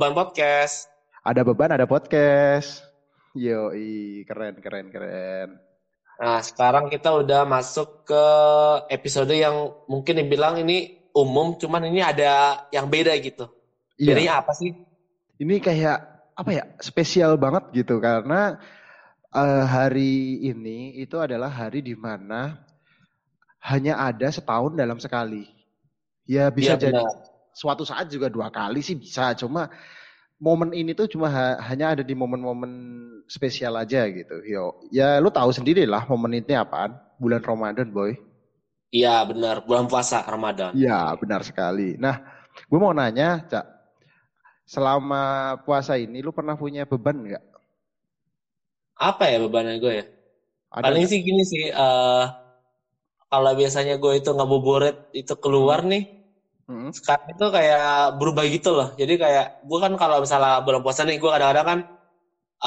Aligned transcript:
Beban 0.00 0.16
Podcast. 0.16 0.88
Ada 1.20 1.44
beban, 1.44 1.76
ada 1.76 1.84
podcast. 1.84 2.80
Yo, 3.36 3.68
keren, 4.24 4.56
keren, 4.56 4.88
keren. 4.88 5.60
Nah, 6.16 6.40
sekarang 6.40 6.88
kita 6.88 7.12
udah 7.12 7.44
masuk 7.44 8.08
ke 8.08 8.24
episode 8.88 9.36
yang 9.36 9.76
mungkin 9.92 10.24
dibilang 10.24 10.56
ini 10.56 11.04
umum, 11.12 11.52
cuman 11.60 11.92
ini 11.92 12.00
ada 12.00 12.64
yang 12.72 12.88
beda 12.88 13.12
gitu. 13.20 13.52
Iya. 14.00 14.16
Bedanya 14.16 14.32
apa 14.40 14.56
sih? 14.56 14.72
Ini 15.36 15.60
kayak 15.60 15.98
apa 16.32 16.48
ya? 16.48 16.64
Spesial 16.80 17.36
banget 17.36 17.84
gitu 17.84 18.00
karena 18.00 18.56
eh, 19.36 19.64
hari 19.68 20.48
ini 20.48 20.96
itu 20.96 21.20
adalah 21.20 21.52
hari 21.52 21.84
di 21.84 21.92
mana 21.92 22.56
hanya 23.68 24.00
ada 24.00 24.32
setahun 24.32 24.80
dalam 24.80 24.96
sekali. 24.96 25.44
Ya 26.24 26.48
bisa 26.48 26.80
Iya, 26.80 26.88
jadi 26.88 27.04
benar. 27.04 27.29
Suatu 27.54 27.82
saat 27.86 28.06
juga 28.12 28.28
dua 28.32 28.48
kali 28.52 28.80
sih 28.84 28.96
bisa. 28.98 29.34
Cuma 29.38 29.68
momen 30.40 30.72
ini 30.76 30.92
tuh 30.96 31.06
cuma 31.10 31.28
ha- 31.32 31.60
hanya 31.70 31.96
ada 31.98 32.04
di 32.06 32.14
momen-momen 32.16 32.72
spesial 33.28 33.74
aja 33.80 34.06
gitu. 34.10 34.36
Yo, 34.46 34.76
ya 34.92 35.18
lu 35.22 35.30
tahu 35.32 35.50
sendiri 35.54 35.84
lah 35.88 36.04
momen 36.10 36.40
ini 36.42 36.54
apaan? 36.56 36.96
Bulan 37.20 37.42
Ramadan, 37.44 37.88
boy. 37.92 38.16
Iya, 38.98 39.14
benar. 39.30 39.56
Bulan 39.66 39.86
puasa 39.90 40.16
Ramadan. 40.32 40.74
Iya, 40.76 40.94
benar 41.20 41.40
sekali. 41.48 41.98
Nah, 42.04 42.16
gue 42.70 42.78
mau 42.82 42.94
nanya, 42.94 43.42
Cak. 43.50 43.64
Selama 44.64 45.22
puasa 45.66 45.94
ini 46.04 46.18
lu 46.24 46.32
pernah 46.32 46.56
punya 46.56 46.82
beban 46.88 47.16
nggak? 47.26 47.44
Apa 49.08 49.24
ya 49.32 49.36
bebannya 49.44 49.74
gue 49.82 49.92
ya? 50.00 50.04
Ada 50.70 50.92
Paling 50.92 51.04
nggak? 51.04 51.12
sih 51.12 51.20
gini 51.26 51.42
sih, 51.52 51.64
eh 51.82 52.24
kalau 53.32 53.52
biasanya 53.60 53.94
gue 54.02 54.12
itu 54.20 54.30
ngabuburit 54.36 54.96
itu 55.20 55.34
keluar 55.42 55.80
nih, 55.90 56.02
Mm-mm. 56.70 56.92
sekarang 56.98 57.26
itu 57.34 57.46
kayak 57.56 57.84
berubah 58.18 58.44
gitu 58.54 58.68
loh. 58.78 58.88
Jadi 59.00 59.12
kayak 59.22 59.46
gue 59.68 59.78
kan 59.84 59.92
kalau 60.02 60.16
misalnya 60.24 60.62
bulan 60.66 60.80
puasa 60.84 61.02
nih, 61.08 61.16
gue 61.22 61.30
kadang-kadang 61.34 61.66
kan 61.70 61.78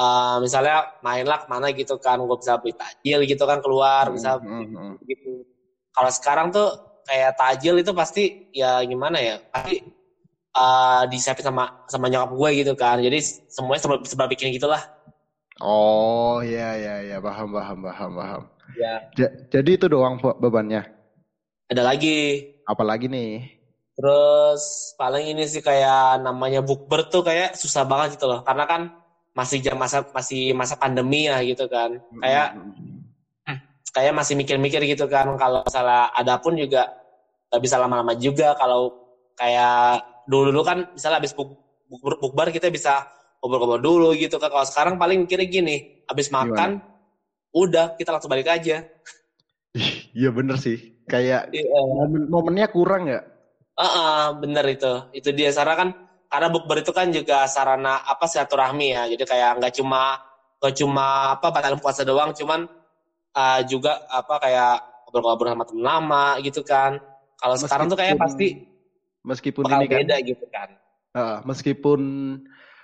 eh, 0.00 0.36
misalnya 0.44 0.76
main 1.06 1.24
lah 1.30 1.38
ke 1.42 1.46
mana 1.52 1.66
gitu 1.80 1.94
kan, 2.04 2.16
gue 2.28 2.36
bisa 2.42 2.54
beli 2.62 2.74
takjil 2.80 3.20
gitu 3.30 3.44
kan 3.50 3.58
keluar, 3.64 4.04
bisa 4.16 4.28
Mm-mm, 4.40 4.64
mm-mm. 4.74 4.92
gitu. 5.10 5.44
Kalau 5.94 6.10
sekarang 6.18 6.46
tuh 6.56 6.66
kayak 7.08 7.30
takjil 7.40 7.74
itu 7.82 7.92
pasti 8.00 8.22
ya 8.54 8.80
gimana 8.90 9.18
ya, 9.28 9.34
pasti 9.52 9.74
eh 10.54 11.02
disiapin 11.12 11.44
sama 11.48 11.64
sama 11.92 12.06
nyokap 12.12 12.30
gue 12.40 12.50
gitu 12.64 12.72
kan. 12.78 12.96
Jadi 13.06 13.18
semuanya 13.50 13.80
serba, 13.82 13.96
serba 14.06 14.26
bikin 14.32 14.54
gitulah. 14.56 14.82
Oh, 15.62 16.42
iya, 16.42 16.74
iya, 16.80 16.94
iya. 17.06 17.16
Paham, 17.26 17.48
paham, 17.54 17.78
paham, 17.86 18.10
paham. 18.18 18.42
Ya, 18.74 18.98
Ja- 19.18 19.34
jadi 19.54 19.70
itu 19.78 19.86
doang 19.94 20.14
be- 20.22 20.38
bebannya. 20.42 20.82
ada 21.70 21.82
lagi. 21.84 22.16
Apalagi 22.72 23.06
nih? 23.08 23.30
Terus 23.94 24.92
paling 24.98 25.30
ini 25.30 25.46
sih 25.46 25.62
kayak 25.62 26.18
namanya 26.22 26.60
bukber 26.66 27.06
tuh 27.06 27.22
kayak 27.22 27.54
susah 27.54 27.86
banget 27.86 28.18
gitu 28.18 28.26
loh. 28.26 28.42
Karena 28.42 28.66
kan 28.66 28.90
masih 29.34 29.58
jam 29.62 29.78
masa 29.78 30.02
masih 30.10 30.54
masa 30.54 30.74
pandemi 30.74 31.30
ya 31.30 31.38
gitu 31.46 31.70
kan. 31.70 31.94
Kayak 32.22 32.58
Mm-mm. 32.58 33.56
kayak 33.94 34.10
masih 34.10 34.34
mikir-mikir 34.34 34.82
gitu 34.90 35.06
kan 35.06 35.38
kalau 35.38 35.62
misalnya 35.62 36.10
ada 36.10 36.34
pun 36.42 36.58
juga 36.58 36.90
nggak 37.46 37.62
bisa 37.62 37.78
lama-lama 37.78 38.18
juga 38.18 38.58
kalau 38.58 38.90
kayak 39.38 40.02
dulu-dulu 40.26 40.66
kan 40.66 40.78
misalnya 40.90 41.22
habis 41.22 41.30
buk, 41.30 41.54
buk- 41.86 42.18
bukber 42.18 42.50
kita 42.50 42.74
bisa 42.74 43.06
ngobrol-ngobrol 43.38 43.78
dulu 43.78 44.08
gitu 44.18 44.42
kan. 44.42 44.50
Kalau 44.50 44.66
sekarang 44.66 44.94
paling 44.98 45.22
mikirnya 45.22 45.46
gini, 45.46 45.76
habis 46.10 46.34
makan 46.34 46.82
udah 47.54 47.94
kita 47.94 48.10
langsung 48.10 48.32
balik 48.32 48.50
aja. 48.50 48.82
Iya 50.14 50.30
bener 50.34 50.58
sih. 50.58 50.98
Kayak 51.06 51.52
Iya. 51.54 51.80
momen 51.86 52.26
momennya 52.26 52.66
kurang 52.72 53.06
nggak? 53.74 53.82
Heeh, 53.84 54.22
bener 54.40 54.64
itu. 54.70 54.92
Itu 55.12 55.28
dia 55.34 55.50
sarana 55.50 55.76
kan 55.76 55.88
karena 56.30 56.48
bukber 56.50 56.82
itu 56.82 56.90
kan 56.90 57.06
juga 57.14 57.46
sarana 57.46 58.00
apa 58.02 58.24
silaturahmi 58.26 58.86
ya. 58.94 59.02
Jadi 59.10 59.22
kayak 59.26 59.50
nggak 59.60 59.72
cuma 59.78 60.18
nggak 60.62 60.74
cuma 60.80 61.06
apa 61.36 61.46
batal 61.52 61.76
puasa 61.82 62.02
doang, 62.06 62.32
cuman 62.32 62.64
uh, 63.36 63.60
juga 63.68 64.00
apa 64.08 64.40
kayak 64.40 64.74
ngobrol-ngobrol 65.04 65.50
sama 65.52 65.64
temen 65.68 65.84
lama 65.84 66.26
gitu 66.40 66.62
kan. 66.64 66.98
Kalau 67.36 67.56
sekarang 67.58 67.86
tuh 67.90 67.98
kayak 67.98 68.16
pasti 68.16 68.64
Meskipun 69.24 69.64
bakal 69.64 69.80
ini 69.80 69.86
kan, 69.88 69.98
beda 70.04 70.16
gitu 70.20 70.44
kan. 70.52 70.68
ah, 71.16 71.40
meskipun 71.48 72.00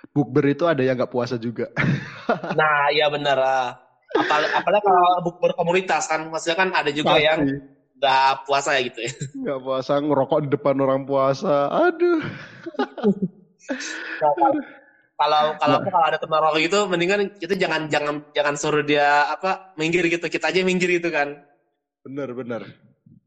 bukber 0.09 0.57
itu 0.57 0.65
ada 0.65 0.81
yang 0.81 0.97
nggak 0.97 1.13
puasa 1.13 1.37
juga. 1.37 1.69
Nah, 2.57 2.89
iya 2.89 3.05
bener. 3.11 3.37
ah. 3.37 3.77
Apal- 4.11 4.51
apalagi 4.51 4.83
kalau 4.83 5.05
bukber 5.23 5.51
komunitas 5.55 6.09
kan, 6.09 6.25
maksudnya 6.27 6.57
kan 6.57 6.69
ada 6.73 6.91
juga 6.91 7.15
yang 7.21 7.39
Pasti. 7.45 7.80
Nggak 8.01 8.33
puasa 8.43 8.73
ya 8.73 8.81
gitu 8.83 8.99
ya. 8.99 9.11
nggak 9.45 9.59
puasa 9.61 9.93
ngerokok 9.95 10.39
di 10.41 10.49
depan 10.49 10.75
orang 10.75 11.05
puasa. 11.05 11.69
Aduh. 11.69 12.19
Nah, 14.17 14.31
kalau- 14.33 14.65
kalau 15.15 15.41
kalau 15.53 15.77
apa 15.77 15.89
kalau 15.91 16.07
ada 16.09 16.17
teman 16.17 16.41
rokok 16.41 16.59
gitu 16.59 16.79
mendingan 16.89 17.29
kita 17.31 17.53
jangan 17.53 17.85
jangan 17.87 18.25
jangan 18.33 18.55
suruh 18.57 18.81
dia 18.81 19.29
apa 19.29 19.69
minggir 19.77 20.01
gitu 20.09 20.25
kita 20.25 20.49
aja 20.49 20.65
minggir 20.65 20.89
gitu 20.91 21.13
kan 21.13 21.45
Bener 22.01 22.33
bener. 22.33 22.65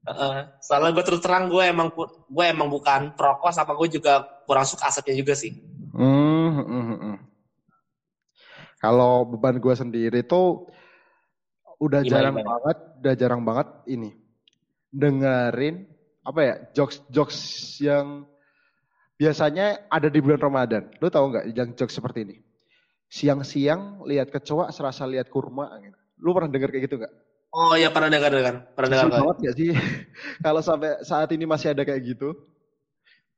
Heeh. 0.05 0.51
soalnya 0.59 0.91
gue 0.91 1.05
terus 1.07 1.23
terang 1.23 1.47
gue 1.47 1.63
emang 1.63 1.89
gue 1.95 2.45
emang 2.45 2.67
bukan 2.67 3.15
perokok 3.15 3.55
sama 3.55 3.73
gue 3.73 3.89
juga 3.89 4.21
kurang 4.43 4.67
suka 4.67 4.91
asapnya 4.91 5.15
juga 5.17 5.33
sih 5.33 5.55
hmm, 5.95 6.51
hmm, 6.59 6.85
hmm. 6.99 7.17
Kalau 8.77 9.25
beban 9.25 9.57
gue 9.57 9.73
sendiri 9.73 10.21
tuh 10.21 10.67
udah 11.79 12.03
Gimana, 12.03 12.11
jarang 12.11 12.35
gimana? 12.35 12.49
banget, 12.51 12.77
udah 12.99 13.15
jarang 13.15 13.43
banget 13.43 13.69
ini 13.87 14.11
dengerin 14.95 15.91
apa 16.23 16.41
ya 16.41 16.55
jokes 16.73 17.03
jokes 17.11 17.39
yang 17.83 18.23
biasanya 19.19 19.91
ada 19.91 20.07
di 20.07 20.23
bulan 20.23 20.39
Ramadan. 20.39 20.83
Lu 21.03 21.11
tahu 21.11 21.35
nggak 21.35 21.45
yang 21.51 21.71
jokes 21.75 21.99
seperti 21.99 22.23
ini? 22.23 22.37
Siang-siang 23.11 24.07
lihat 24.07 24.31
kecoa 24.31 24.71
serasa 24.71 25.05
lihat 25.05 25.27
kurma. 25.29 25.75
Gitu. 25.83 25.99
Lu 26.23 26.31
pernah 26.31 26.51
denger 26.51 26.71
kayak 26.71 26.85
gitu 26.87 26.99
nggak? 27.03 27.15
oh 27.55 27.79
ya 27.79 27.87
pernah 27.87 28.11
dengar 28.11 28.35
dengar 28.35 28.67
pernah 28.75 28.91
dengar 28.91 29.09
banget 29.15 29.37
gak 29.47 29.55
sih? 29.55 29.71
Kalau 30.45 30.59
sampai 30.59 31.07
saat 31.07 31.31
ini 31.31 31.47
masih 31.47 31.71
ada 31.71 31.87
kayak 31.87 32.03
gitu. 32.03 32.35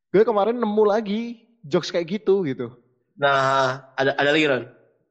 Gue 0.08 0.24
kemarin 0.24 0.56
nemu 0.56 0.84
lagi 0.88 1.46
jokes 1.66 1.90
kayak 1.90 2.20
gitu 2.20 2.46
gitu. 2.46 2.70
nah 3.16 3.80
ada 3.96 4.12
ada 4.20 4.28
lagi 4.28 4.44
Ron 4.44 4.64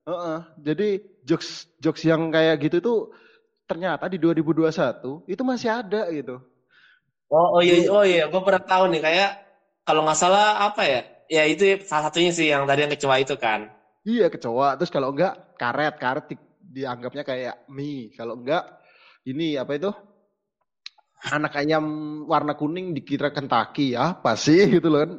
Heeh, 0.05 0.39
jadi 0.61 0.89
jokes 1.25 1.65
jokes 1.81 2.05
yang 2.05 2.29
kayak 2.29 2.61
gitu 2.61 2.77
tuh 2.77 2.99
ternyata 3.69 4.05
di 4.13 4.17
2021 4.23 5.25
itu 5.33 5.41
masih 5.51 5.69
ada 5.81 6.01
gitu. 6.13 6.35
oh 7.37 7.47
oh 7.55 7.61
iya 7.67 7.75
oh 7.95 8.03
iya 8.11 8.21
gue 8.31 8.41
pernah 8.45 8.63
tahu 8.71 8.83
nih 8.91 9.01
kayak 9.05 9.29
kalau 9.87 10.01
nggak 10.05 10.19
salah 10.23 10.45
apa 10.65 10.81
ya 10.91 10.99
ya 11.35 11.41
itu 11.51 11.63
salah 11.89 12.03
satunya 12.07 12.31
sih 12.37 12.47
yang 12.53 12.63
tadi 12.69 12.79
yang 12.83 12.93
kecoa 12.93 13.15
itu 13.23 13.35
kan 13.45 13.59
Iya 14.09 14.25
kecoa. 14.33 14.67
Terus 14.77 14.91
kalau 14.95 15.09
enggak 15.13 15.33
karet, 15.59 15.93
karet 16.03 16.25
di- 16.31 16.45
dianggapnya 16.75 17.23
kayak 17.29 17.55
mie. 17.75 18.13
Kalau 18.17 18.33
enggak 18.39 18.63
ini 19.29 19.43
apa 19.61 19.71
itu? 19.79 19.89
Anak 21.35 21.53
ayam 21.61 21.85
warna 22.31 22.53
kuning 22.53 22.93
dikira 22.97 23.29
Kentucky. 23.35 23.97
Apa 23.97 24.31
sih 24.37 24.59
gitu 24.77 24.87
loh 24.93 24.99
kan. 25.03 25.11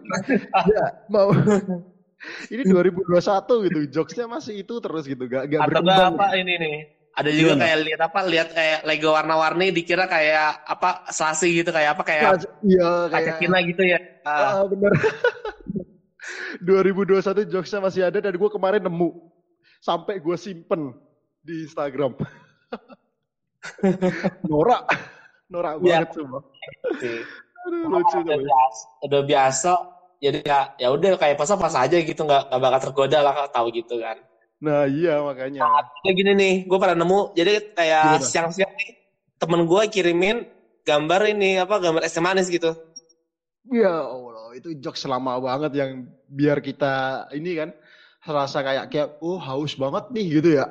ya, 0.70 0.84
mau 1.10 1.28
ini 2.54 2.62
2021 2.70 3.54
gitu. 3.66 3.78
Jokesnya 3.94 4.26
masih 4.30 4.54
itu 4.62 4.74
terus 4.84 5.04
gitu. 5.10 5.24
Gak, 5.32 5.44
gak 5.52 5.62
atau 5.64 5.80
berkembang. 5.82 6.12
apa 6.12 6.24
ini 6.40 6.52
nih 6.62 6.76
ada 7.16 7.30
juga 7.32 7.56
Gimana? 7.56 7.62
kayak 7.64 7.78
lihat 7.80 8.00
apa 8.04 8.18
lihat 8.28 8.48
kayak 8.52 8.78
Lego 8.84 9.10
warna-warni 9.10 9.72
dikira 9.72 10.04
kayak 10.04 10.62
apa 10.62 11.08
selasi 11.08 11.48
gitu 11.56 11.72
kayak 11.72 11.96
apa 11.96 12.02
kayak 12.04 12.44
Iya 12.60 13.08
kaca 13.08 13.24
kayak 13.24 13.36
Cina 13.40 13.58
gitu 13.64 13.82
ya 13.82 13.98
Ah, 14.22 14.60
Ah, 14.60 14.64
bener. 14.64 14.92
2021 16.60 17.46
jokesnya 17.48 17.80
masih 17.80 18.02
ada 18.04 18.18
dan 18.18 18.34
gue 18.34 18.50
kemarin 18.50 18.82
nemu. 18.82 19.30
Sampai 19.78 20.18
gue 20.18 20.36
simpen 20.36 20.92
di 21.40 21.64
Instagram. 21.64 22.18
Norak. 24.50 24.82
Norak 25.46 25.78
Iya. 25.80 26.02
banget 26.02 26.10
semua. 26.12 26.40
lucu 27.66 28.22
udah 28.22 28.38
tuh. 28.38 28.46
biasa, 28.46 28.82
udah 29.02 29.20
biasa 29.26 29.72
jadi 30.16 30.38
ya 30.46 30.60
ya 30.78 30.88
udah 30.94 31.18
kayak 31.18 31.34
puasa 31.34 31.58
aja 31.58 31.98
gitu 31.98 32.22
nggak 32.22 32.46
nggak 32.46 32.60
bakal 32.62 32.80
tergoda 32.88 33.18
lah 33.20 33.32
kalau 33.34 33.50
tahu 33.50 33.66
gitu 33.74 33.98
kan 33.98 34.16
Nah 34.62 34.88
iya 34.88 35.20
makanya. 35.20 35.60
kayak 36.00 36.16
gini 36.16 36.32
nih 36.32 36.54
gue 36.64 36.78
pernah 36.80 36.96
nemu 37.04 37.20
jadi 37.36 37.60
kayak 37.76 38.24
siang-siang 38.24 38.72
nih 38.72 38.90
temen 39.36 39.68
gue 39.68 39.82
kirimin 39.92 40.48
gambar 40.86 41.20
ini 41.28 41.60
apa 41.60 41.76
gambar 41.76 42.02
es 42.06 42.16
manis 42.16 42.48
gitu. 42.48 42.72
Ya 43.68 43.92
Allah 43.92 44.54
itu 44.56 44.72
jokes 44.80 45.04
lama 45.04 45.36
banget 45.42 45.72
yang 45.76 46.08
biar 46.30 46.62
kita 46.64 47.26
ini 47.36 47.58
kan 47.58 47.70
serasa 48.24 48.64
kayak 48.64 48.88
kayak 48.88 49.08
oh 49.20 49.36
haus 49.36 49.76
banget 49.76 50.08
nih 50.14 50.40
gitu 50.40 50.48
ya. 50.62 50.66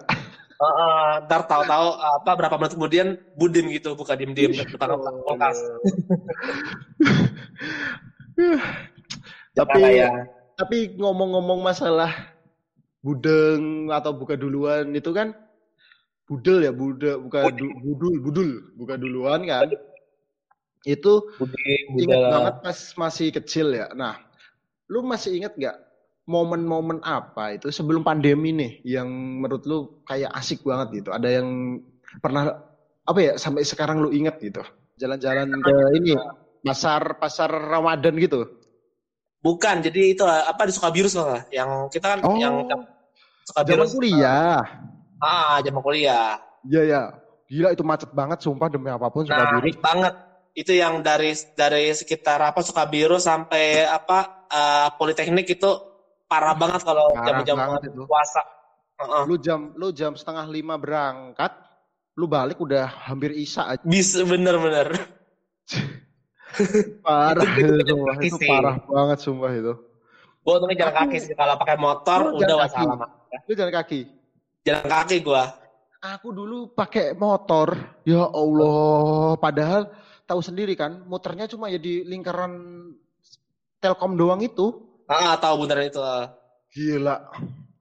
Heeh, 0.55 1.27
ntar 1.27 1.43
tahu-tahu 1.51 1.99
apa 1.99 2.31
berapa 2.31 2.55
menit 2.55 2.73
kemudian 2.79 3.19
budim 3.35 3.67
gitu 3.75 3.91
buka 3.91 4.15
diem-diem 4.15 4.55
depan 4.55 4.95
kulkas. 5.27 5.59
Tapi 9.55 9.79
kayak 9.79 10.11
tapi 10.55 10.91
ngomong-ngomong 10.99 11.63
masalah 11.63 12.34
budeng 13.05 13.93
atau 13.93 14.11
buka 14.17 14.33
duluan 14.33 14.89
itu 14.97 15.13
kan 15.13 15.37
budel 16.25 16.65
ya 16.65 16.73
budel 16.73 17.21
buka 17.21 17.53
du- 17.53 17.77
budul 17.85 18.15
budul 18.25 18.49
buka 18.73 18.97
duluan 18.97 19.45
kan 19.45 19.69
itu 20.89 21.13
ingat 22.01 22.21
banget 22.33 22.55
pas 22.65 22.79
masih 22.97 23.27
kecil 23.29 23.67
ya 23.77 23.93
nah 23.93 24.17
lu 24.89 25.05
masih 25.05 25.37
ingat 25.37 25.53
nggak 25.53 25.77
momen-momen 26.25 27.05
apa 27.05 27.53
itu 27.53 27.69
sebelum 27.69 28.01
pandemi 28.01 28.49
nih 28.49 28.71
yang 28.81 29.05
menurut 29.09 29.63
lu 29.69 29.77
kayak 30.09 30.33
asik 30.33 30.65
banget 30.65 31.05
gitu? 31.05 31.09
Ada 31.13 31.41
yang 31.41 31.79
pernah 32.17 32.65
apa 33.05 33.19
ya 33.21 33.33
sampai 33.37 33.61
sekarang 33.61 34.01
lu 34.01 34.09
inget 34.09 34.41
gitu? 34.41 34.65
Jalan-jalan 34.97 35.53
ke 35.61 35.75
ini 36.01 36.17
pasar 36.65 37.21
pasar 37.21 37.49
Ramadan 37.49 38.17
gitu. 38.17 38.49
Bukan, 39.45 39.85
jadi 39.85 40.17
itu 40.17 40.25
apa 40.25 40.65
di 40.65 40.73
Sukabirus 40.73 41.13
lah, 41.13 41.45
yang 41.53 41.85
kita 41.93 42.17
kan 42.17 42.19
Oh, 42.25 42.33
yang 42.33 42.65
zaman 43.45 43.87
kuliah. 43.89 44.59
Ah, 45.21 45.61
zaman 45.61 45.81
kuliah. 45.85 46.41
Iya 46.65 46.81
ya. 46.85 47.01
Gila 47.45 47.69
itu 47.77 47.85
macet 47.85 48.09
banget 48.09 48.41
sumpah 48.41 48.67
demi 48.73 48.89
apa 48.89 49.05
pun 49.13 49.21
Nah, 49.29 49.37
Sukabirus. 49.37 49.69
itu 49.69 49.79
banget. 49.81 50.13
Itu 50.55 50.71
yang 50.73 51.03
dari 51.05 51.35
dari 51.53 51.91
sekitar 51.93 52.41
apa 52.41 52.63
Sukabirus 52.65 53.27
sampai 53.27 53.85
apa 53.85 54.47
eh, 54.49 54.87
Politeknik 54.97 55.45
itu 55.45 55.69
parah 56.25 56.57
banget 56.57 56.81
kalau 56.81 57.13
jam-jam 57.13 57.57
puasa. 58.09 58.41
Heeh. 58.95 59.23
Lu 59.27 59.35
jam 59.37 59.75
lu 59.75 59.91
jam 59.91 60.15
setengah 60.15 60.47
lima 60.47 60.79
berangkat, 60.79 61.51
lu 62.15 62.25
balik 62.25 62.57
udah 62.57 62.87
hampir 63.05 63.35
isya 63.35 63.75
aja. 63.75 63.83
Bisa 63.83 64.23
bener-bener. 64.25 64.95
Parah 67.05 67.43
Itu- 67.59 67.83
itu, 67.83 67.95
itu 68.23 68.25
Itu 68.31 68.37
parah 68.47 68.79
banget 68.87 69.17
sumpah 69.21 69.51
itu. 69.51 69.73
Gua 70.45 70.61
untungnya 70.61 70.85
jalan 70.85 70.95
kaki 70.95 71.17
sih. 71.19 71.33
Kalau 71.33 71.57
pakai 71.57 71.75
motor 71.75 72.19
Lu 72.29 72.37
udah 72.37 72.55
wassalam. 72.61 72.99
Lu 73.49 73.53
jalan 73.57 73.73
kaki. 73.73 73.99
Jalan 74.61 74.85
kaki 74.85 75.15
gua. 75.25 75.43
Aku 76.05 76.29
dulu 76.29 76.69
pakai 76.69 77.17
motor. 77.17 77.73
Ya 78.05 78.29
Allah, 78.29 79.33
padahal 79.35 79.89
tahu 80.23 80.37
sendiri 80.37 80.77
kan, 80.77 81.01
muternya 81.09 81.49
cuma 81.49 81.65
ya 81.65 81.81
di 81.81 82.05
lingkaran 82.05 82.53
Telkom 83.81 84.13
doang 84.13 84.41
itu. 84.41 84.85
Ah, 85.05 85.33
tahu 85.37 85.65
beneran 85.65 85.89
itu. 85.89 85.97
ah. 85.97 86.33
Gila. 86.69 87.25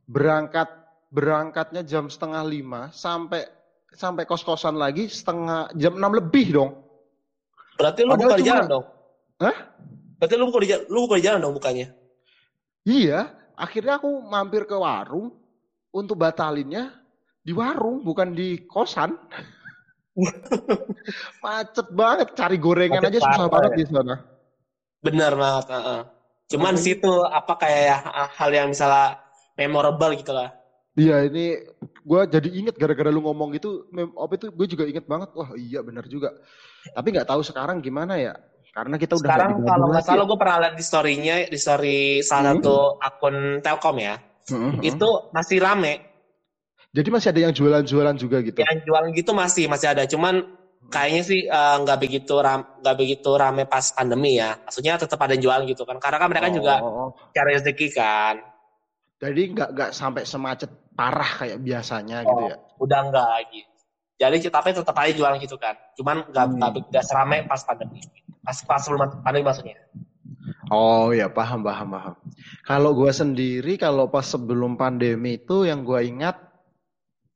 Berangkat 0.05 0.69
berangkatnya 1.08 1.84
jam 1.84 2.08
setengah 2.08 2.43
lima 2.43 2.88
sampai 2.90 3.44
sampai 3.93 4.25
kos-kosan 4.25 4.75
lagi 4.75 5.06
setengah 5.06 5.70
jam 5.76 5.94
enam 5.94 6.12
lebih 6.12 6.50
dong. 6.50 6.70
Berarti 7.76 8.02
lu 8.02 8.12
Padahal 8.12 8.25
buka 8.25 8.37
di 8.37 8.43
cuma- 8.43 8.50
jalan 8.50 8.67
dong. 8.67 8.84
Hah? 9.40 9.56
Berarti 10.17 10.34
lu 10.34 10.44
buka 10.49 10.58
di 10.60 10.69
jalan, 10.69 10.84
lu 10.88 10.99
buka 11.05 11.14
di 11.17 11.25
jalan 11.25 11.38
dong 11.40 11.55
bukannya. 11.55 11.87
Iya, 12.84 13.32
akhirnya 13.56 13.96
aku 13.96 14.08
mampir 14.28 14.69
ke 14.69 14.76
warung 14.76 15.32
untuk 15.88 16.20
batalinnya 16.20 16.92
di 17.40 17.56
warung 17.56 18.04
bukan 18.04 18.36
di 18.36 18.69
kosan. 18.69 19.16
Macet 21.44 21.88
banget, 21.90 22.28
cari 22.36 22.56
gorengan 22.60 23.02
Macet 23.02 23.19
aja 23.19 23.20
susah 23.25 23.46
banget 23.48 23.70
ya. 23.72 23.78
di 23.81 23.86
sana. 23.88 24.14
Bener 25.00 25.32
banget. 25.34 25.66
heeh. 25.72 26.00
Cuman 26.44 26.75
Hmm. 26.76 26.84
situ 26.84 27.12
apa 27.25 27.56
kayak 27.56 28.04
hal 28.36 28.50
yang 28.52 28.69
misalnya 28.69 29.16
memorable 29.56 30.12
gitu 30.14 30.32
lah. 30.36 30.52
Iya 30.94 31.26
ini 31.26 31.58
gue 32.06 32.20
jadi 32.31 32.48
inget 32.54 32.78
gara-gara 32.78 33.10
lu 33.10 33.19
ngomong 33.25 33.50
gitu, 33.58 33.88
mem- 33.90 34.14
apa 34.14 34.38
itu 34.38 34.46
gue 34.52 34.66
juga 34.70 34.84
inget 34.86 35.08
banget. 35.08 35.32
Wah 35.34 35.56
iya 35.58 35.82
benar 35.82 36.06
juga. 36.06 36.31
Tapi 36.94 37.08
nggak 37.10 37.26
tahu 37.26 37.42
sekarang 37.42 37.82
gimana 37.82 38.14
ya, 38.14 38.36
karena 38.74 38.96
kita 38.98 39.14
udah 39.14 39.28
Sekarang 39.30 39.50
kalau 39.62 39.86
nggak 39.88 40.02
salah 40.02 40.24
gue 40.26 40.38
pernah 40.38 40.56
lihat 40.66 40.74
di 40.74 40.82
story-nya, 40.82 41.34
di 41.46 41.58
story 41.58 41.98
salah 42.20 42.52
Hmm. 42.52 42.60
satu 42.60 42.76
akun 42.98 43.36
Telkom 43.62 43.96
ya. 44.02 44.18
Mm-mm. 44.50 44.82
Itu 44.82 45.30
masih 45.30 45.62
rame. 45.62 46.02
Jadi 46.90 47.08
masih 47.10 47.28
ada 47.30 47.40
yang 47.46 47.54
jualan-jualan 47.54 48.16
juga 48.18 48.42
gitu. 48.42 48.58
Yang 48.58 48.82
jualan 48.82 49.10
gitu 49.14 49.30
masih 49.32 49.64
masih 49.66 49.88
ada. 49.94 50.04
Cuman 50.04 50.42
kayaknya 50.90 51.22
sih 51.22 51.40
eh, 51.46 51.76
nggak 51.80 51.98
begitu 51.98 52.34
ram, 52.38 52.60
nggak 52.82 52.96
begitu 52.98 53.30
rame 53.34 53.62
pas 53.64 53.88
pandemi 53.90 54.36
ya. 54.36 54.58
Maksudnya 54.58 54.98
tetap 54.98 55.22
ada 55.22 55.38
yang 55.38 55.42
jualan 55.42 55.62
gitu 55.70 55.86
kan. 55.86 55.96
Karena 56.02 56.18
kan 56.18 56.28
mereka 56.28 56.50
juga 56.50 56.74
Oh, 56.82 57.14
cari 57.30 57.54
rezeki 57.54 57.88
kan. 57.94 58.36
jadi 59.16 59.42
nggak 59.56 59.68
nggak 59.72 59.90
sampai 59.94 60.26
semacet 60.28 60.68
parah 60.92 61.30
kayak 61.40 61.62
biasanya 61.62 62.26
gitu 62.26 62.42
Oh. 62.42 62.50
ya. 62.50 62.56
Udah 62.76 63.00
nggak 63.08 63.26
lagi. 63.32 63.60
Jadi 64.14 64.36
tapi 64.46 64.70
tetap 64.70 64.94
aja 64.94 65.10
jualan 65.10 65.38
gitu 65.40 65.56
kan. 65.56 65.74
Cuman 65.96 66.28
nggak 66.28 66.46
Hmm. 66.46 66.82
nggak 66.92 67.04
serame 67.06 67.46
pas 67.48 67.62
pandemi. 67.64 68.02
Pas 68.44 68.81
sebelum 68.85 69.25
pandemi 69.25 69.44
maksudnya. 69.49 69.81
Oh 70.73 71.12
ya 71.12 71.29
paham 71.29 71.64
paham 71.64 71.88
paham. 71.93 72.14
Kalau 72.64 72.96
gua 72.96 73.12
sendiri 73.12 73.76
kalau 73.76 74.08
pas 74.08 74.25
sebelum 74.25 74.76
pandemi 74.76 75.41
itu 75.41 75.64
yang 75.69 75.85
gua 75.85 76.00
ingat 76.05 76.41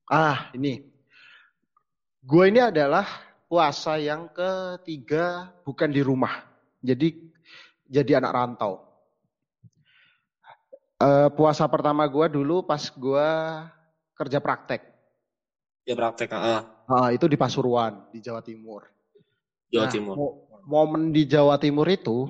ah 0.09 0.49
ini 0.57 0.85
gua 2.25 2.49
ini 2.49 2.61
adalah 2.61 3.05
puasa 3.49 4.01
yang 4.01 4.29
ketiga 4.33 5.53
bukan 5.65 5.93
di 5.93 6.01
rumah. 6.05 6.45
Jadi 6.81 7.17
jadi 7.89 8.21
anak 8.21 8.33
rantau. 8.33 8.85
Eh, 10.99 11.29
puasa 11.37 11.65
pertama 11.69 12.05
gua 12.09 12.29
dulu 12.29 12.65
pas 12.65 12.89
gua 12.93 13.65
kerja 14.17 14.41
praktek. 14.41 14.83
Ya 15.89 15.97
praktek. 15.97 16.29
heeh. 16.33 16.61
Ah, 16.89 17.09
itu 17.13 17.29
di 17.29 17.37
Pasuruan 17.37 18.09
di 18.13 18.21
Jawa 18.25 18.41
Timur. 18.41 18.89
Jawa 19.69 19.89
Nah, 19.89 19.93
Timur. 19.93 20.17
Mo- 20.69 20.85
momen 20.85 21.17
di 21.17 21.25
Jawa 21.25 21.57
Timur 21.57 21.89
itu 21.89 22.29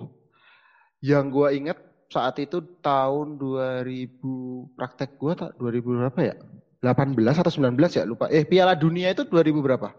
yang 1.03 1.27
gua 1.27 1.51
inget 1.51 1.79
saat 2.09 2.39
itu 2.39 2.63
tahun 2.79 3.37
2000 3.37 4.79
praktek 4.79 5.19
gua 5.19 5.35
tak 5.35 5.51
2000 5.59 5.83
berapa 6.07 6.21
ya? 6.23 6.35
18 6.79 7.19
atau 7.43 7.51
19 7.51 7.75
ya 7.91 8.07
lupa. 8.07 8.31
Eh 8.31 8.47
Piala 8.47 8.79
Dunia 8.79 9.11
itu 9.11 9.27
2000 9.27 9.59
berapa? 9.59 9.91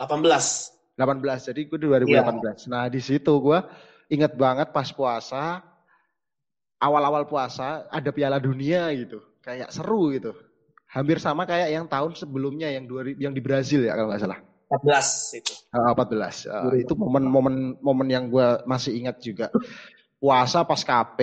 18. 0.00 0.72
18. 0.96 1.48
Jadi 1.52 1.60
gue 1.68 1.78
Iya. 2.08 2.24
2018. 2.24 2.64
Nah, 2.72 2.88
di 2.88 3.00
situ 3.04 3.32
gua 3.36 3.68
inget 4.08 4.32
banget 4.40 4.72
pas 4.72 4.88
puasa 4.88 5.60
awal-awal 6.80 7.28
puasa 7.28 7.84
ada 7.92 8.08
Piala 8.08 8.40
Dunia 8.40 8.88
gitu. 8.96 9.20
Kayak 9.44 9.68
seru 9.68 10.16
gitu. 10.16 10.32
Hampir 10.90 11.20
sama 11.20 11.44
kayak 11.44 11.70
yang 11.70 11.86
tahun 11.86 12.16
sebelumnya 12.16 12.72
yang 12.72 12.88
2000 12.88 13.20
yang 13.20 13.32
di 13.36 13.44
Brazil 13.44 13.84
ya 13.84 13.92
kalau 13.94 14.08
nggak 14.10 14.24
salah. 14.24 14.40
14 14.70 15.34
itu. 15.34 15.52
Ah, 15.74 15.90
14. 15.90 16.46
Ah, 16.46 16.70
Iya. 16.70 16.86
itu 16.86 16.94
momen-momen 16.94 17.74
momen 17.82 18.06
yang 18.06 18.30
gue 18.30 18.46
masih 18.64 18.94
ingat 18.94 19.18
juga. 19.18 19.50
Puasa 20.22 20.62
pas 20.62 20.78
KP, 20.78 21.18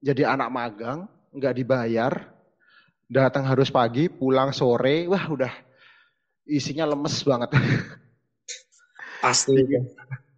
jadi 0.00 0.32
anak 0.32 0.48
magang, 0.48 1.04
nggak 1.36 1.52
dibayar, 1.52 2.12
datang 3.06 3.44
harus 3.44 3.68
pagi, 3.68 4.08
pulang 4.08 4.56
sore, 4.56 5.04
wah 5.04 5.20
udah 5.28 5.52
isinya 6.48 6.88
lemes 6.88 7.20
banget. 7.22 7.52
Pasti. 9.22 9.52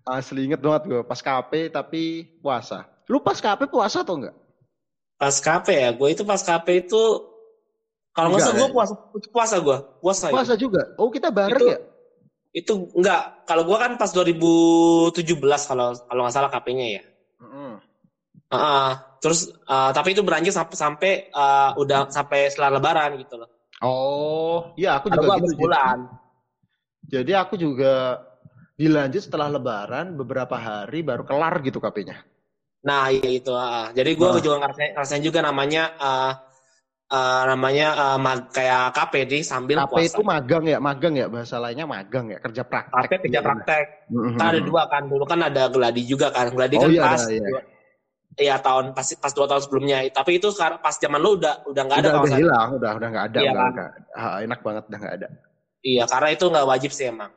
Asli 0.04 0.44
inget 0.44 0.60
banget 0.60 0.82
gue 0.84 1.00
pas 1.00 1.16
KP 1.16 1.72
tapi 1.72 2.28
puasa. 2.44 2.84
Lu 3.08 3.24
pas 3.24 3.40
KP 3.40 3.64
puasa 3.72 4.04
atau 4.04 4.20
enggak? 4.20 4.36
Pas 5.16 5.32
KP 5.40 5.66
ya, 5.72 5.88
gue 5.96 6.08
itu 6.12 6.20
pas 6.26 6.36
KP 6.36 6.84
itu 6.84 7.02
kalau 8.12 8.36
nggak 8.36 8.44
salah 8.44 8.58
gue 8.60 8.68
ya? 8.68 8.74
puasa 8.74 8.94
puasa 9.32 9.56
gue 9.64 9.78
puasa, 10.04 10.24
itu. 10.28 10.34
Puasa 10.36 10.54
juga. 10.60 10.82
Oh 11.00 11.08
kita 11.08 11.32
bareng 11.32 11.56
Itu- 11.56 11.72
ya? 11.72 11.80
Itu 12.54 12.86
enggak 12.94 13.42
kalau 13.44 13.66
gue 13.66 13.74
kan 13.74 13.98
pas 13.98 14.14
2017 14.14 15.10
kalau 15.66 15.90
kalau 15.98 16.20
nggak 16.22 16.34
salah 16.34 16.50
KP-nya 16.54 16.86
ya 16.96 17.02
Mm-mm. 17.42 17.72
Heeh. 18.54 18.90
terus 19.18 19.50
eh, 19.50 19.90
tapi 19.90 20.14
itu 20.14 20.22
berlanjut 20.22 20.54
sampai 20.54 20.76
sampai 20.78 21.12
eh, 21.26 21.70
udah 21.74 22.06
sampai 22.08 22.46
setelah 22.48 22.78
lebaran 22.78 23.18
gitu 23.18 23.36
loh 23.42 23.50
Oh, 23.82 24.70
iya 24.78 24.96
aku 24.96 25.10
juga 25.10 25.34
gitu. 25.34 25.58
bulan 25.60 25.98
Jadi 27.04 27.32
aku 27.36 27.54
juga 27.60 28.22
dilanjut 28.74 29.20
setelah 29.20 29.50
lebaran 29.50 30.14
beberapa 30.16 30.56
hari 30.56 31.04
baru 31.04 31.26
kelar 31.26 31.60
gitu 31.60 31.78
KP-nya. 31.78 32.22
nah 32.80 33.10
iya 33.10 33.28
itu 33.28 33.50
heeh. 33.50 33.86
jadi 33.92 34.10
gue 34.14 34.28
Nah. 34.30 34.40
juga 34.40 34.56
ngerasain, 34.62 34.90
ngerasain 34.94 35.24
juga 35.26 35.40
namanya 35.42 35.82
eh, 35.98 36.32
eh, 37.14 37.42
namanya 37.46 37.88
eh, 37.94 38.18
mag- 38.18 38.50
kayak 38.50 38.90
KP 38.90 39.12
di 39.24 39.38
sambil 39.40 39.78
KP 39.80 39.88
puasa 39.88 40.06
itu 40.10 40.20
magang 40.22 40.64
ya, 40.66 40.78
magang 40.78 41.14
ya 41.14 41.26
bahasa 41.30 41.56
lainnya 41.56 41.86
magang 41.86 42.26
ya, 42.28 42.38
kerja 42.38 42.62
praktek. 42.66 43.06
KP 43.06 43.12
kerja 43.22 43.40
praktek 43.40 43.84
Mhm. 44.10 44.34
kan 44.34 44.46
ada 44.50 44.60
dua 44.60 44.82
kan 44.90 45.02
dulu 45.06 45.24
kan 45.24 45.40
ada 45.40 45.62
geladi 45.68 46.02
juga 46.02 46.28
kan 46.28 46.50
geladi 46.50 46.74
Oh 46.76 46.82
kan 46.82 46.90
iya 46.90 47.02
pas 47.02 47.22
ada, 47.22 47.30
iya. 47.30 47.48
dua- 47.48 47.66
Iya 48.34 48.58
tahun 48.58 48.98
pas 48.98 49.06
pas 49.14 49.30
dua 49.30 49.46
tahun 49.46 49.62
sebelumnya. 49.62 50.10
Tapi 50.10 50.42
itu 50.42 50.50
sekarang 50.50 50.82
pas 50.82 50.98
zaman 50.98 51.22
lu 51.22 51.38
udah 51.38 51.62
udah 51.70 51.82
nggak 51.86 51.98
ada 52.02 52.08
udah, 52.10 52.22
udah 52.26 52.34
hilang, 52.34 52.68
udah 52.74 52.90
udah 52.98 53.08
nggak 53.14 53.26
ada, 53.30 53.38
Iya 53.38 53.50
udah 53.54 53.68
kan? 53.70 53.90
Ah, 54.10 54.36
enak 54.42 54.58
banget 54.58 54.82
udah 54.90 54.98
nggak 54.98 55.14
ada. 55.22 55.28
Iya 55.86 56.04
karena 56.10 56.28
itu 56.34 56.44
nggak 56.50 56.66
wajib 56.66 56.90
sih 56.90 57.06
emang. 57.06 57.30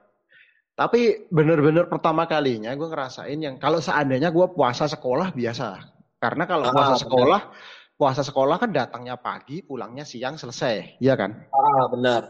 Tapi 0.73 1.29
bener-bener 1.29 1.85
pertama 1.85 2.25
kalinya 2.25 2.73
gue 2.73 2.85
ngerasain 2.85 3.37
yang 3.37 3.57
kalau 3.57 3.77
seandainya 3.77 4.29
gue 4.29 4.47
puasa 4.49 4.85
sekolah 4.85 5.33
biasa. 5.33 5.85
Karena 6.17 6.49
kalau 6.49 6.65
Ah, 6.65 6.73
puasa 6.73 6.93
bener. 6.93 7.01
sekolah, 7.05 7.41
puasa 7.97 8.21
sekolah 8.21 8.61
kan 8.61 8.69
datangnya 8.69 9.17
pagi, 9.17 9.65
pulangnya 9.65 10.05
siang 10.05 10.37
selesai, 10.37 11.01
iya 11.01 11.17
kan? 11.17 11.33
Ah 11.49 11.85
benar. 11.89 12.29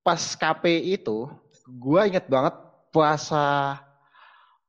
Pas 0.00 0.22
KP 0.34 0.64
itu, 0.96 1.28
gue 1.68 2.00
inget 2.08 2.24
banget 2.26 2.56
puasa 2.88 3.76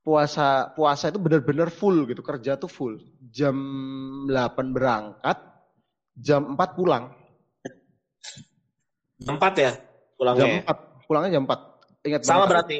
puasa 0.03 0.75
puasa 0.75 1.07
itu 1.07 1.19
bener-bener 1.23 1.71
full 1.71 2.03
gitu, 2.03 2.19
kerja 2.19 2.59
tuh 2.59 2.67
full. 2.67 2.99
Jam 3.31 3.55
8 4.27 4.75
berangkat, 4.75 5.39
jam 6.19 6.59
4 6.59 6.75
pulang. 6.75 7.15
Empat 9.19 9.53
ya 9.55 9.71
Jam 9.71 10.15
pulangnya. 10.19 10.67
4, 10.67 11.07
pulangnya 11.07 11.31
jam 11.39 11.43
4. 11.47 12.07
Ingat 12.07 12.21
Sama 12.27 12.35
banget. 12.43 12.49
berarti. 12.51 12.77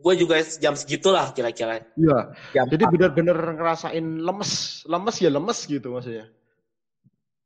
Gue 0.00 0.14
juga 0.16 0.40
jam 0.56 0.72
segitulah 0.72 1.30
kira-kira. 1.36 1.84
Iya. 1.94 2.18
Jam 2.56 2.66
Jadi 2.72 2.84
benar-benar 2.88 3.36
ngerasain 3.56 4.02
lemes, 4.02 4.82
lemes 4.88 5.16
ya 5.20 5.30
lemes 5.30 5.58
gitu 5.68 5.92
maksudnya. 5.92 6.26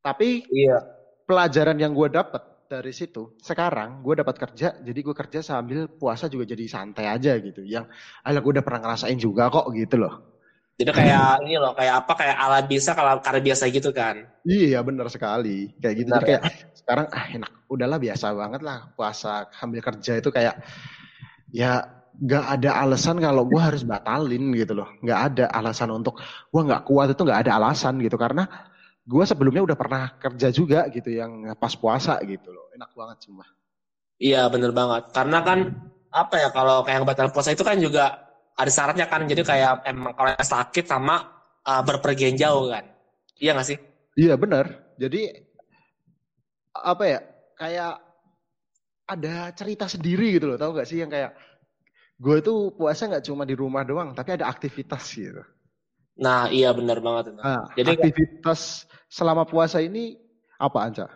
Tapi 0.01 0.47
Iya. 0.47 0.79
pelajaran 1.27 1.77
yang 1.81 1.93
gue 1.97 2.09
dapat 2.13 2.43
dari 2.65 2.93
situ, 2.95 3.37
sekarang 3.43 4.01
gue 4.01 4.15
dapat 4.23 4.37
kerja, 4.41 4.77
jadi 4.81 5.01
gue 5.01 5.15
kerja 5.15 5.41
sambil 5.45 5.87
puasa 5.91 6.31
juga 6.31 6.49
jadi 6.49 6.65
santai 6.69 7.07
aja 7.11 7.37
gitu. 7.41 7.61
Yang, 7.65 7.91
alah 8.25 8.41
gue 8.41 8.53
udah 8.61 8.65
pernah 8.65 8.81
ngerasain 8.89 9.19
juga 9.21 9.51
kok 9.53 9.69
gitu 9.75 10.01
loh. 10.01 10.15
Jadi 10.75 10.91
kayak 10.91 11.39
ini 11.47 11.55
loh, 11.55 11.73
kayak 11.73 11.95
apa 12.03 12.13
kayak 12.19 12.37
ala 12.37 12.59
bisa 12.67 12.91
kalau 12.99 13.23
karena 13.23 13.41
biasa 13.41 13.65
gitu 13.71 13.91
kan. 13.95 14.27
Iya 14.43 14.83
benar 14.83 15.07
sekali, 15.09 15.71
kayak 15.79 15.95
gitu. 16.03 16.09
Benar, 16.11 16.23
Jadi 16.23 16.29
kayak 16.29 16.43
sekarang 16.75 17.07
ah 17.15 17.25
enak, 17.31 17.53
udahlah 17.71 17.99
biasa 18.03 18.27
banget 18.35 18.61
lah 18.61 18.79
puasa 18.93 19.49
sambil 19.55 19.81
kerja 19.81 20.13
itu 20.19 20.29
kayak 20.35 20.55
ya 21.55 21.87
nggak 22.15 22.45
ada 22.61 22.71
alasan 22.87 23.19
kalau 23.19 23.43
gue 23.49 23.59
harus 23.59 23.83
batalin 23.83 24.55
gitu 24.55 24.79
loh. 24.79 24.89
Nggak 25.03 25.21
ada 25.33 25.45
alasan 25.51 25.91
untuk 25.91 26.21
gue 26.23 26.63
nggak 26.63 26.83
kuat 26.87 27.15
itu 27.15 27.23
nggak 27.27 27.41
ada 27.49 27.53
alasan 27.59 27.99
gitu 27.99 28.15
karena 28.15 28.47
gue 29.05 29.25
sebelumnya 29.27 29.63
udah 29.67 29.77
pernah 29.77 30.03
kerja 30.17 30.49
juga 30.55 30.87
gitu 30.89 31.11
yang 31.11 31.53
pas 31.59 31.75
puasa 31.75 32.17
gitu 32.23 32.55
loh. 32.55 32.71
Enak 32.75 32.91
banget 32.95 33.29
cuma. 33.29 33.45
Iya 34.19 34.47
bener 34.49 34.71
banget. 34.71 35.11
Karena 35.11 35.39
kan 35.43 35.59
apa 36.15 36.35
ya 36.39 36.49
kalau 36.55 36.87
kayak 36.87 37.03
batal 37.03 37.29
puasa 37.35 37.51
itu 37.51 37.67
kan 37.67 37.77
juga 37.83 38.15
ada 38.55 38.71
syaratnya 38.71 39.11
kan. 39.11 39.27
Jadi 39.27 39.43
kayak 39.43 39.83
emang 39.91 40.15
kalau 40.15 40.31
yang 40.31 40.47
sakit 40.47 40.87
sama 40.87 41.21
uh, 41.67 41.83
berpergian 41.83 42.39
jauh 42.39 42.71
kan. 42.71 42.87
Iya 43.43 43.59
gak 43.59 43.67
sih? 43.67 43.79
Iya 44.15 44.39
benar. 44.39 44.95
Jadi 44.95 45.27
apa 46.75 47.05
ya 47.07 47.19
kayak 47.59 47.95
ada 49.05 49.51
cerita 49.53 49.91
sendiri 49.91 50.39
gitu 50.39 50.55
loh. 50.55 50.57
Tahu 50.57 50.79
gak 50.79 50.89
sih 50.89 51.03
yang 51.03 51.11
kayak 51.11 51.35
gue 52.15 52.37
tuh 52.41 52.71
puasa 52.73 53.11
nggak 53.11 53.27
cuma 53.27 53.43
di 53.43 53.55
rumah 53.59 53.83
doang, 53.83 54.15
tapi 54.15 54.39
ada 54.39 54.47
aktivitas 54.47 55.03
gitu. 55.13 55.43
Nah 56.15 56.47
iya 56.47 56.71
bener 56.71 57.03
banget. 57.03 57.35
Nah, 57.35 57.67
Jadi 57.75 57.91
aktivitas 57.99 58.87
selama 59.11 59.43
puasa 59.43 59.83
ini 59.83 60.15
apa 60.59 60.87
aja? 60.87 61.07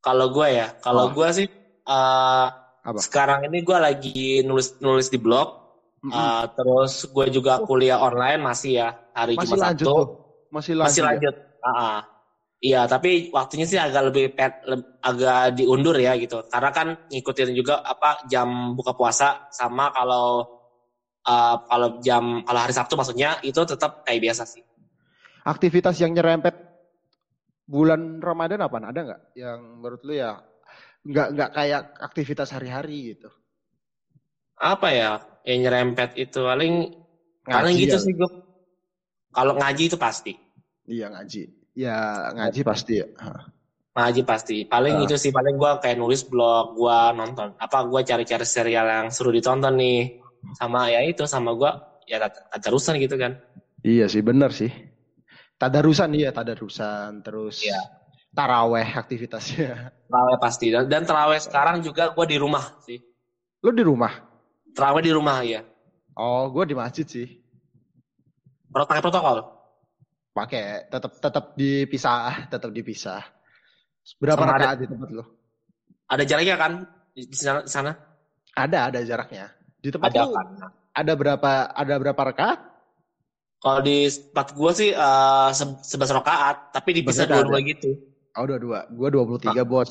kalau 0.00 0.32
gue 0.32 0.48
ya, 0.48 0.72
kalau 0.80 1.10
Oh. 1.10 1.12
gue 1.12 1.28
sih 1.28 1.46
uh, 1.84 2.48
Apa? 2.80 2.96
sekarang 3.04 3.44
ini 3.44 3.60
gue 3.60 3.76
lagi 3.76 4.40
nulis 4.46 4.80
nulis 4.80 5.12
di 5.12 5.20
blog. 5.20 5.60
Mm-mm. 6.00 6.16
uh, 6.16 6.48
terus 6.56 7.04
gue 7.04 7.26
juga 7.28 7.60
kuliah 7.68 8.00
online 8.00 8.40
masih 8.40 8.80
ya 8.80 8.88
hari 9.12 9.36
masih 9.36 9.52
Jumat 9.52 9.64
lanjut 9.68 9.84
Sabtu. 9.84 10.04
Masih 10.48 10.72
lanjut. 10.72 10.88
Masih 10.88 11.00
ya? 11.02 11.06
lanjut. 11.12 11.34
Ah, 11.60 11.68
ah. 11.68 11.98
Iya, 12.60 12.84
tapi 12.84 13.32
waktunya 13.32 13.64
sih 13.64 13.80
agak 13.80 14.12
lebih 14.12 14.36
pet, 14.36 14.60
agak 15.00 15.56
diundur 15.56 15.96
ya 15.96 16.12
gitu. 16.20 16.44
Karena 16.44 16.68
kan 16.68 16.92
ngikutin 17.08 17.56
juga 17.56 17.80
apa 17.80 18.20
jam 18.28 18.76
buka 18.76 18.92
puasa 18.92 19.48
sama 19.48 19.88
kalau 19.96 20.44
uh, 21.24 21.56
kalau 21.64 21.96
jam 22.04 22.44
kalau 22.44 22.60
hari 22.60 22.76
Sabtu 22.76 23.00
maksudnya 23.00 23.40
itu 23.40 23.64
tetap 23.64 24.04
kayak 24.04 24.20
biasa 24.28 24.44
sih. 24.44 24.60
Aktivitas 25.48 25.96
yang 26.04 26.12
nyerempet 26.12 26.52
bulan 27.64 28.20
Ramadan 28.20 28.60
apa? 28.60 28.76
Ada 28.76 29.00
nggak 29.08 29.20
yang 29.40 29.80
menurut 29.80 30.00
lu 30.04 30.20
ya 30.20 30.36
nggak 31.00 31.28
nggak 31.32 31.50
kayak 31.56 31.82
aktivitas 31.96 32.52
hari-hari 32.52 33.16
gitu? 33.16 33.32
Apa 34.60 34.92
ya 34.92 35.10
yang 35.48 35.64
nyerempet 35.64 36.12
itu 36.20 36.44
paling 36.44 36.92
paling 37.40 37.72
gitu 37.72 37.96
ya? 37.96 38.04
sih 38.04 38.12
gue. 38.12 38.30
Kalau 39.32 39.56
ngaji 39.56 39.88
itu 39.88 39.96
pasti. 39.96 40.36
Iya 40.84 41.08
ngaji. 41.08 41.59
Ya 41.74 42.28
ngaji 42.34 42.60
pasti 42.62 43.00
ya. 43.00 43.06
Ngaji 43.94 44.22
pasti. 44.22 44.56
Paling 44.64 45.00
Ah. 45.00 45.04
itu 45.04 45.14
sih 45.16 45.30
paling 45.30 45.54
gue 45.54 45.70
kayak 45.82 45.98
nulis 45.98 46.22
blog, 46.26 46.74
gue 46.74 46.98
nonton 47.14 47.54
apa 47.56 47.78
gue 47.86 48.00
cari-cari 48.02 48.46
serial 48.46 48.86
yang 48.86 49.06
seru 49.10 49.30
ditonton 49.30 49.74
nih. 49.74 50.18
Sama 50.56 50.88
ya 50.88 51.04
itu 51.04 51.26
sama 51.28 51.52
gue 51.54 51.70
ya 52.06 52.18
tadarusan 52.50 52.96
gitu 52.98 53.14
kan. 53.14 53.38
Iya 53.82 54.08
sih 54.08 54.20
bener 54.20 54.50
sih. 54.50 54.70
Tadarusan 55.56 56.16
iya 56.16 56.32
tadarusan 56.32 57.20
terus 57.20 57.60
Iya. 57.60 57.78
taraweh 58.32 58.86
aktivitasnya. 58.96 59.92
Terawih 60.08 60.38
pasti 60.40 60.70
dan, 60.70 60.86
dan 60.88 61.02
terawih 61.04 61.38
sekarang 61.38 61.82
juga 61.82 62.10
gue 62.14 62.26
di 62.26 62.38
rumah 62.38 62.64
sih. 62.82 62.98
Lu 63.60 63.70
di 63.70 63.84
rumah? 63.84 64.10
Terawih 64.72 65.02
di 65.04 65.12
rumah 65.12 65.42
ya. 65.44 65.60
Oh, 66.16 66.48
gue 66.48 66.64
di 66.64 66.74
masjid 66.74 67.04
sih. 67.04 67.28
Pakai 68.70 69.02
protokol. 69.02 69.59
Pakai 70.40 70.88
tetap 70.88 71.12
tetap 71.20 71.44
dipisah, 71.52 72.20
tetap 72.52 72.70
dipisah. 72.72 73.20
Berapa 74.16 74.40
Sama 74.40 74.56
ada- 74.56 74.80
di 74.80 74.88
tempat 74.88 75.08
lu? 75.12 75.24
Ada 76.10 76.22
jaraknya 76.26 76.56
kan 76.56 76.72
di 77.12 77.36
sana? 77.36 77.60
di 77.62 77.70
sana? 77.70 77.92
Ada, 78.56 78.78
ada 78.90 78.98
jaraknya. 79.04 79.52
Di 79.78 79.92
tempat 79.92 80.10
Ada 80.10 80.20
lu 80.24 80.32
kan. 80.32 80.46
ada 80.90 81.12
berapa 81.14 81.50
ada 81.70 81.94
berapa 82.00 82.20
rakaat? 82.32 82.58
Kalau 83.60 83.80
di 83.84 84.08
tempat 84.08 84.56
gue 84.56 84.70
sih 84.72 84.90
eh, 84.90 85.48
se- 85.52 85.84
sebelas 85.84 86.10
rakaat, 86.10 86.72
tapi 86.72 86.96
dipisah 86.96 87.28
dua-dua 87.28 87.60
gitu. 87.60 87.92
Oh, 88.32 88.46
dua 88.46 88.56
dua. 88.56 88.78
Gue 88.88 89.10
23, 89.10 89.66
Bos. 89.66 89.90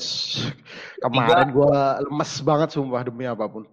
Kemarin 0.98 1.52
gue 1.52 1.72
lemes 2.08 2.32
banget 2.40 2.68
sumpah 2.72 3.04
demi 3.04 3.28
apa 3.28 3.44
pun. 3.46 3.68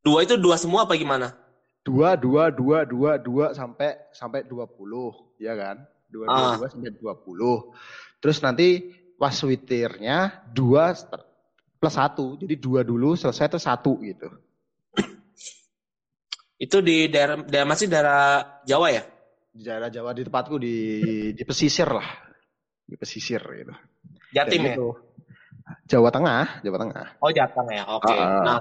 Dua 0.00 0.22
itu 0.22 0.38
dua 0.38 0.54
semua 0.56 0.86
apa 0.86 0.94
gimana? 0.94 1.34
Dua, 1.82 2.14
dua, 2.14 2.54
dua, 2.54 2.86
dua, 2.86 3.18
dua 3.18 3.46
sampai 3.58 3.98
sampai 4.14 4.46
20, 4.46 5.34
ya 5.42 5.58
kan? 5.58 5.82
Dua, 6.06 6.30
dua, 6.30 6.38
Ah. 6.38 6.54
dua 6.54 6.68
sampai 6.70 6.94
20. 6.94 7.74
Terus 8.22 8.38
nanti 8.38 8.94
pas 9.18 9.34
witirnya 9.42 10.46
dua 10.54 10.94
plus 11.82 11.94
satu. 11.98 12.38
Jadi 12.38 12.54
dua 12.54 12.86
dulu 12.86 13.18
selesai 13.18 13.50
terus 13.50 13.66
satu 13.66 13.98
gitu. 13.98 14.30
Itu 16.62 16.78
di 16.78 17.10
daerah 17.10 17.42
daerah 17.42 17.66
masih 17.66 17.90
daerah 17.90 18.22
Jawa 18.62 18.94
ya? 18.94 19.02
Di 19.50 19.66
daerah 19.66 19.90
Jawa 19.90 20.14
di 20.14 20.22
tempatku 20.22 20.54
di 20.62 20.76
di 21.34 21.42
pesisir 21.42 21.90
lah. 21.90 22.06
Di 22.86 22.94
pesisir 22.94 23.42
gitu. 23.42 23.74
Jatim 24.30 24.62
ya? 24.62 24.78
Jawa 25.90 26.14
Tengah, 26.14 26.62
Jawa 26.62 26.76
Tengah. 26.78 27.06
Oh 27.18 27.30
Jateng 27.34 27.68
ya, 27.74 27.84
oke. 27.90 28.14
Ah. 28.14 28.42
Nah, 28.46 28.60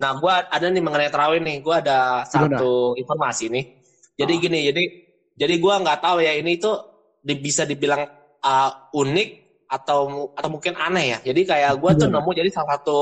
nah 0.00 0.16
gue 0.16 0.32
ada 0.32 0.66
nih 0.66 0.80
mengenai 0.80 1.12
terawih 1.12 1.40
nih, 1.44 1.60
gue 1.60 1.74
ada 1.76 2.24
satu 2.24 2.96
informasi 2.96 3.52
nih. 3.52 3.64
Jadi 4.16 4.32
Ah. 4.32 4.40
gini, 4.40 4.58
jadi 4.72 4.82
jadi 5.36 5.54
gue 5.60 5.74
nggak 5.84 6.00
tahu 6.00 6.18
ya 6.24 6.32
ini 6.34 6.56
tuh 6.56 6.76
di- 7.20 7.36
bisa 7.36 7.68
dibilang 7.68 8.08
uh, 8.40 8.70
unik 8.96 9.28
atau 9.68 10.32
atau 10.32 10.48
mungkin 10.48 10.72
aneh 10.74 11.06
ya. 11.14 11.18
Jadi 11.20 11.40
kayak 11.44 11.72
gue 11.76 11.90
tuh 12.00 12.08
Gimana? 12.08 12.24
nemu 12.24 12.30
jadi 12.32 12.50
salah 12.50 12.80
satu 12.80 12.98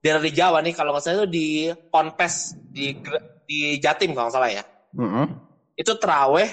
daerah 0.00 0.24
di 0.24 0.32
Jawa 0.32 0.64
nih, 0.64 0.72
kalau 0.72 0.96
nggak 0.96 1.04
salah 1.04 1.16
itu 1.20 1.28
di 1.28 1.46
Ponpes 1.92 2.56
di 2.72 2.96
di 3.44 3.76
Jatim 3.76 4.16
kalau 4.16 4.32
nggak 4.32 4.36
salah 4.40 4.50
ya. 4.50 4.64
Mm-mm. 4.96 5.28
Itu 5.76 5.92
terawih 6.00 6.48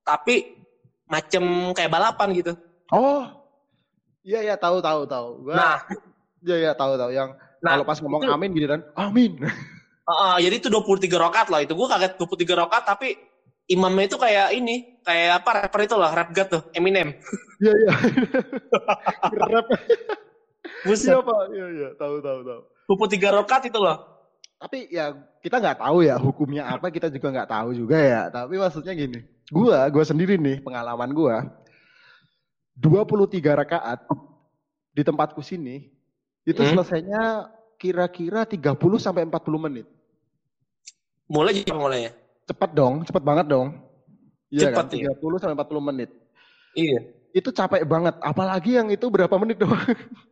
tapi 0.00 0.64
macem 1.06 1.44
kayak 1.76 1.92
balapan 1.92 2.28
gitu. 2.32 2.52
Oh, 2.88 3.22
iya 4.24 4.40
iya 4.42 4.56
tahu 4.56 4.80
tahu 4.80 5.04
tahu. 5.04 5.44
Gua, 5.44 5.54
Nah, 5.54 5.76
iya 6.40 6.56
iya 6.56 6.72
tahu 6.72 6.96
tahu. 6.96 7.12
Yang 7.12 7.36
nah 7.60 7.76
kalau 7.76 7.84
pas 7.84 7.98
ngomong 8.00 8.22
itu- 8.24 8.32
amin 8.32 8.50
gitu 8.56 8.66
kan, 8.68 8.80
amin. 8.96 9.32
Heeh, 10.10 10.34
jadi 10.48 10.54
itu 10.58 10.68
23 10.72 11.06
rokat 11.22 11.46
loh 11.52 11.60
itu. 11.62 11.72
Gue 11.76 11.86
kaget 11.86 12.18
23 12.18 12.58
rokat 12.58 12.82
tapi 12.82 13.14
imamnya 13.70 14.10
itu 14.10 14.16
kayak 14.18 14.50
ini, 14.58 14.98
kayak 15.06 15.44
apa 15.44 15.50
rapper 15.62 15.80
itu 15.86 15.94
loh, 15.94 16.10
rap 16.10 16.34
god 16.34 16.48
tuh, 16.50 16.62
Eminem. 16.74 17.14
Iya 17.60 17.72
iya. 17.76 17.92
Rap. 19.52 19.68
Buset, 20.80 21.12
Iya 21.12 21.20
pak, 21.20 21.40
iya 21.52 21.66
iya 21.76 21.88
tahu 21.92 22.24
tahu 22.24 22.40
tahu. 22.40 22.60
23 22.88 23.36
rokat 23.36 23.68
itu 23.68 23.76
loh. 23.76 24.00
Tapi 24.56 24.88
ya 24.88 25.12
kita 25.44 25.60
nggak 25.60 25.76
tahu 25.84 26.00
ya 26.00 26.16
hukumnya 26.16 26.64
apa 26.72 26.88
kita 26.88 27.12
juga 27.12 27.28
nggak 27.28 27.50
tahu 27.52 27.76
juga 27.76 28.00
ya. 28.00 28.32
Tapi 28.32 28.56
maksudnya 28.56 28.96
gini, 28.96 29.20
gua 29.52 29.92
gua 29.92 30.04
sendiri 30.08 30.40
nih 30.40 30.64
pengalaman 30.64 31.12
gua 31.12 31.52
23 32.80 33.60
rakaat 33.60 34.08
di 34.96 35.02
tempatku 35.04 35.44
sini 35.44 35.99
itu 36.42 36.60
Hmm. 36.60 36.70
selesainya 36.74 37.22
kira-kira 37.76 38.44
30 38.44 38.76
sampai 38.96 39.24
40 39.24 39.58
menit. 39.58 39.86
Mulai 41.26 41.54
jadi 41.56 41.72
mulainya. 41.72 42.12
Cepet 42.44 42.70
dong, 42.72 42.94
cepet 43.04 43.22
banget 43.22 43.46
dong. 43.46 43.78
Iya 44.50 44.74
Cepet, 44.74 44.86
kan? 44.90 44.98
iya. 44.98 45.10
30 45.14 45.38
sampai 45.38 45.54
40 45.54 45.78
menit. 45.80 46.10
Iya. 46.74 46.98
Itu 47.30 47.54
capek 47.54 47.86
banget, 47.86 48.18
apalagi 48.18 48.74
yang 48.74 48.90
itu 48.90 49.06
berapa 49.06 49.30
menit 49.38 49.58
doang. 49.58 49.78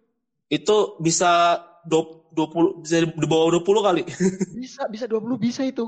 Itu 0.50 0.96
bisa 0.98 1.60
20 1.84 2.80
bisa 2.80 2.96
di 3.04 3.26
bawah 3.28 3.52
20 3.54 3.84
kali. 3.84 4.02
bisa, 4.58 4.88
bisa 4.88 5.04
20 5.04 5.36
bisa 5.36 5.62
itu. 5.62 5.86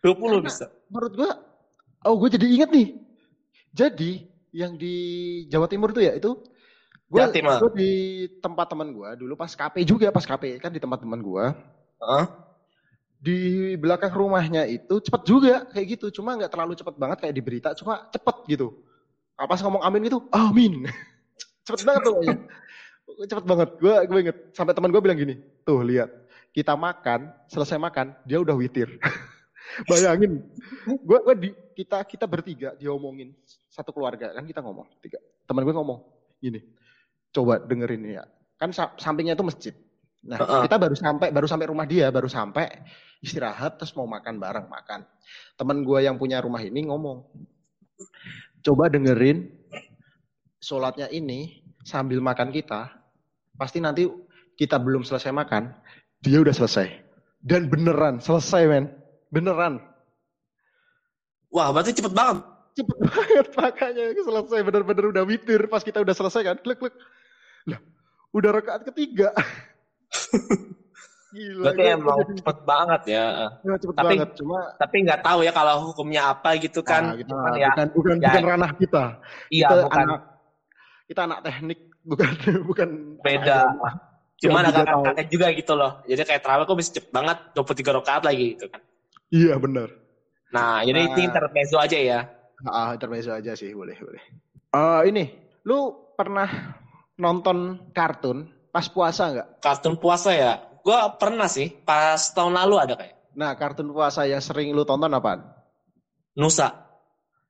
20 0.00 0.16
Karena- 0.16 0.40
bisa. 0.42 0.66
menurut 0.88 1.12
gua 1.12 1.30
oh 2.00 2.16
gue 2.16 2.32
jadi 2.32 2.46
inget 2.48 2.70
nih 2.72 2.88
jadi 3.70 4.12
yang 4.50 4.72
di 4.74 4.94
Jawa 5.46 5.68
Timur 5.68 5.92
tuh 5.92 6.00
ya 6.00 6.16
itu 6.16 6.40
gua 7.10 7.26
di 7.74 7.92
tempat 8.38 8.66
teman 8.70 8.88
gua 8.94 9.18
dulu 9.18 9.34
pas 9.34 9.50
KP 9.50 9.82
juga 9.82 10.14
pas 10.14 10.22
KP 10.22 10.62
kan 10.62 10.70
di 10.70 10.78
tempat 10.78 11.02
teman 11.02 11.18
gua. 11.20 11.52
Heeh. 12.00 12.26
di 13.20 13.76
belakang 13.76 14.16
rumahnya 14.16 14.64
itu 14.64 14.96
cepet 14.96 15.22
juga 15.28 15.68
kayak 15.68 16.00
gitu. 16.00 16.22
Cuma 16.22 16.32
nggak 16.40 16.48
terlalu 16.48 16.72
cepet 16.72 16.96
banget 16.96 17.18
kayak 17.20 17.34
di 17.36 17.42
berita 17.44 17.68
cuma 17.76 18.08
cepet 18.08 18.36
gitu. 18.48 18.72
Ah, 19.36 19.44
pas 19.44 19.60
ngomong 19.60 19.84
amin 19.84 20.08
gitu 20.08 20.24
amin. 20.32 20.88
Cepet 21.68 21.84
banget 21.84 22.02
tuh 22.08 22.16
cepet 23.28 23.44
banget. 23.44 23.68
Gua 23.76 23.94
gue 24.08 24.18
inget 24.24 24.38
sampai 24.56 24.72
teman 24.72 24.88
gua 24.88 25.04
bilang 25.04 25.20
gini 25.20 25.36
tuh 25.68 25.84
lihat 25.84 26.08
kita 26.50 26.74
makan, 26.74 27.30
selesai 27.46 27.78
makan, 27.78 28.14
dia 28.26 28.42
udah 28.42 28.54
witir. 28.58 28.90
Bayangin, 29.88 30.42
gue 30.82 31.18
gue 31.22 31.34
di 31.38 31.50
kita 31.78 32.02
kita 32.02 32.26
bertiga 32.26 32.74
diomongin 32.74 33.30
satu 33.70 33.94
keluarga 33.94 34.34
kan 34.34 34.42
kita 34.42 34.58
ngomong 34.58 34.86
tiga. 34.98 35.22
Teman 35.46 35.62
gue 35.62 35.74
ngomong 35.74 36.02
gini, 36.42 36.58
coba 37.30 37.62
dengerin 37.62 38.20
ya, 38.20 38.24
kan 38.58 38.74
sampingnya 38.74 39.38
itu 39.38 39.46
masjid. 39.46 39.74
Nah 40.20 40.36
uh 40.36 40.44
-uh. 40.44 40.62
kita 40.68 40.76
baru 40.76 40.94
sampai 40.94 41.28
baru 41.32 41.46
sampai 41.48 41.66
rumah 41.70 41.86
dia, 41.88 42.12
baru 42.12 42.28
sampai 42.28 42.68
istirahat 43.24 43.80
terus 43.80 43.96
mau 43.96 44.04
makan 44.04 44.36
bareng 44.36 44.66
makan. 44.68 45.06
Teman 45.56 45.80
gue 45.84 46.04
yang 46.04 46.20
punya 46.20 46.40
rumah 46.44 46.60
ini 46.60 46.84
ngomong, 46.88 47.24
coba 48.60 48.92
dengerin 48.92 49.48
sholatnya 50.60 51.08
ini 51.08 51.64
sambil 51.84 52.20
makan 52.20 52.52
kita, 52.52 52.92
pasti 53.56 53.80
nanti 53.80 54.04
kita 54.60 54.76
belum 54.76 55.08
selesai 55.08 55.32
makan, 55.32 55.72
dia 56.20 56.40
udah 56.40 56.52
selesai. 56.52 56.88
Dan 57.40 57.72
beneran 57.72 58.20
selesai 58.20 58.68
men. 58.68 58.92
Beneran. 59.32 59.80
Wah 61.48 61.72
berarti 61.72 61.96
cepet 61.96 62.12
banget. 62.12 62.44
Cepet 62.76 62.98
banget 63.08 63.46
makanya 63.56 64.04
selesai 64.12 64.60
bener-bener 64.60 65.04
udah 65.16 65.24
witir 65.24 65.64
pas 65.72 65.80
kita 65.80 66.04
udah 66.04 66.12
selesai 66.12 66.42
kan. 66.44 66.56
Klik 66.60 66.76
klik. 66.76 66.92
Lah 67.68 67.80
udah 68.34 68.50
rekaat 68.54 68.82
ketiga. 68.86 69.34
Gila, 71.30 71.70
Berarti 71.70 71.82
emang 71.94 72.18
jadi... 72.26 72.32
cepet 72.42 72.58
banget 72.66 73.02
ya. 73.06 73.26
ya 73.62 73.74
cepet 73.78 73.94
tapi, 73.94 74.14
banget, 74.18 74.30
cuma 74.34 74.58
tapi 74.82 74.96
nggak 75.06 75.20
tahu 75.22 75.38
ya 75.46 75.52
kalau 75.54 75.74
hukumnya 75.94 76.34
apa 76.34 76.58
gitu 76.58 76.82
kan. 76.82 77.14
Nah, 77.14 77.18
gitu, 77.22 77.30
kan 77.30 77.54
ya, 77.54 77.70
bukan 77.70 77.86
bukan 77.94 78.14
ya, 78.18 78.26
bukan 78.26 78.44
ranah 78.50 78.70
kita. 78.74 79.04
Iya, 79.46 79.68
kita 79.70 79.74
bukan. 79.86 80.02
Anak, 80.02 80.20
kita 81.06 81.20
anak 81.30 81.38
teknik, 81.46 81.80
bukan 82.02 82.30
bukan. 82.68 82.88
Beda. 83.22 83.58
Cuma 84.42 84.58
ada 84.66 84.82
kakak 84.82 85.30
juga 85.30 85.46
gitu 85.54 85.72
loh. 85.78 86.02
Jadi 86.02 86.18
kayak 86.26 86.42
terawih 86.42 86.66
kok 86.66 86.78
bisa 86.82 86.90
cepet 86.98 87.10
banget 87.14 87.38
23 87.54 87.98
rakaat 88.02 88.22
lagi 88.26 88.58
gitu 88.58 88.66
kan. 88.66 88.82
Iya 89.30 89.54
benar. 89.62 89.88
Nah, 90.50 90.82
jadi 90.82 90.98
nah, 90.98 91.14
ini 91.14 91.22
intermezzo 91.30 91.78
aja 91.78 91.94
ya. 91.94 92.20
Ah, 92.66 92.98
intermezzo 92.98 93.30
aja 93.30 93.54
sih, 93.54 93.70
boleh, 93.70 93.94
boleh. 94.02 94.22
Uh, 94.74 95.06
ini, 95.06 95.30
lu 95.62 95.94
pernah 96.18 96.50
nonton 97.20 97.92
kartun 97.92 98.48
pas 98.72 98.88
puasa 98.88 99.30
nggak? 99.30 99.48
Kartun 99.60 99.94
puasa 100.00 100.32
ya? 100.32 100.52
Gue 100.80 100.96
pernah 101.20 101.46
sih, 101.46 101.68
pas 101.68 102.18
tahun 102.32 102.56
lalu 102.56 102.74
ada 102.80 102.94
kayak. 102.96 103.36
Nah, 103.36 103.54
kartun 103.54 103.92
puasa 103.92 104.24
yang 104.26 104.42
sering 104.42 104.72
lu 104.72 104.82
tonton 104.82 105.12
apa? 105.12 105.38
Nusa. 106.34 106.72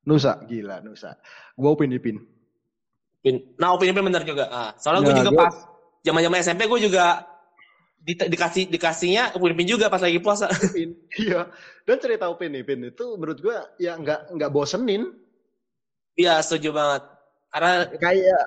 Nusa, 0.04 0.42
gila 0.48 0.82
Nusa. 0.82 1.14
Gue 1.54 1.70
Upin 1.70 1.94
Ipin. 1.94 2.18
Pin. 3.20 3.36
Nah, 3.60 3.76
Upin 3.76 3.92
Ipin 3.92 4.04
bener 4.04 4.26
juga. 4.26 4.50
Ah, 4.50 4.70
soalnya 4.76 5.00
nah, 5.04 5.06
gue 5.06 5.14
juga 5.22 5.30
gua... 5.32 5.40
pas 5.46 5.54
zaman-zaman 6.00 6.38
SMP 6.40 6.62
gue 6.66 6.80
juga 6.90 7.04
di, 8.00 8.16
dikasih 8.16 8.72
dikasihnya 8.72 9.36
Upin 9.36 9.52
Ipin 9.54 9.68
juga 9.68 9.86
pas 9.92 10.00
lagi 10.00 10.18
puasa. 10.18 10.48
Upin, 10.48 10.96
iya. 11.22 11.46
Dan 11.84 11.96
cerita 12.00 12.26
Upin 12.32 12.56
Ipin 12.56 12.82
itu 12.88 13.04
menurut 13.20 13.38
gue 13.38 13.56
ya 13.78 13.94
nggak 14.00 14.34
nggak 14.34 14.50
bosenin. 14.50 15.12
Iya 16.16 16.40
setuju 16.42 16.74
banget. 16.74 17.02
Karena 17.50 17.72
kayak 17.98 18.44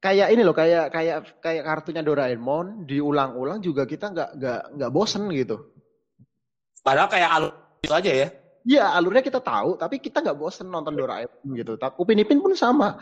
kayak 0.00 0.32
ini 0.32 0.42
loh 0.42 0.56
kayak 0.56 0.88
kayak 0.88 1.16
kayak 1.44 1.62
kartunya 1.64 2.00
Doraemon 2.00 2.88
diulang-ulang 2.88 3.60
juga 3.60 3.84
kita 3.84 4.10
nggak 4.10 4.30
nggak 4.40 4.60
nggak 4.80 4.90
bosen 4.90 5.28
gitu. 5.36 5.70
Padahal 6.80 7.08
kayak 7.12 7.30
alur 7.30 7.52
itu 7.84 7.92
aja 7.92 8.10
ya. 8.10 8.28
Iya 8.60 8.84
alurnya 8.92 9.24
kita 9.24 9.40
tahu 9.40 9.76
tapi 9.76 10.00
kita 10.00 10.24
nggak 10.24 10.36
bosen 10.40 10.72
nonton 10.72 10.96
Doraemon 10.96 11.52
gitu. 11.52 11.76
Tapi 11.76 11.94
Upin 12.00 12.20
Ipin 12.20 12.40
pun 12.40 12.56
sama 12.56 12.96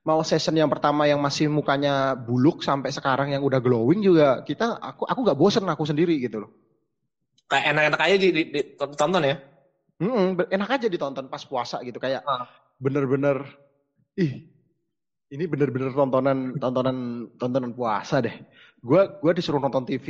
mau 0.00 0.24
season 0.24 0.56
yang 0.56 0.72
pertama 0.72 1.04
yang 1.04 1.20
masih 1.20 1.52
mukanya 1.52 2.16
buluk 2.16 2.64
sampai 2.64 2.88
sekarang 2.88 3.36
yang 3.36 3.44
udah 3.44 3.60
glowing 3.60 4.00
juga 4.00 4.40
kita 4.48 4.80
aku 4.80 5.04
aku 5.04 5.20
nggak 5.28 5.38
bosen 5.38 5.68
aku 5.68 5.84
sendiri 5.84 6.16
gitu 6.16 6.40
loh 6.40 6.50
kayak 7.52 7.76
enak-enak 7.76 8.00
aja 8.00 8.16
ditonton 8.16 9.28
ya 9.28 9.36
hmm, 10.00 10.40
enak 10.48 10.70
aja 10.72 10.86
ditonton 10.88 11.28
pas 11.28 11.44
puasa 11.44 11.84
gitu 11.84 12.00
kayak 12.00 12.24
ah. 12.24 12.48
bener-bener 12.80 13.44
ih 14.16 14.48
ini 15.30 15.46
bener-bener 15.46 15.94
tontonan 15.94 16.58
tontonan 16.58 17.30
tontonan 17.38 17.70
puasa 17.70 18.18
deh. 18.18 18.34
Gue 18.82 19.06
gue 19.22 19.32
disuruh 19.38 19.62
nonton 19.62 19.86
TV 19.86 20.06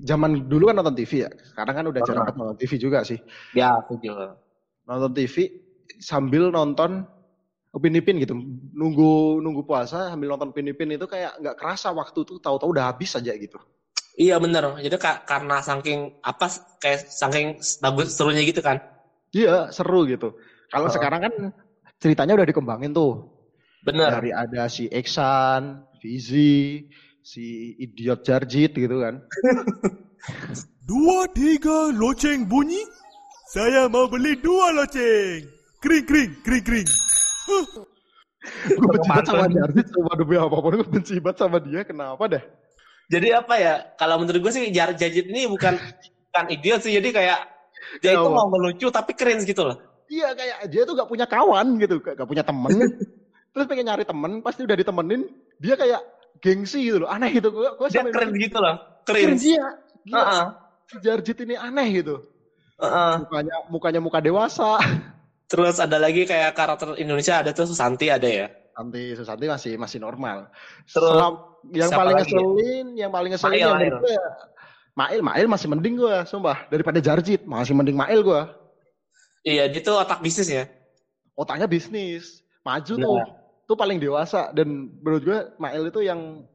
zaman 0.00 0.48
dulu 0.48 0.72
kan 0.72 0.80
nonton 0.80 0.96
TV 0.96 1.28
ya. 1.28 1.30
Sekarang 1.52 1.74
kan 1.76 1.84
udah 1.92 2.00
jarang 2.00 2.32
nonton 2.32 2.56
TV 2.56 2.80
juga 2.80 3.04
sih. 3.04 3.20
Ya 3.52 3.76
aku 3.76 4.00
juga. 4.00 4.40
Nonton 4.88 5.12
TV 5.12 5.52
sambil 6.00 6.48
nonton 6.48 7.04
Upin 7.68 7.92
Ipin 8.00 8.16
gitu. 8.16 8.32
Nunggu 8.72 9.44
nunggu 9.44 9.68
puasa 9.68 10.08
sambil 10.08 10.32
nonton 10.32 10.56
Upin 10.56 10.72
Ipin 10.72 10.96
itu 10.96 11.04
kayak 11.04 11.36
nggak 11.44 11.56
kerasa 11.60 11.92
waktu 11.92 12.24
tuh. 12.24 12.40
Tahu-tahu 12.40 12.72
udah 12.72 12.88
habis 12.88 13.12
aja 13.20 13.36
gitu. 13.36 13.60
Iya 14.16 14.40
bener. 14.40 14.80
Jadi 14.80 14.96
karena 15.28 15.60
saking 15.60 16.24
apa 16.24 16.48
kayak 16.80 17.04
saking 17.04 17.60
bagus 17.84 18.16
serunya 18.16 18.40
gitu 18.48 18.64
kan. 18.64 18.80
Iya 19.36 19.68
seru 19.76 20.08
gitu. 20.08 20.32
Kalau 20.72 20.88
oh. 20.88 20.92
sekarang 20.92 21.20
kan 21.20 21.34
ceritanya 22.00 22.40
udah 22.40 22.48
dikembangin 22.48 22.96
tuh 22.96 23.37
bener 23.88 24.10
dari 24.20 24.30
ada 24.30 24.68
si 24.68 24.86
Eksan 24.92 25.88
Fizi 25.98 26.86
si 27.24 27.76
idiot 27.76 28.24
Jarjit 28.24 28.72
gitu 28.72 28.96
kan. 29.04 29.20
Dua 30.88 31.28
tiga 31.36 31.92
loceng 31.92 32.48
bunyi. 32.48 32.80
Saya 33.52 33.88
mau 33.92 34.08
beli 34.08 34.36
dua 34.40 34.72
loceng. 34.72 35.44
Kring 35.84 36.04
kring 36.04 36.30
kring 36.40 36.64
kring. 36.64 36.88
Gue 38.72 38.88
benci 38.96 39.08
banget 39.08 39.28
sama 39.28 39.46
Jarvis 39.52 39.88
sama 39.92 40.12
demi 40.16 40.36
apa 40.40 40.56
pun 40.56 40.72
gue 40.80 40.88
benci 40.88 41.20
banget 41.20 41.38
sama 41.44 41.58
dia 41.60 41.84
kenapa 41.84 42.24
deh? 42.28 42.44
Jadi 43.08 43.28
apa 43.36 43.54
ya 43.60 43.74
kalau 44.00 44.20
menurut 44.20 44.40
gue 44.40 44.52
sih 44.52 44.68
Jar 44.72 44.96
Jajit 44.96 45.28
ini 45.28 45.44
bukan 45.48 45.76
bukan 46.32 46.44
idiot 46.52 46.80
sih 46.84 46.92
jadi 46.96 47.08
kayak 47.12 47.40
dia 48.00 48.16
itu 48.16 48.28
mau 48.28 48.48
melucu 48.48 48.88
tapi 48.88 49.12
keren 49.12 49.44
gitu 49.44 49.64
loh. 49.68 49.76
Iya 50.08 50.32
kayak 50.32 50.72
dia 50.72 50.82
tuh 50.88 50.96
gak 50.96 51.08
punya 51.08 51.28
kawan 51.28 51.76
gitu 51.84 52.00
gak 52.00 52.24
punya 52.24 52.40
temen 52.40 52.72
terus 53.58 53.66
pengen 53.66 53.90
nyari 53.90 54.06
temen 54.06 54.38
pasti 54.38 54.62
udah 54.62 54.78
ditemenin 54.78 55.26
dia 55.58 55.74
kayak 55.74 56.00
gengsi 56.38 56.86
gitu 56.86 57.02
loh 57.02 57.10
aneh 57.10 57.34
gitu 57.34 57.50
gue 57.50 57.68
gue 57.74 57.88
dia 57.90 58.06
keren 58.06 58.30
gitu 58.38 58.58
loh 58.62 58.76
keren, 59.02 59.34
dia 59.34 59.66
gila. 60.06 60.14
Uh 60.14 60.22
-uh. 60.22 60.46
si 60.86 60.96
Jarjit 61.02 61.42
ini 61.42 61.58
aneh 61.58 61.90
gitu 61.98 62.22
uh 62.78 62.86
-uh. 62.86 63.12
mukanya 63.26 63.56
mukanya 63.66 64.00
muka 64.00 64.22
dewasa 64.22 64.78
Terus 65.48 65.80
ada 65.80 65.96
lagi 65.96 66.28
kayak 66.28 66.52
karakter 66.52 66.92
Indonesia 67.00 67.40
ada 67.40 67.56
tuh 67.56 67.64
Susanti 67.64 68.12
ada 68.12 68.28
ya? 68.28 68.52
Susanti, 68.76 69.02
Susanti 69.16 69.44
masih 69.48 69.72
masih 69.80 69.98
normal. 69.98 70.52
Terus 70.84 71.08
Selam, 71.08 71.34
yang 71.72 71.90
paling 71.90 72.14
ngeselin, 72.20 72.86
ya? 72.92 73.00
yang 73.00 73.10
paling 73.10 73.30
ngeselin 73.32 73.56
yang 73.56 73.80
Mail. 73.80 73.96
Ya, 74.04 74.26
Mail, 74.92 75.20
Mail 75.24 75.46
masih 75.48 75.66
mending 75.72 75.96
gue, 75.96 76.16
sumpah. 76.28 76.68
Daripada 76.68 77.00
Jarjit, 77.00 77.48
masih 77.48 77.72
mending 77.72 77.96
Mail 77.96 78.20
gue. 78.20 78.42
Iya, 79.48 79.72
dia 79.72 79.80
tuh 79.80 79.96
otak 79.96 80.20
bisnis 80.20 80.52
ya? 80.52 80.68
Otaknya 81.32 81.64
bisnis. 81.64 82.44
Maju 82.60 82.94
nah. 83.00 83.02
tuh. 83.08 83.18
Tuh 83.68 83.76
paling 83.76 84.00
dewasa. 84.00 84.48
Dan 84.56 84.88
menurut 85.04 85.22
gue, 85.22 85.38
Mail 85.60 85.92
itu 85.92 86.00
yang 86.00 86.48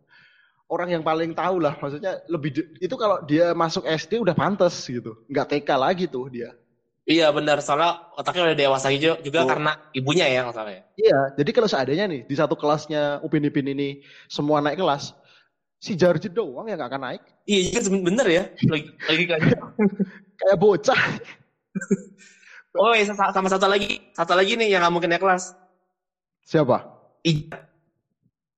orang 0.66 0.90
yang 0.90 1.04
paling 1.06 1.38
tahu 1.38 1.62
lah. 1.62 1.78
Maksudnya 1.78 2.26
lebih, 2.26 2.66
itu 2.82 2.96
kalau 2.98 3.22
dia 3.30 3.54
masuk 3.54 3.86
SD 3.86 4.18
udah 4.18 4.34
pantas 4.34 4.74
gitu. 4.90 5.14
Nggak 5.30 5.62
TK 5.62 5.70
lagi 5.78 6.06
tuh 6.10 6.34
dia. 6.34 6.50
Iya 7.04 7.36
benar, 7.36 7.60
soalnya 7.60 8.00
otaknya 8.16 8.48
udah 8.48 8.58
dewasa 8.64 8.88
juga, 8.96 9.20
juga 9.20 9.44
oh. 9.44 9.48
karena 9.52 9.76
ibunya 9.92 10.24
ya 10.24 10.48
masalahnya. 10.48 10.88
Iya, 10.96 11.36
jadi 11.36 11.52
kalau 11.52 11.68
seadanya 11.68 12.08
nih 12.08 12.22
di 12.24 12.36
satu 12.40 12.56
kelasnya 12.56 13.20
Upin 13.20 13.44
Ipin 13.44 13.68
ini 13.76 14.08
semua 14.32 14.64
naik 14.64 14.80
kelas, 14.80 15.12
si 15.84 16.00
Jarjit 16.00 16.32
doang 16.32 16.64
yang 16.64 16.80
gak 16.80 16.96
akan 16.96 17.04
naik. 17.12 17.22
Iya, 17.44 17.84
juga 17.84 18.08
bener 18.08 18.28
ya, 18.32 18.44
lagi, 18.72 18.88
lagi 19.04 19.24
kayak 19.28 19.44
kayak 20.40 20.56
bocah. 20.56 21.02
oh 22.80 22.96
iya, 22.96 23.04
sama 23.12 23.52
satu 23.52 23.68
lagi, 23.68 24.00
satu 24.16 24.32
lagi 24.40 24.56
nih 24.56 24.72
yang 24.72 24.88
gak 24.88 24.94
mungkin 24.96 25.12
naik 25.12 25.20
kelas. 25.20 25.60
Siapa? 26.48 26.93
Ijat. 27.24 27.64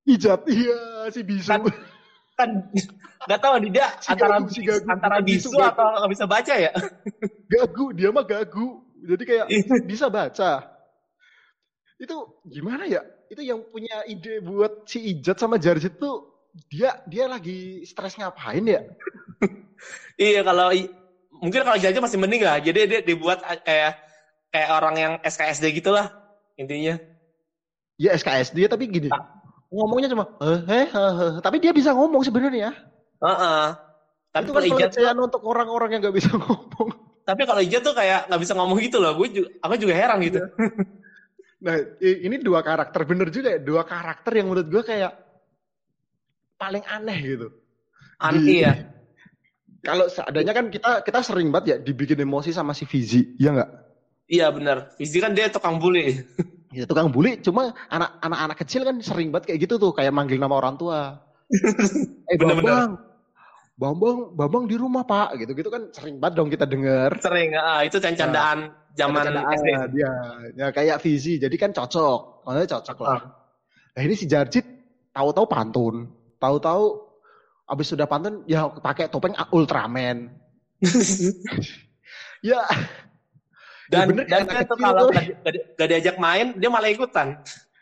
Ijat, 0.06 0.42
iya 0.50 1.10
si 1.14 1.22
Bisu. 1.22 1.50
Kan, 1.50 1.62
kan 2.38 2.50
nggak 3.26 3.40
tahu 3.42 3.54
dia 3.70 3.88
si 4.04 4.10
antara 4.14 4.38
gagu, 4.42 4.50
si 4.54 4.62
gagu, 4.62 4.86
antara 4.90 5.18
bisu, 5.22 5.50
bisu 5.50 5.62
atau 5.62 5.88
nggak 6.02 6.12
bisa 6.14 6.26
baca 6.26 6.54
ya? 6.54 6.72
Gagu 7.54 7.86
dia 7.94 8.10
mah 8.10 8.26
gagu. 8.26 8.82
Jadi 9.06 9.24
kayak 9.24 9.46
bisa 9.86 10.10
baca. 10.10 10.66
Itu 12.02 12.42
gimana 12.50 12.90
ya? 12.90 13.06
Itu 13.30 13.42
yang 13.46 13.62
punya 13.70 14.02
ide 14.10 14.42
buat 14.42 14.90
si 14.90 15.14
Ijat 15.14 15.38
sama 15.38 15.62
Jarjit 15.62 16.02
tuh 16.02 16.50
dia 16.70 17.02
dia 17.06 17.30
lagi 17.30 17.86
stres 17.86 18.18
ngapain 18.18 18.66
ya? 18.66 18.82
Iya 20.16 20.48
kalau 20.48 20.72
mungkin 21.44 21.62
kalau 21.68 21.78
Jarjit 21.78 22.02
masih 22.02 22.18
mending 22.18 22.42
lah. 22.42 22.58
Jadi 22.64 22.80
dia 22.88 23.00
dibuat 23.04 23.44
kayak 23.62 24.00
kayak 24.50 24.70
orang 24.72 24.96
yang 24.96 25.14
SKSD 25.22 25.76
gitulah 25.76 26.10
intinya 26.56 26.96
ya 27.96 28.16
SKSD 28.16 28.68
tapi 28.68 28.88
gini 28.92 29.08
nah 29.08 29.36
ngomongnya 29.76 30.10
cuma 30.12 30.26
eh, 30.40 30.60
eh, 30.72 30.88
eh, 30.88 31.14
eh. 31.20 31.34
tapi 31.42 31.58
dia 31.60 31.76
bisa 31.76 31.92
ngomong 31.92 32.22
sebenarnya. 32.24 32.72
Uh 33.20 33.28
-uh. 33.28 33.66
Tapi 34.32 34.52
itu 34.52 34.52
kan 34.52 34.64
pelecehan 34.68 35.18
untuk 35.20 35.42
orang-orang 35.48 35.96
yang 35.96 36.02
nggak 36.04 36.16
bisa 36.16 36.32
ngomong. 36.42 36.90
Tapi 37.26 37.42
kalau 37.48 37.62
Ijat 37.64 37.82
tuh 37.82 37.96
kayak 37.96 38.30
nggak 38.30 38.42
bisa 38.42 38.54
ngomong 38.54 38.78
gitu 38.84 38.98
loh. 39.02 39.16
Gue 39.18 39.28
juga, 39.32 39.50
aku 39.64 39.74
juga 39.80 39.94
heran 39.96 40.20
gitu. 40.22 40.40
Iya. 40.40 40.48
nah, 41.66 41.76
ini 42.04 42.36
dua 42.44 42.62
karakter 42.62 43.02
bener 43.08 43.28
juga 43.34 43.58
ya. 43.58 43.60
Dua 43.60 43.82
karakter 43.88 44.32
yang 44.38 44.52
menurut 44.52 44.68
gue 44.70 44.84
kayak 44.86 45.12
paling 46.60 46.84
aneh 46.86 47.18
gitu. 47.24 47.48
Aneh 48.22 48.60
ya. 48.64 48.74
Kalau 49.88 50.10
seadanya 50.10 50.54
kan 50.54 50.74
kita 50.74 51.06
kita 51.06 51.20
sering 51.22 51.54
banget 51.54 51.66
ya 51.70 51.78
dibikin 51.78 52.18
emosi 52.18 52.50
sama 52.50 52.74
si 52.74 52.90
Fizi, 52.90 53.38
iya 53.38 53.54
nggak? 53.54 53.72
Iya 54.26 54.50
benar. 54.50 54.78
Fizi 54.98 55.22
kan 55.22 55.38
dia 55.38 55.46
tukang 55.54 55.78
bully. 55.78 56.10
Ya 56.76 56.84
tukang 56.84 57.08
bully, 57.08 57.40
cuma 57.40 57.72
anak 57.88 58.20
anak 58.20 58.40
anak 58.52 58.58
kecil 58.60 58.84
kan 58.84 59.00
sering 59.00 59.32
banget 59.32 59.56
kayak 59.56 59.60
gitu 59.64 59.80
tuh, 59.80 59.96
kayak 59.96 60.12
manggil 60.12 60.36
nama 60.36 60.60
orang 60.60 60.76
tua. 60.76 61.24
eh 62.30 62.36
Bener-bener. 62.36 62.68
Bambang, 62.68 62.92
Bambang, 63.80 64.18
Bambang 64.36 64.64
di 64.68 64.76
rumah 64.76 65.08
pak, 65.08 65.40
gitu 65.40 65.56
gitu 65.56 65.72
kan 65.72 65.88
sering 65.96 66.20
banget 66.20 66.36
dong 66.36 66.52
kita 66.52 66.68
denger. 66.68 67.16
Sering, 67.24 67.56
ah, 67.56 67.80
itu 67.88 67.96
candaan 68.04 68.76
zaman 68.96 69.24
Candaan, 69.28 69.56
SD. 69.60 69.70
dia, 69.96 70.12
ya 70.56 70.68
kayak 70.72 71.04
Fizi, 71.04 71.36
jadi 71.38 71.56
kan 71.60 71.76
cocok, 71.76 72.48
maksudnya 72.48 72.70
cocok 72.80 72.98
lah. 73.04 73.22
Nah 73.96 74.02
ini 74.02 74.16
si 74.16 74.26
Jarjit 74.26 74.64
tahu-tahu 75.12 75.46
pantun, 75.48 76.12
tahu-tahu 76.40 77.04
abis 77.68 77.88
sudah 77.92 78.08
pantun 78.08 78.48
ya 78.48 78.72
pakai 78.72 79.12
topeng 79.12 79.36
Ultraman. 79.52 80.32
ya, 82.50 82.64
Dan, 83.86 84.02
Ya 84.02 84.06
bener, 84.10 84.24
dan 84.26 84.42
dia 84.46 84.64
tuh 84.66 84.78
kalau 84.78 85.14
gak, 85.14 85.26
gak- 85.46 85.66
gak 85.78 85.88
diajak 85.90 86.16
main, 86.18 86.48
dia 86.58 86.70
malah 86.70 86.90
ikutan. 86.90 87.28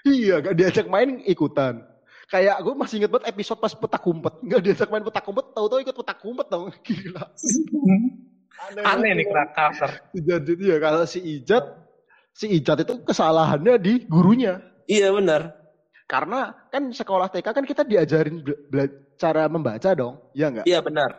iya 0.03 0.35
gak 0.43 0.55
diajak 0.55 0.87
main 0.87 1.23
ikutan. 1.23 1.79
Kayak 2.27 2.59
gue 2.59 2.73
masih 2.73 2.95
inget 2.99 3.11
banget 3.13 3.29
episode 3.29 3.59
pas 3.61 3.71
petak 3.71 4.03
umpet, 4.03 4.33
nggak 4.41 4.61
diajak 4.65 4.89
main 4.89 5.05
petak 5.05 5.23
umpet, 5.23 5.45
tahu-tahu 5.53 5.79
ikut 5.79 5.95
petak 5.95 6.19
umpet 6.25 6.47
dong, 6.49 6.65
gila. 6.87 7.23
Aneh 8.63 8.83
banget. 8.83 9.15
nih 9.21 9.25
karakter. 9.27 9.89
Si 10.11 10.19
Jarjit 10.23 10.59
ya 10.59 10.77
kalau 10.81 11.03
si 11.05 11.19
Ijat, 11.21 11.65
si 12.33 12.45
Ijat 12.49 12.77
itu 12.83 12.93
kesalahannya 13.05 13.75
di 13.77 13.93
gurunya. 14.07 14.59
Iya 14.89 15.13
benar. 15.13 15.55
Karena 16.03 16.51
kan 16.67 16.91
sekolah 16.91 17.31
TK 17.31 17.47
kan 17.53 17.65
kita 17.65 17.83
diajarin 17.85 18.43
cara 19.15 19.47
membaca 19.47 19.89
dong, 19.93 20.19
ya 20.35 20.49
nggak? 20.51 20.65
Iya 20.65 20.79
benar. 20.83 21.11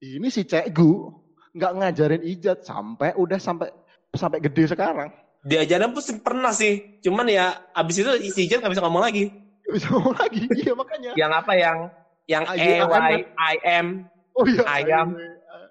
Ini 0.00 0.26
si 0.32 0.48
Cekgu 0.48 1.20
nggak 1.52 1.72
ngajarin 1.76 2.22
Ijat 2.24 2.64
sampai 2.64 3.12
udah 3.14 3.36
sampai 3.36 3.68
sampai 4.14 4.42
gede 4.42 4.70
sekarang. 4.70 5.10
Diajarin 5.40 5.94
pun 5.96 6.02
pernah 6.20 6.52
sih. 6.52 7.00
Cuman 7.00 7.26
ya 7.30 7.56
abis 7.72 8.04
itu 8.04 8.10
si 8.34 8.44
Jen 8.50 8.60
gak 8.60 8.72
bisa 8.72 8.84
ngomong 8.84 9.02
lagi. 9.02 9.32
Nggak 9.64 9.74
bisa 9.76 9.86
ngomong 9.94 10.14
lagi, 10.18 10.42
iya 10.60 10.72
makanya. 10.74 11.10
Yang 11.14 11.32
apa 11.32 11.52
yang 11.54 11.78
yang 12.26 12.42
E 12.46 12.54
iya, 12.58 12.84
Y 12.86 13.12
I 13.38 13.56
M. 13.62 13.86
Oh 14.34 14.44
iya, 14.46 14.62
Ayam. 14.66 15.08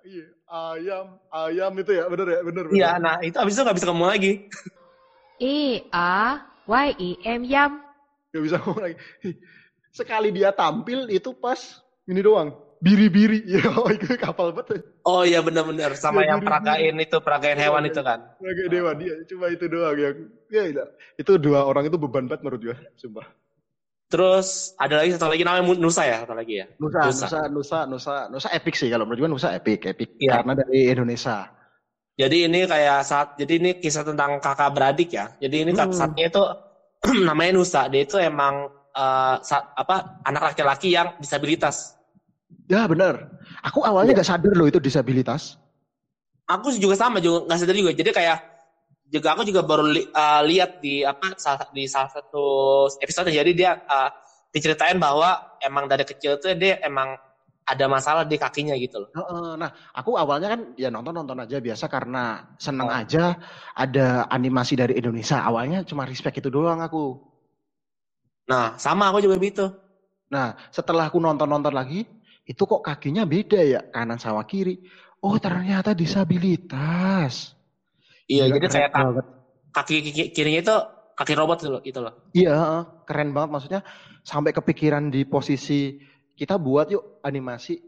Iya, 0.09 0.25
ayam, 0.49 1.05
ayam 1.29 1.71
itu 1.77 1.91
ya, 1.93 2.09
bener 2.09 2.27
ya, 2.31 2.39
bener. 2.41 2.63
Iya, 2.73 2.89
nah 2.97 3.15
itu 3.21 3.37
abis 3.37 3.53
itu 3.53 3.61
gak 3.61 3.77
bisa 3.77 3.87
ngomong 3.91 4.09
lagi. 4.09 4.49
E 5.37 5.85
A 5.93 6.41
Y 6.65 6.87
E 6.97 7.09
M 7.27 7.41
yam. 7.45 7.83
Nggak 8.33 8.43
bisa 8.43 8.55
ngomong 8.63 8.81
lagi. 8.89 8.95
Sekali 9.93 10.29
dia 10.33 10.49
tampil 10.55 11.05
itu 11.11 11.35
pas 11.35 11.83
ini 12.09 12.23
doang, 12.23 12.55
biri-biri. 12.79 13.39
Ya, 13.53 13.67
oh, 13.69 13.87
itu 13.87 14.07
kapal 14.15 14.51
betul. 14.51 14.79
Oh 15.03 15.21
iya 15.21 15.39
benar-benar 15.39 15.93
sama 15.93 16.21
Iya, 16.21 16.35
yang 16.35 16.39
diri-diri. 16.39 16.47
peragain 16.47 16.95
itu 16.99 17.17
peragain 17.19 17.59
hewan 17.59 17.83
Iya, 17.83 17.91
itu 17.91 18.01
kan. 18.01 18.19
Sebagai 18.35 18.65
dewa 18.67 18.91
dia 18.95 19.13
cuma 19.25 19.45
itu 19.47 19.65
doang 19.67 19.95
yang 19.95 20.15
ya 20.47 20.63
itu 21.15 21.31
dua 21.37 21.59
orang 21.63 21.85
itu 21.85 21.95
beban 21.95 22.25
banget 22.25 22.41
menurut 22.41 22.61
gue 22.63 22.77
sumpah 22.95 23.27
Terus 24.09 24.73
ada 24.73 25.05
lagi 25.05 25.13
satu 25.13 25.29
lagi 25.29 25.45
namanya 25.45 25.69
Nusa 25.77 26.01
ya, 26.01 26.25
satu 26.25 26.33
lagi 26.33 26.57
ya. 26.57 26.65
Nusa 26.75 26.99
Nusa. 27.05 27.13
Nusa 27.13 27.39
Nusa 27.45 27.77
Nusa 27.85 28.15
Nusa 28.27 28.49
epic 28.49 28.73
sih 28.73 28.89
kalau 28.89 29.05
menurut 29.05 29.21
gue 29.21 29.29
Nusa 29.29 29.53
epic 29.53 29.85
epic 29.85 30.09
Iya. 30.17 30.41
karena 30.41 30.53
dari 30.57 30.89
Indonesia 30.89 31.45
Jadi 32.17 32.51
ini 32.51 32.65
kayak 32.65 32.99
saat 33.01 33.27
jadi 33.35 33.53
ini 33.55 33.69
kisah 33.77 34.03
tentang 34.03 34.43
kakak 34.43 34.75
beradik 34.75 35.07
ya. 35.09 35.31
Jadi 35.37 35.63
ini 35.63 35.71
Hmm. 35.71 35.87
saatnya 35.89 36.27
itu 36.27 36.43
namanya 37.29 37.55
Nusa. 37.55 37.87
Dia 37.87 38.03
itu 38.03 38.17
emang 38.17 38.67
eh, 38.91 39.35
sa- 39.39 39.71
apa 39.71 40.19
anak 40.25 40.51
laki-laki 40.51 40.91
yang 40.91 41.15
disabilitas. 41.15 41.95
Ya 42.69 42.85
bener 42.85 43.29
aku 43.61 43.81
awalnya 43.81 44.17
nggak 44.17 44.29
sadar 44.29 44.53
loh 44.57 44.67
itu 44.69 44.79
disabilitas 44.81 45.57
Aku 46.49 46.73
juga 46.73 46.97
sama 46.97 47.21
juga 47.21 47.45
nggak 47.45 47.59
sadar 47.61 47.77
juga. 47.77 47.93
Jadi 47.93 48.09
kayak 48.09 48.37
juga 49.05 49.37
aku 49.37 49.45
juga 49.45 49.61
baru 49.61 49.85
li- 49.85 50.09
eh, 50.09 50.41
lihat 50.49 50.81
di 50.81 51.05
apa 51.05 51.37
salah- 51.37 51.69
di 51.69 51.85
salah 51.85 52.09
satu 52.09 52.41
episode 52.97 53.29
jadi 53.29 53.51
dia 53.53 53.71
eh, 53.77 54.09
diceritain 54.49 54.97
bahwa 54.97 55.37
emang 55.61 55.85
dari 55.85 56.01
kecil 56.09 56.41
tuh 56.41 56.57
dia 56.57 56.81
emang 56.81 57.13
ada 57.69 57.85
masalah 57.85 58.25
di 58.25 58.33
kakinya 58.41 58.73
gitu 58.81 58.97
loh. 58.97 59.09
Nah 59.61 59.69
aku 59.93 60.17
awalnya 60.17 60.57
kan 60.57 60.73
ya 60.73 60.89
nonton 60.89 61.13
nonton 61.13 61.37
aja 61.37 61.61
biasa 61.61 61.85
karena 61.85 62.41
seneng 62.57 62.89
Oh. 62.89 62.97
aja 62.97 63.37
ada 63.77 64.25
animasi 64.33 64.73
dari 64.73 64.97
Indonesia 64.97 65.37
awalnya 65.45 65.85
cuma 65.85 66.09
respect 66.09 66.41
itu 66.41 66.49
doang 66.49 66.81
aku 66.81 67.13
Nah, 68.49 68.73
sama 68.81 69.13
aku 69.13 69.21
juga 69.21 69.37
begitu. 69.37 69.69
nah 70.29 70.53
setelah 70.69 71.09
aku 71.09 71.17
nonton 71.17 71.49
nonton 71.49 71.73
lagi 71.73 72.05
itu 72.49 72.63
kok 72.65 72.81
kakinya 72.81 73.29
beda 73.29 73.61
ya 73.61 73.79
kanan 73.93 74.17
sama 74.17 74.41
kiri 74.41 74.81
oh 75.21 75.37
ternyata 75.37 75.93
disabilitas 75.93 77.53
Iya, 78.29 78.45
Gila, 78.45 78.55
jadi 78.61 78.67
kayak 78.69 78.89
ka- 78.93 79.01
banget. 79.01 79.25
kaki 79.73 79.95
kaki- 80.05 80.31
kirinya 80.37 80.61
itu 80.61 80.75
kaki 81.17 81.33
robot 81.33 81.57
itu 81.65 81.69
loh, 81.73 81.81
itu 81.81 81.97
loh. 81.97 82.13
Iya, 82.29 82.53
heeh. 82.53 82.83
keren 83.09 83.33
banget 83.33 83.49
maksudnya 83.49 83.81
sampai 84.21 84.53
kepikiran 84.53 85.09
di 85.09 85.25
posisi 85.25 85.97
kita 86.37 86.61
buat 86.61 86.93
yuk 86.93 87.25
animasi 87.25 87.81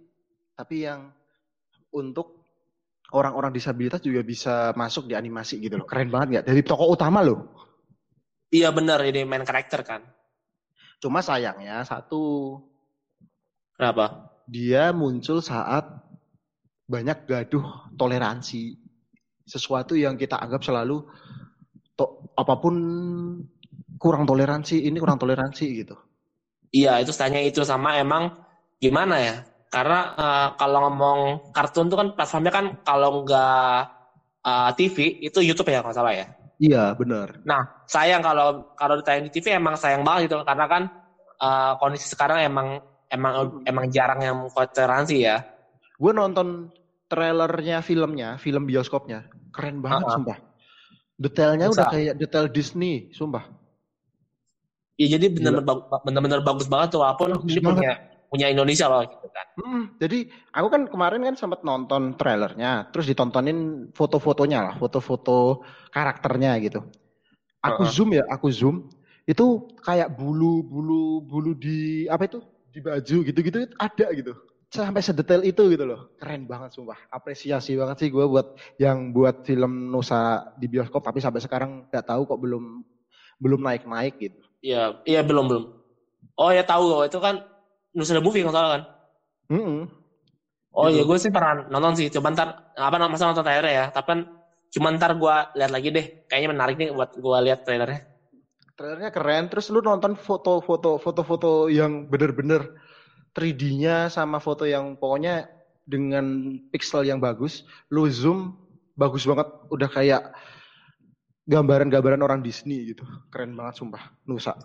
tapi 0.58 0.89
yang 0.89 1.13
untuk 1.93 2.41
orang-orang 3.13 3.54
disabilitas 3.54 4.02
juga 4.02 4.26
bisa 4.26 4.74
masuk 4.74 5.06
di 5.06 5.13
animasi 5.13 5.62
gitu 5.62 5.78
loh. 5.78 5.86
Keren 5.86 6.10
banget 6.10 6.28
nggak? 6.41 6.45
Dari 6.50 6.62
tokoh 6.65 6.89
utama 6.89 7.21
loh. 7.21 7.54
Iya 8.50 8.74
benar 8.74 8.97
ini 9.06 9.21
main 9.21 9.45
karakter 9.45 9.86
kan. 9.86 10.02
Cuma 10.97 11.21
sayangnya 11.21 11.86
satu 11.86 12.58
Kenapa? 13.78 14.30
Dia 14.51 14.91
muncul 14.91 15.39
saat 15.39 15.87
banyak 16.83 17.23
gaduh 17.23 17.63
toleransi. 17.95 18.75
Sesuatu 19.47 19.95
yang 19.95 20.19
kita 20.19 20.35
anggap 20.35 20.59
selalu 20.67 21.07
to- 21.95 22.27
apa 22.35 22.59
pun 22.59 22.75
kurang 23.95 24.27
toleransi, 24.27 24.83
ini 24.83 24.99
kurang 24.99 25.15
toleransi 25.15 25.65
gitu. 25.87 25.95
Iya, 26.75 26.99
itu 26.99 27.15
tanya 27.15 27.39
itu 27.39 27.63
sama 27.63 27.95
emang 27.95 28.27
gimana 28.83 29.15
ya? 29.23 29.35
Karena 29.71 29.99
eh, 30.19 30.47
kalau 30.59 30.79
ngomong 30.87 31.19
kartun 31.55 31.87
tuh 31.87 31.95
kan 31.95 32.07
platformnya 32.11 32.51
kan 32.51 32.65
kalau 32.83 33.23
nggak 33.23 33.87
eh, 34.43 34.69
TV 34.75 34.97
itu 35.31 35.39
YouTube 35.39 35.71
ya 35.71 35.79
kalau 35.79 35.95
salah 35.95 36.11
ya. 36.11 36.27
Iya, 36.59 36.83
benar. 36.99 37.39
Nah, 37.47 37.63
sayang 37.87 38.19
kalau 38.19 38.67
kalau 38.75 38.99
ditayang 38.99 39.25
di 39.27 39.31
TV 39.31 39.55
emang 39.55 39.79
sayang 39.79 40.03
banget 40.03 40.27
gitu 40.27 40.43
karena 40.43 40.65
kan 40.67 40.83
eh, 41.39 41.71
kondisi 41.79 42.07
sekarang 42.11 42.43
emang 42.43 42.83
emang 43.12 43.62
emang 43.67 43.86
jarang 43.91 44.19
yang 44.24 44.38
toleransi 44.50 45.17
ya. 45.28 45.43
Gue 46.00 46.15
nonton 46.15 46.71
trailernya 47.12 47.84
filmnya, 47.84 48.39
film 48.39 48.65
bioskopnya, 48.65 49.28
keren 49.52 49.84
banget 49.84 50.08
ah. 50.08 50.13
sumpah. 50.15 50.38
Detailnya 51.21 51.67
Bisa. 51.69 51.76
udah 51.76 51.86
kayak 51.91 52.13
detail 52.17 52.45
Disney, 52.50 53.12
sumpah. 53.13 53.45
Iya, 54.97 55.19
jadi 55.19 55.28
benar-benar 55.30 55.65
bagu- 55.67 55.86
benar-benar 56.08 56.41
bagus 56.41 56.67
banget 56.71 56.97
tuh 56.97 57.02
Bagus 57.04 57.52
ini 57.52 57.62
punya 57.62 57.91
punya 58.32 58.47
Indonesia 58.47 58.88
loh 58.88 59.04
gitu 59.04 59.28
kan. 59.28 59.45
Hmm, 59.60 59.84
jadi 60.00 60.32
aku 60.56 60.67
kan 60.71 60.82
kemarin 60.88 61.21
kan 61.28 61.36
sempat 61.36 61.67
nonton 61.67 62.15
trailernya, 62.15 62.88
terus 62.95 63.12
ditontonin 63.12 63.91
foto-fotonya 63.91 64.71
lah, 64.71 64.76
foto-foto 64.80 65.67
karakternya 65.91 66.56
gitu. 66.63 66.80
Aku 67.60 67.84
Heeh. 67.86 67.91
zoom 67.91 68.10
ya, 68.15 68.24
aku 68.32 68.47
zoom, 68.50 68.88
itu 69.28 69.67
kayak 69.84 70.15
bulu-bulu 70.15 71.21
bulu 71.28 71.52
di 71.54 72.08
apa 72.08 72.26
itu 72.26 72.39
di 72.71 72.79
baju 72.79 73.17
gitu-gitu 73.27 73.67
ada 73.77 74.07
gitu. 74.15 74.34
Sampai 74.71 75.03
sedetail 75.03 75.43
itu 75.43 75.67
gitu 75.67 75.84
loh, 75.84 76.15
keren 76.15 76.47
banget 76.47 76.71
sumpah. 76.71 76.95
Apresiasi 77.12 77.75
banget 77.75 78.07
sih 78.07 78.10
gue 78.10 78.23
buat 78.23 78.55
yang 78.79 79.12
buat 79.12 79.43
film 79.43 79.91
Nusa 79.91 80.47
di 80.55 80.71
bioskop, 80.71 81.03
tapi 81.03 81.19
sampai 81.19 81.43
sekarang 81.43 81.91
nggak 81.91 82.07
tahu 82.07 82.23
kok 82.23 82.39
belum 82.39 82.79
belum 83.36 83.60
naik-naik 83.60 84.15
gitu. 84.15 84.39
Iya, 84.63 85.03
iya 85.03 85.21
belum 85.27 85.51
belum. 85.51 85.63
Oh 86.39 86.55
ya 86.55 86.63
tahu 86.63 86.88
loh, 86.88 87.01
itu 87.03 87.19
kan 87.19 87.43
Nusa 87.91 88.15
The 88.15 88.23
Movie 88.23 88.47
kalau 88.47 88.55
salah 88.55 88.71
kan. 88.79 88.84
Mm-mm. 89.51 89.91
Oh 90.71 90.88
Gitu. 90.88 90.95
iya, 90.95 91.03
gue 91.03 91.17
sih 91.19 91.31
pernah 91.36 91.67
nonton 91.67 91.99
sih. 91.99 92.07
Coba 92.07 92.31
ntar 92.31 92.71
apa 92.79 92.95
masa 93.12 93.27
nonton 93.27 93.43
trailer 93.43 93.67
ya. 93.67 93.86
Tapi 93.91 94.07
kan 94.07 94.19
cuma 94.71 94.88
ntar 94.95 95.19
gue 95.19 95.36
lihat 95.60 95.71
lagi 95.75 95.91
deh. 95.91 96.05
Kayaknya 96.31 96.49
menarik 96.55 96.75
nih 96.79 96.89
buat 96.95 97.12
gue 97.12 97.38
lihat 97.43 97.60
trailernya. 97.67 98.07
Trailernya 98.75 99.12
keren, 99.13 99.51
terus 99.51 99.69
lu 99.69 99.84
nonton 99.84 100.15
foto-foto 100.15 100.97
foto-foto 100.97 101.67
yang 101.67 102.07
bener-bener 102.07 102.75
3D-nya 103.36 104.10
sama 104.12 104.39
foto 104.39 104.67
yang 104.67 104.95
pokoknya 104.97 105.47
dengan 105.86 106.57
pixel 106.71 107.03
yang 107.07 107.19
bagus, 107.19 107.67
lu 107.91 108.07
zoom 108.07 108.57
bagus 108.95 109.27
banget, 109.27 109.47
udah 109.71 109.89
kayak 109.91 110.21
gambaran-gambaran 111.47 112.21
orang 112.23 112.39
Disney 112.39 112.95
gitu. 112.95 113.03
Keren 113.34 113.55
banget 113.57 113.81
sumpah, 113.81 114.13
Nusa. 114.27 114.55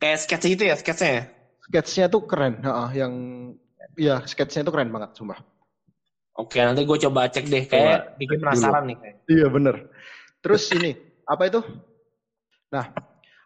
Kayak 0.00 0.18
sketch 0.26 0.46
gitu 0.50 0.64
ya, 0.66 0.74
sketchnya 0.74 1.10
ya. 1.10 1.24
Sketsnya 1.64 2.06
tuh 2.12 2.26
keren, 2.28 2.60
heeh, 2.60 2.88
yang 2.98 3.12
ya 3.96 4.20
sketsnya 4.26 4.66
tuh 4.66 4.74
keren 4.74 4.90
banget 4.90 5.16
sumpah. 5.16 5.38
Oke, 6.34 6.58
nanti 6.58 6.82
gue 6.82 6.98
coba 6.98 7.30
cek 7.30 7.46
deh. 7.46 7.64
Kayak 7.70 8.18
bikin 8.18 8.42
penasaran 8.42 8.90
nih. 8.90 8.96
Kayak. 8.98 9.16
Iya 9.30 9.46
bener. 9.54 9.86
Terus 10.42 10.66
ini 10.74 10.98
apa 11.30 11.46
itu? 11.46 11.62
Nah, 12.74 12.90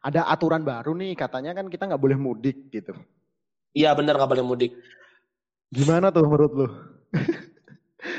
ada 0.01 0.21
aturan 0.33 0.65
baru 0.65 0.97
nih 0.97 1.13
katanya 1.13 1.53
kan 1.53 1.69
kita 1.69 1.85
nggak 1.85 2.01
boleh 2.01 2.17
mudik 2.17 2.73
gitu. 2.73 2.97
Iya 3.77 3.93
bener 3.93 4.17
nggak 4.17 4.31
boleh 4.33 4.45
mudik. 4.45 4.73
Gimana 5.69 6.09
tuh 6.09 6.25
menurut 6.25 6.53
lu? 6.57 6.69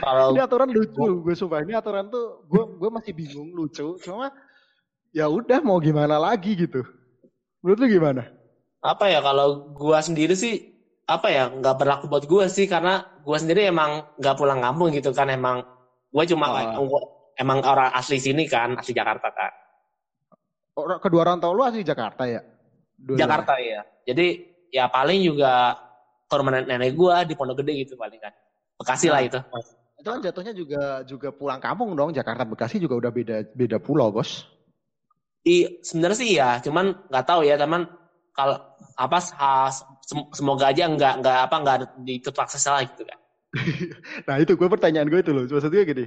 Kalau 0.06 0.38
Ini 0.38 0.46
aturan 0.46 0.70
lucu, 0.70 1.26
gue 1.26 1.34
sumpah. 1.34 1.66
Ini 1.66 1.82
aturan 1.82 2.14
tuh 2.14 2.46
gue 2.46 2.64
gue 2.78 2.90
masih 2.94 3.12
bingung 3.18 3.50
lucu. 3.58 3.98
Cuma 4.06 4.30
ya 5.10 5.26
udah 5.26 5.66
mau 5.66 5.82
gimana 5.82 6.22
lagi 6.22 6.54
gitu. 6.54 6.86
Menurut 7.66 7.80
lu 7.82 7.88
gimana? 7.90 8.24
apa 8.80 9.12
ya 9.12 9.20
kalau 9.20 9.76
gua 9.76 10.00
sendiri 10.00 10.36
sih 10.40 10.72
apa 11.04 11.28
ya 11.28 11.52
nggak 11.52 11.76
berlaku 11.84 12.06
buat 12.08 12.26
gua 12.32 12.48
sih 12.48 12.64
karena 12.64 13.04
gua 13.28 13.36
sendiri 13.36 13.68
emang 13.68 14.08
nggak 14.16 14.36
pulang 14.40 14.64
kampung 14.64 14.96
gitu 14.96 15.12
kan 15.12 15.28
emang 15.28 15.68
gua 16.16 16.24
cuma 16.24 16.48
Oh. 16.80 16.88
emang 17.36 17.60
orang 17.64 17.92
asli 17.92 18.20
sini 18.24 18.48
kan 18.48 18.80
asli 18.80 18.96
Jakarta 18.96 19.32
kan 19.36 19.52
kedua 20.76 21.22
orang 21.28 21.38
tua 21.42 21.52
lu 21.54 21.64
asli 21.66 21.86
Jakarta 21.86 22.24
ya? 22.26 22.42
Dua-duanya? 23.00 23.22
Jakarta 23.26 23.54
ya 23.60 23.82
jadi 24.04 24.28
ya 24.70 24.86
paling 24.90 25.20
juga 25.24 25.78
ke 26.30 26.36
rumah 26.38 26.62
nenek, 26.62 26.94
gua 26.94 27.26
di 27.26 27.34
Pondok 27.34 27.66
Gede 27.66 27.86
gitu 27.86 27.98
paling 27.98 28.22
kan 28.22 28.34
Bekasi 28.80 29.12
lah 29.12 29.22
itu 29.26 29.40
Itu 30.00 30.08
kan 30.08 30.24
jatuhnya 30.24 30.54
juga 30.56 31.04
juga 31.04 31.30
pulang 31.36 31.60
kampung 31.60 31.92
dong. 31.92 32.16
Jakarta 32.16 32.48
Bekasi 32.48 32.80
juga 32.80 32.96
udah 32.96 33.12
beda 33.12 33.44
beda 33.52 33.78
pulau, 33.84 34.16
Bos. 34.16 34.48
I 35.44 35.84
sebenarnya 35.84 36.18
sih 36.20 36.30
ya 36.40 36.64
cuman 36.64 36.96
nggak 37.12 37.26
tahu 37.28 37.44
ya 37.44 37.60
teman 37.60 37.88
kalau 38.32 38.56
apa 38.96 39.20
semoga 40.32 40.72
aja 40.72 40.88
nggak 40.88 41.14
nggak 41.20 41.38
apa 41.48 41.56
nggak 41.60 41.78
ditutup 42.08 42.44
akses 42.44 42.64
lah 42.68 42.84
gitu 42.84 43.04
kan 43.04 43.20
Nah, 44.28 44.36
itu 44.38 44.54
gue 44.54 44.68
pertanyaan 44.70 45.10
gue 45.10 45.20
itu 45.22 45.32
loh. 45.34 45.46
Maksudnya 45.50 45.82
gini. 45.86 46.06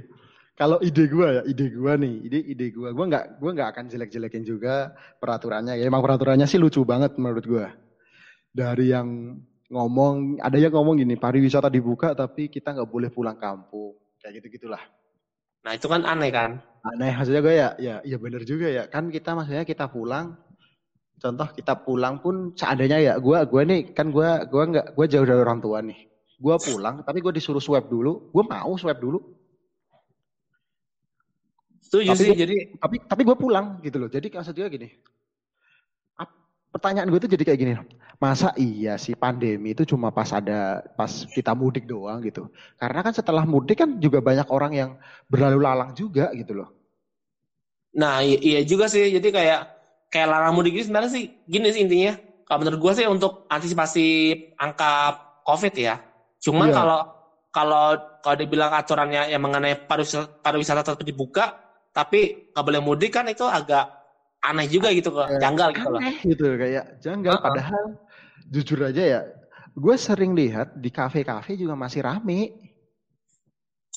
Kalau 0.53 0.77
ide 0.85 1.09
gue 1.09 1.27
ya, 1.27 1.41
ide 1.49 1.65
gue 1.73 1.93
nih, 1.97 2.15
ide 2.29 2.39
ide 2.45 2.65
gue, 2.69 2.89
gue 2.93 3.05
nggak 3.09 3.41
gue 3.41 3.51
nggak 3.57 3.69
akan 3.73 3.85
jelek-jelekin 3.89 4.45
juga 4.45 4.93
peraturannya. 5.17 5.81
Ya 5.81 5.89
emang 5.89 6.05
peraturannya 6.05 6.45
sih 6.45 6.61
lucu 6.61 6.85
banget 6.85 7.17
menurut 7.17 7.41
gue. 7.41 7.65
Dari 8.53 8.93
yang 8.93 9.33
ngomong, 9.73 10.37
ada 10.37 10.53
yang 10.61 10.69
ngomong 10.69 11.01
gini, 11.01 11.17
pariwisata 11.17 11.73
dibuka 11.73 12.13
tapi 12.13 12.53
kita 12.53 12.69
nggak 12.69 12.85
boleh 12.85 13.09
pulang 13.09 13.33
kampung, 13.41 13.97
kayak 14.21 14.41
gitu 14.41 14.61
gitulah. 14.61 14.81
nah 15.63 15.71
itu 15.71 15.87
kan 15.87 16.03
aneh 16.03 16.27
kan 16.27 16.59
Aneh, 16.83 17.15
maksudnya 17.15 17.39
gue 17.39 17.55
ya, 17.55 17.69
ya, 17.79 17.95
ya 18.03 18.17
bener 18.19 18.43
juga 18.43 18.67
ya. 18.67 18.83
Kan 18.91 19.07
kita 19.07 19.31
maksudnya 19.31 19.63
kita 19.63 19.87
pulang, 19.87 20.35
contoh 21.15 21.47
kita 21.55 21.79
pulang 21.79 22.19
pun 22.19 22.51
seandainya 22.59 22.99
ya, 22.99 23.13
gue 23.15 23.37
gue 23.47 23.61
nih 23.63 23.81
kan 23.95 24.11
gue 24.11 24.27
gue 24.51 24.63
nggak 24.67 24.91
gue 24.91 25.05
jauh 25.07 25.23
dari 25.23 25.39
orang 25.39 25.63
tua 25.63 25.79
nih. 25.79 26.11
Gue 26.43 26.55
pulang, 26.59 26.99
tapi 27.07 27.23
gue 27.23 27.31
disuruh 27.31 27.63
swab 27.63 27.87
dulu. 27.87 28.29
Gue 28.35 28.43
mau 28.43 28.75
swab 28.75 28.99
dulu. 28.99 29.23
Setuju 31.83 32.15
Tapi 32.15 32.19
sih 32.23 32.27
gua- 32.31 32.39
jadi 32.39 32.55
tapi 32.79 32.95
tapi 33.03 33.21
gue 33.27 33.35
pulang 33.35 33.67
gitu 33.83 33.99
loh 33.99 34.07
jadi 34.07 34.27
maksud 34.31 34.55
gue 34.55 34.69
gini 34.71 34.89
pertanyaan 36.73 37.05
gue 37.05 37.21
tuh 37.21 37.29
jadi 37.29 37.43
kayak 37.45 37.59
gini 37.61 37.73
masa 38.17 38.49
iya 38.57 38.97
sih 38.97 39.13
pandemi 39.13 39.77
itu 39.77 39.85
cuma 39.85 40.09
pas 40.09 40.25
ada 40.33 40.81
pas 40.97 41.11
kita 41.29 41.53
mudik 41.53 41.85
doang 41.85 42.17
gitu 42.25 42.49
karena 42.81 43.05
kan 43.05 43.13
setelah 43.13 43.45
mudik 43.45 43.77
kan 43.77 44.01
juga 44.01 44.25
banyak 44.25 44.49
orang 44.49 44.71
yang 44.73 44.89
berlalu 45.29 45.61
lalang 45.61 45.93
juga 45.93 46.33
gitu 46.33 46.57
loh 46.57 46.69
Nah, 47.93 48.25
iya 48.25 48.65
juga 48.65 48.89
sih. 48.89 49.13
Jadi 49.13 49.29
kayak 49.29 49.69
kayak 50.09 50.25
larang 50.25 50.57
mudik 50.57 50.73
ini 50.73 50.81
sebenarnya 50.81 51.13
sih 51.13 51.29
gini 51.45 51.69
sih 51.69 51.85
intinya. 51.85 52.17
Kalau 52.41 52.65
menurut 52.65 52.81
gue 52.81 52.93
sih 52.97 53.05
untuk 53.05 53.45
antisipasi 53.45 54.05
angka 54.57 55.13
COVID 55.45 55.73
ya. 55.77 56.01
Cuman 56.41 56.73
Iya. 56.73 56.75
kalau 56.81 56.99
kalau 57.53 57.85
kalau 58.25 58.35
dibilang 58.41 58.73
aturannya 58.73 59.29
yang 59.29 59.45
mengenai 59.45 59.77
pariwisata, 59.85 60.41
pariwisata 60.41 60.81
tetap 60.81 61.05
dibuka, 61.05 61.53
tapi 61.93 62.49
nggak 62.51 62.65
boleh 62.65 62.81
mudik 62.81 63.13
kan 63.13 63.29
itu 63.29 63.45
agak 63.45 63.85
aneh 64.41 64.67
juga 64.67 64.89
gitu 64.91 65.13
kok, 65.13 65.29
Eh, 65.29 65.39
janggal 65.39 65.69
gitu 65.71 65.87
loh. 65.87 65.99
aneh 66.01 66.15
gitu 66.19 66.45
kayak 66.57 66.85
janggal 66.99 67.37
Uh-uh. 67.37 67.45
padahal 67.47 67.83
jujur 68.49 68.79
aja 68.83 69.03
ya 69.03 69.21
gue 69.73 69.95
sering 69.95 70.33
lihat 70.33 70.75
di 70.75 70.89
kafe-kafe 70.89 71.55
juga 71.55 71.73
masih 71.73 72.01
rame 72.03 72.51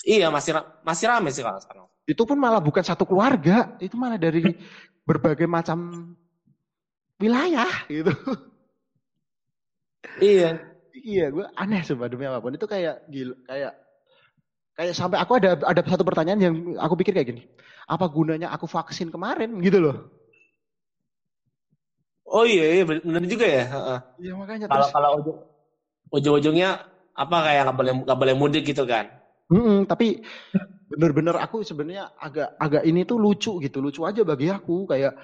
Iya 0.06 0.30
masih 0.30 0.54
ra- 0.54 0.68
masih 0.86 1.06
rame 1.10 1.34
sih 1.34 1.42
kalau 1.42 1.58
sekarang. 1.58 1.86
itu 2.06 2.22
pun 2.22 2.38
malah 2.38 2.62
bukan 2.62 2.78
satu 2.80 3.02
keluarga 3.02 3.74
itu 3.82 3.98
malah 3.98 4.14
dari 4.14 4.54
berbagai 5.02 5.48
macam 5.48 6.12
wilayah 7.18 7.88
gitu 7.90 8.12
Iya. 10.16 10.62
Iya, 10.96 11.28
gue 11.28 11.44
aneh 11.52 11.84
sumpah 11.84 12.08
demi 12.08 12.24
apa 12.24 12.40
pun. 12.40 12.56
Itu 12.56 12.64
kayak 12.64 13.04
gila, 13.12 13.36
kayak 13.44 13.72
kayak 14.72 14.92
sampai 14.96 15.20
aku 15.20 15.36
ada 15.36 15.60
ada 15.60 15.80
satu 15.84 16.08
pertanyaan 16.08 16.40
yang 16.40 16.54
aku 16.80 16.96
pikir 16.96 17.12
kayak 17.12 17.28
gini. 17.28 17.42
Apa 17.94 18.06
gunanya 18.10 18.48
aku 18.54 18.66
vaksin 18.66 19.08
kemarin 19.14 19.50
gitu 19.62 19.78
loh. 19.84 19.96
Oh 22.26 22.44
iya, 22.52 22.62
iya 22.74 22.82
bener 22.90 23.22
juga 23.32 23.46
ya. 23.46 23.62
Iya 24.20 24.32
makanya 24.40 24.66
Kalau 24.70 24.86
terus. 24.86 24.94
kalau 24.94 25.10
ujung, 25.18 25.38
ujung-ujungnya 26.16 26.68
apa 27.22 27.36
kayak 27.46 27.62
nggak 27.66 27.78
boleh 27.80 27.92
nggak 28.04 28.18
boleh 28.22 28.34
mudik 28.40 28.64
gitu 28.70 28.84
kan? 28.92 29.06
Mm-mm, 29.52 29.86
tapi 29.86 30.18
bener-bener 30.90 31.36
aku 31.38 31.62
sebenarnya 31.66 32.10
agak 32.18 32.48
agak 32.58 32.82
ini 32.86 33.02
tuh 33.06 33.18
lucu 33.18 33.52
gitu, 33.62 33.78
lucu 33.82 34.02
aja 34.06 34.22
bagi 34.26 34.50
aku 34.50 34.86
kayak 34.90 35.14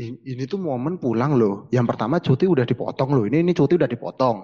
i- 0.00 0.20
ini 0.32 0.44
tuh 0.48 0.60
momen 0.60 0.96
pulang 1.00 1.36
loh. 1.40 1.68
Yang 1.72 1.86
pertama 1.94 2.16
cuti 2.20 2.46
udah 2.48 2.64
dipotong 2.68 3.10
loh. 3.16 3.24
Ini 3.28 3.44
ini 3.44 3.52
cuti 3.56 3.74
udah 3.80 3.90
dipotong. 3.90 4.36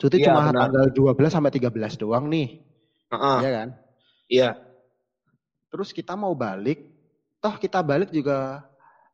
Cuti 0.00 0.16
Iya, 0.18 0.28
cuma 0.28 0.50
benar. 0.50 0.68
tanggal 0.68 0.86
12 0.96 1.30
sampai 1.32 1.52
13 1.54 1.94
doang 1.96 2.26
nih, 2.28 2.46
Heeh. 3.12 3.38
ya 3.44 3.50
kan? 3.56 3.68
Iya. 4.30 4.48
Terus 5.76 5.92
kita 5.92 6.16
mau 6.16 6.32
balik, 6.32 6.88
toh 7.36 7.52
kita 7.60 7.84
balik 7.84 8.08
juga 8.08 8.64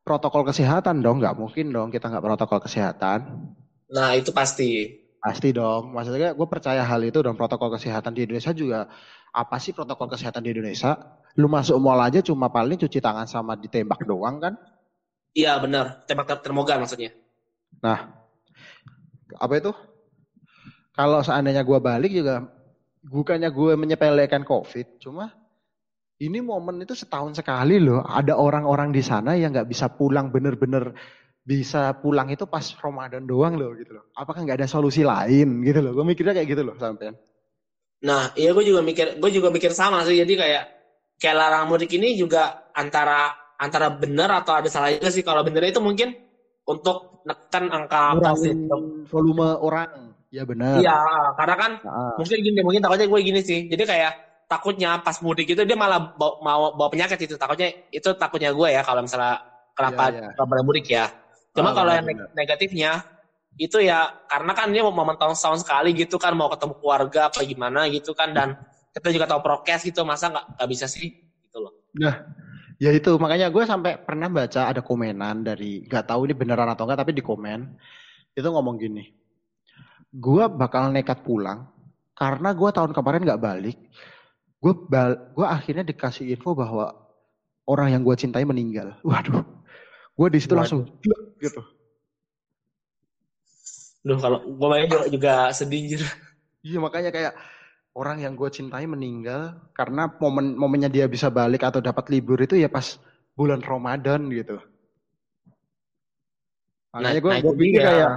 protokol 0.07 0.47
kesehatan 0.47 1.03
dong, 1.03 1.19
nggak 1.19 1.35
mungkin 1.35 1.75
dong 1.75 1.91
kita 1.91 2.07
nggak 2.07 2.23
protokol 2.23 2.63
kesehatan. 2.63 3.51
Nah 3.91 4.15
itu 4.15 4.31
pasti. 4.31 5.03
Pasti 5.19 5.51
dong, 5.51 5.91
maksudnya 5.91 6.31
gue 6.31 6.47
percaya 6.47 6.87
hal 6.87 7.03
itu 7.03 7.19
dan 7.19 7.35
protokol 7.35 7.75
kesehatan 7.75 8.15
di 8.15 8.31
Indonesia 8.31 8.55
juga 8.55 8.87
apa 9.35 9.59
sih 9.59 9.75
protokol 9.75 10.07
kesehatan 10.07 10.47
di 10.47 10.55
Indonesia? 10.55 11.19
Lu 11.35 11.51
masuk 11.51 11.83
mall 11.83 11.99
aja 11.99 12.23
cuma 12.23 12.47
paling 12.47 12.79
cuci 12.79 13.03
tangan 13.03 13.27
sama 13.27 13.59
ditembak 13.59 14.07
doang 14.07 14.39
kan? 14.39 14.55
Iya 15.35 15.59
benar. 15.59 16.07
Tembak 16.07 16.31
ter- 16.31 16.47
termogan 16.47 16.79
maksudnya. 16.79 17.11
Apa 19.35 19.59
itu? 19.59 19.75
Kalau 20.95 21.27
seandainya 21.27 21.67
gue 21.67 21.79
balik 21.83 22.15
juga 22.15 22.47
bukannya 23.03 23.51
gue 23.51 23.75
menyepelekan 23.75 24.47
COVID, 24.47 25.03
cuma 25.03 25.42
ini 26.23 26.39
momen 26.39 26.87
itu 26.87 26.95
setahun 26.95 27.35
sekali 27.35 27.83
loh. 27.83 28.07
Ada 28.07 28.39
orang-orang 28.39 28.95
di 28.95 29.03
sana 29.03 29.35
yang 29.35 29.51
nggak 29.51 29.67
bisa 29.67 29.91
pulang 29.91 30.31
bener-bener 30.31 30.95
bisa 31.43 31.99
pulang 31.99 32.31
itu 32.31 32.47
pas 32.47 32.63
Ramadan 32.79 33.27
doang 33.27 33.59
loh 33.59 33.75
gitu 33.75 33.99
loh. 33.99 34.07
Apakah 34.15 34.47
nggak 34.47 34.63
ada 34.63 34.69
solusi 34.71 35.03
lain 35.03 35.67
gitu 35.67 35.83
loh? 35.83 35.91
Gue 35.99 36.07
mikirnya 36.07 36.39
kayak 36.39 36.49
gitu 36.55 36.63
loh 36.63 36.79
sampean. 36.79 37.19
Nah, 38.07 38.31
iya 38.39 38.55
gue 38.55 38.63
juga 38.67 38.83
mikir, 38.83 39.19
gue 39.19 39.31
juga 39.35 39.51
mikir 39.51 39.75
sama 39.75 40.07
sih. 40.07 40.15
Jadi 40.15 40.39
kayak 40.39 40.65
kayak 41.19 41.37
larang 41.39 41.67
mudik 41.67 41.91
ini 41.99 42.15
juga 42.15 42.71
antara 42.71 43.35
antara 43.59 43.91
benar 43.91 44.31
atau 44.43 44.55
ada 44.55 44.71
salah 44.71 44.95
juga 44.95 45.11
sih. 45.11 45.27
Kalau 45.27 45.43
bener 45.43 45.67
itu 45.67 45.83
mungkin 45.83 46.15
untuk 46.63 47.27
nekan 47.27 47.67
angka. 47.71 48.15
Ngurangin 48.15 48.71
volume 49.11 49.59
orang. 49.59 50.15
Ya 50.33 50.49
benar. 50.49 50.81
Iya, 50.81 50.97
karena 51.37 51.57
kan 51.61 51.73
Ah, 51.85 52.17
mungkin 52.17 52.41
gini, 52.41 52.61
mungkin 52.65 52.81
takutnya 52.81 53.05
gue 53.05 53.21
gini 53.21 53.41
sih. 53.45 53.69
Jadi 53.69 53.85
kayak 53.85 54.32
takutnya 54.53 55.01
pas 55.01 55.17
mudik 55.25 55.49
itu 55.57 55.63
dia 55.65 55.79
malah 55.79 56.13
bawa, 56.13 56.35
mau 56.45 56.63
bawa 56.77 56.89
penyakit 56.93 57.17
itu. 57.25 57.35
Takutnya 57.41 57.73
itu 57.89 58.09
takutnya 58.21 58.53
gue 58.53 58.69
ya 58.77 58.85
kalau 58.85 59.01
misalnya 59.01 59.41
kenapa 59.73 60.13
nggak 60.13 60.47
boleh 60.49 60.65
mudik 60.69 60.87
ya. 60.93 61.09
Cuma 61.57 61.73
Ah, 61.73 61.75
kalau 61.81 61.93
yang 61.97 62.05
neg- 62.05 62.29
negatifnya 62.37 63.01
itu 63.57 63.81
ya 63.85 64.09
karena 64.29 64.53
kan 64.57 64.69
dia 64.73 64.81
mau 64.85 64.93
momen 64.93 65.17
tahun 65.21 65.37
sekali 65.61 65.93
gitu 65.97 66.17
kan 66.17 66.33
mau 66.37 66.49
ketemu 66.53 66.73
keluarga 66.81 67.21
apa 67.29 67.41
gimana 67.45 67.85
gitu 67.89 68.13
kan 68.17 68.33
dan 68.33 68.49
kita 68.93 69.09
juga 69.13 69.29
tahu 69.29 69.41
prokes 69.45 69.89
gitu 69.89 70.05
masa 70.05 70.29
nggak 70.33 70.45
nggak 70.57 70.69
bisa 70.69 70.87
sih 70.89 71.13
gitu 71.49 71.59
loh. 71.61 71.73
Ya 72.83 72.91
itu 72.91 73.13
makanya 73.21 73.53
gue 73.53 73.63
sampai 73.63 74.01
pernah 74.01 74.27
baca 74.27 74.73
ada 74.73 74.81
komenan 74.81 75.45
dari 75.45 75.85
nggak 75.87 76.05
tahu 76.09 76.27
ini 76.29 76.35
beneran 76.35 76.67
atau 76.73 76.89
enggak 76.89 77.05
tapi 77.05 77.13
di 77.15 77.23
komen 77.23 77.79
itu 78.33 78.49
ngomong 78.49 78.81
gini, 78.81 79.13
gue 80.11 80.45
bakal 80.49 80.89
nekat 80.89 81.21
pulang 81.21 81.69
karena 82.17 82.51
gue 82.57 82.71
tahun 82.73 82.97
kemarin 82.97 83.23
nggak 83.29 83.43
balik, 83.45 83.77
gue 84.63 84.73
gue 85.35 85.47
akhirnya 85.47 85.83
dikasih 85.83 86.39
info 86.39 86.55
bahwa 86.55 86.95
orang 87.67 87.99
yang 87.99 88.03
gue 88.07 88.15
cintai 88.15 88.47
meninggal. 88.47 88.95
Waduh, 89.03 89.43
gue 90.15 90.29
di 90.31 90.39
situ 90.39 90.55
langsung 90.55 90.87
gitu. 91.43 91.63
Duh 94.03 94.19
kalau 94.19 94.39
gue 94.43 94.69
main 94.71 94.87
juga, 94.87 95.07
juga 95.11 95.33
sedih 95.51 95.83
anjir. 95.87 96.03
Iya 96.63 96.79
makanya 96.79 97.11
kayak 97.11 97.35
orang 97.99 98.23
yang 98.23 98.39
gue 98.39 98.47
cintai 98.51 98.87
meninggal 98.87 99.59
karena 99.75 100.07
momen 100.23 100.55
momennya 100.55 100.87
dia 100.87 101.11
bisa 101.11 101.27
balik 101.27 101.67
atau 101.67 101.83
dapat 101.83 102.07
libur 102.07 102.39
itu 102.39 102.55
ya 102.55 102.71
pas 102.71 102.99
bulan 103.35 103.59
Ramadan 103.63 104.31
gitu. 104.31 104.63
Makanya 106.95 107.21
gue 107.21 107.31
nah, 107.31 107.41
gue 107.43 107.55
pikir 107.59 107.81
dia. 107.83 107.89
kayak 107.89 108.13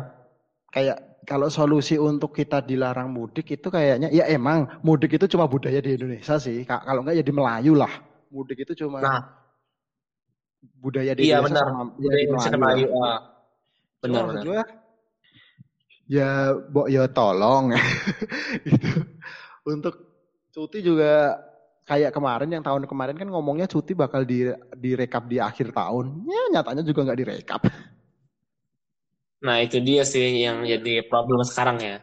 kayak 0.74 0.98
kalau 1.26 1.50
solusi 1.50 1.98
untuk 1.98 2.32
kita 2.32 2.62
dilarang 2.62 3.10
mudik 3.10 3.50
itu 3.52 3.68
kayaknya 3.68 4.08
ya 4.10 4.30
emang 4.30 4.70
mudik 4.80 5.18
itu 5.18 5.26
cuma 5.28 5.46
budaya 5.46 5.82
di 5.82 5.98
Indonesia 5.98 6.38
sih. 6.38 6.62
Ka- 6.64 6.82
Kalau 6.82 7.02
enggak 7.02 7.18
ya 7.20 7.24
di 7.26 7.34
Melayu 7.34 7.74
lah. 7.74 7.90
Mudik 8.30 8.62
itu 8.62 8.86
cuma 8.86 9.02
Nah. 9.02 9.22
budaya 10.78 11.12
di 11.14 11.28
Iya 11.28 11.42
Indonesia 11.42 11.62
benar. 11.62 11.66
sama 11.66 11.84
ya 11.84 11.98
Udah 11.98 12.14
di 12.16 12.24
Indonesia 12.24 12.50
Melayu. 12.54 12.86
Melayu. 12.86 12.88
ah. 13.04 13.20
Cuma 13.20 14.02
Benar 14.02 14.22
maksud 14.22 14.30
benar. 14.30 14.46
gue, 14.46 14.62
ya, 16.06 16.30
bo, 16.70 16.82
ya 16.86 17.04
tolong 17.10 17.74
gitu 18.70 18.90
untuk 19.66 19.96
Cuti 20.54 20.80
juga 20.80 21.36
kayak 21.84 22.16
kemarin 22.16 22.48
yang 22.48 22.64
tahun 22.64 22.88
kemarin 22.88 23.20
kan 23.20 23.28
ngomongnya 23.28 23.68
cuti 23.68 23.92
bakal 23.92 24.24
di 24.24 24.48
direkap 24.74 25.28
di 25.28 25.36
akhir 25.36 25.76
tahun. 25.76 26.24
Ya 26.24 26.42
nyatanya 26.56 26.80
juga 26.80 27.04
nggak 27.04 27.20
direkap. 27.20 27.62
Nah, 29.46 29.62
itu 29.62 29.78
dia 29.78 30.02
sih 30.02 30.42
yang 30.42 30.66
jadi 30.66 31.06
problem 31.06 31.46
sekarang 31.46 31.78
ya. 31.78 31.98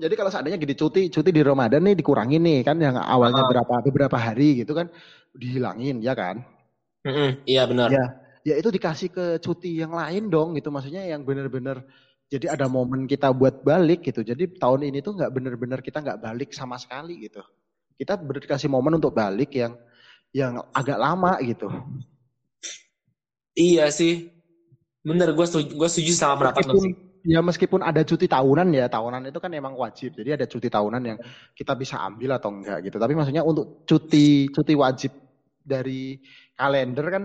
Jadi 0.00 0.14
kalau 0.16 0.30
seandainya 0.32 0.56
gini 0.56 0.72
cuti 0.72 1.12
cuti 1.12 1.30
di 1.34 1.42
Ramadan 1.44 1.84
nih 1.84 1.98
dikurangin 1.98 2.40
nih 2.40 2.64
kan 2.64 2.80
yang 2.80 2.96
awalnya 2.96 3.44
Ah. 3.44 3.50
berapa 3.52 3.74
beberapa 3.84 4.16
hari 4.16 4.64
gitu 4.64 4.72
kan 4.72 4.88
dihilangin 5.36 6.00
ya 6.00 6.16
kan? 6.16 6.40
Mm-mm, 7.04 7.44
iya 7.44 7.68
benar. 7.68 7.92
Ya, 7.92 8.04
ya 8.46 8.54
itu 8.56 8.70
dikasih 8.72 9.12
ke 9.12 9.24
cuti 9.42 9.76
yang 9.82 9.92
lain 9.92 10.32
dong 10.32 10.56
gitu 10.56 10.72
maksudnya 10.72 11.04
yang 11.04 11.26
bener-bener 11.26 11.84
jadi 12.28 12.54
ada 12.54 12.70
momen 12.70 13.04
kita 13.04 13.28
buat 13.34 13.60
balik 13.66 14.08
gitu. 14.08 14.24
Jadi 14.24 14.56
tahun 14.56 14.88
ini 14.88 15.04
tuh 15.04 15.18
nggak 15.18 15.32
bener-bener 15.32 15.80
kita 15.84 16.00
nggak 16.00 16.20
balik 16.22 16.54
sama 16.56 16.78
sekali 16.80 17.28
gitu. 17.28 17.42
Kita 17.98 18.16
dikasih 18.16 18.70
momen 18.70 18.96
untuk 18.96 19.12
balik 19.12 19.52
yang 19.52 19.74
yang 20.32 20.60
agak 20.70 20.96
lama 20.96 21.34
gitu. 21.42 21.66
Iya 23.58 23.90
sih. 23.90 24.37
Bener, 25.02 25.30
gue 25.32 25.46
setuju, 25.46 25.70
gue 25.74 25.88
setuju 25.88 26.12
sama 26.14 26.34
pendapat 26.42 26.66
lo 26.68 26.74
sih. 26.82 26.94
ya 27.26 27.42
meskipun 27.42 27.82
ada 27.82 28.02
cuti 28.06 28.30
tahunan 28.30 28.68
ya 28.72 28.86
tahunan 28.86 29.30
itu 29.30 29.38
kan 29.38 29.50
emang 29.54 29.74
wajib. 29.74 30.14
Jadi 30.14 30.30
ada 30.34 30.46
cuti 30.46 30.68
tahunan 30.70 31.02
yang 31.02 31.18
kita 31.54 31.72
bisa 31.74 32.02
ambil 32.02 32.38
atau 32.38 32.50
enggak 32.50 32.78
gitu. 32.86 32.96
Tapi 32.98 33.12
maksudnya 33.14 33.42
untuk 33.46 33.86
cuti 33.86 34.50
cuti 34.50 34.74
wajib 34.74 35.12
dari 35.62 36.18
kalender 36.58 37.06
kan 37.12 37.24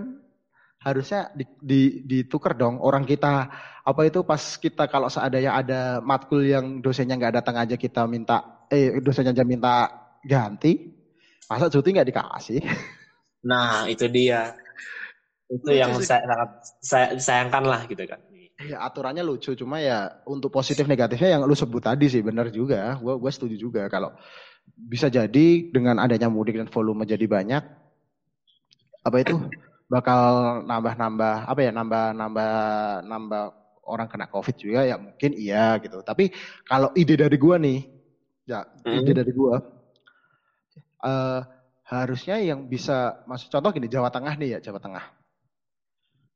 harusnya 0.84 1.32
di, 1.32 1.44
di, 1.64 1.80
ditukar 2.04 2.60
dong 2.60 2.76
orang 2.76 3.08
kita 3.08 3.48
apa 3.80 4.00
itu 4.04 4.20
pas 4.20 4.60
kita 4.60 4.84
kalau 4.84 5.08
seandainya 5.08 5.56
ada 5.56 5.80
matkul 6.04 6.44
yang 6.44 6.84
dosennya 6.84 7.16
nggak 7.16 7.40
datang 7.40 7.56
aja 7.56 7.80
kita 7.80 8.04
minta 8.04 8.68
eh 8.68 9.00
dosennya 9.00 9.32
aja 9.32 9.48
minta 9.48 9.88
ganti 10.20 10.92
masa 11.48 11.72
cuti 11.72 11.88
nggak 11.88 12.08
dikasih 12.12 12.60
Nah, 13.44 13.84
itu 13.92 14.08
dia. 14.08 14.56
Itu 15.54 15.70
Lucu 15.70 15.78
yang 15.78 15.92
sih. 16.02 16.10
saya 16.10 16.22
sangat 16.26 16.50
saya 16.82 17.06
disayangkan 17.14 17.62
lah 17.62 17.80
gitu 17.86 18.02
kan. 18.04 18.18
ya 18.54 18.78
aturannya 18.86 19.26
lucu 19.26 19.50
cuma 19.58 19.82
ya 19.82 20.14
untuk 20.30 20.46
positif 20.54 20.86
negatifnya 20.86 21.38
yang 21.38 21.42
lu 21.42 21.58
sebut 21.58 21.82
tadi 21.82 22.06
sih 22.06 22.22
benar 22.22 22.54
juga 22.54 22.94
gua 23.02 23.18
gua 23.18 23.26
setuju 23.26 23.58
juga 23.58 23.90
kalau 23.90 24.14
bisa 24.78 25.10
jadi 25.10 25.46
dengan 25.74 25.98
adanya 25.98 26.30
mudik 26.30 26.54
dan 26.62 26.70
volume 26.70 27.02
jadi 27.02 27.26
banyak 27.26 27.62
apa 29.02 29.16
itu 29.18 29.34
bakal 29.90 30.62
nambah-nambah 30.70 31.50
apa 31.50 31.60
ya 31.66 31.74
nambah 31.74 32.04
nambah 32.14 32.52
nambah 33.10 33.42
orang 33.90 34.06
kena 34.06 34.30
covid 34.30 34.54
juga 34.54 34.86
ya 34.86 35.02
mungkin 35.02 35.34
iya 35.34 35.74
gitu 35.82 36.06
tapi 36.06 36.30
kalau 36.62 36.94
ide 36.94 37.18
dari 37.18 37.34
gua 37.34 37.58
nih 37.58 37.90
ya 38.46 38.62
ide 38.86 39.12
Hmm. 39.12 39.18
dari 39.18 39.32
gua 39.34 39.58
eh 41.04 41.40
harusnya 41.84 42.38
yang 42.38 42.64
bisa 42.64 43.18
masuk 43.28 43.50
contoh 43.50 43.74
gini 43.74 43.90
Jawa 43.90 44.08
Tengah 44.08 44.38
nih 44.40 44.56
ya 44.56 44.58
Jawa 44.62 44.78
Tengah 44.78 45.04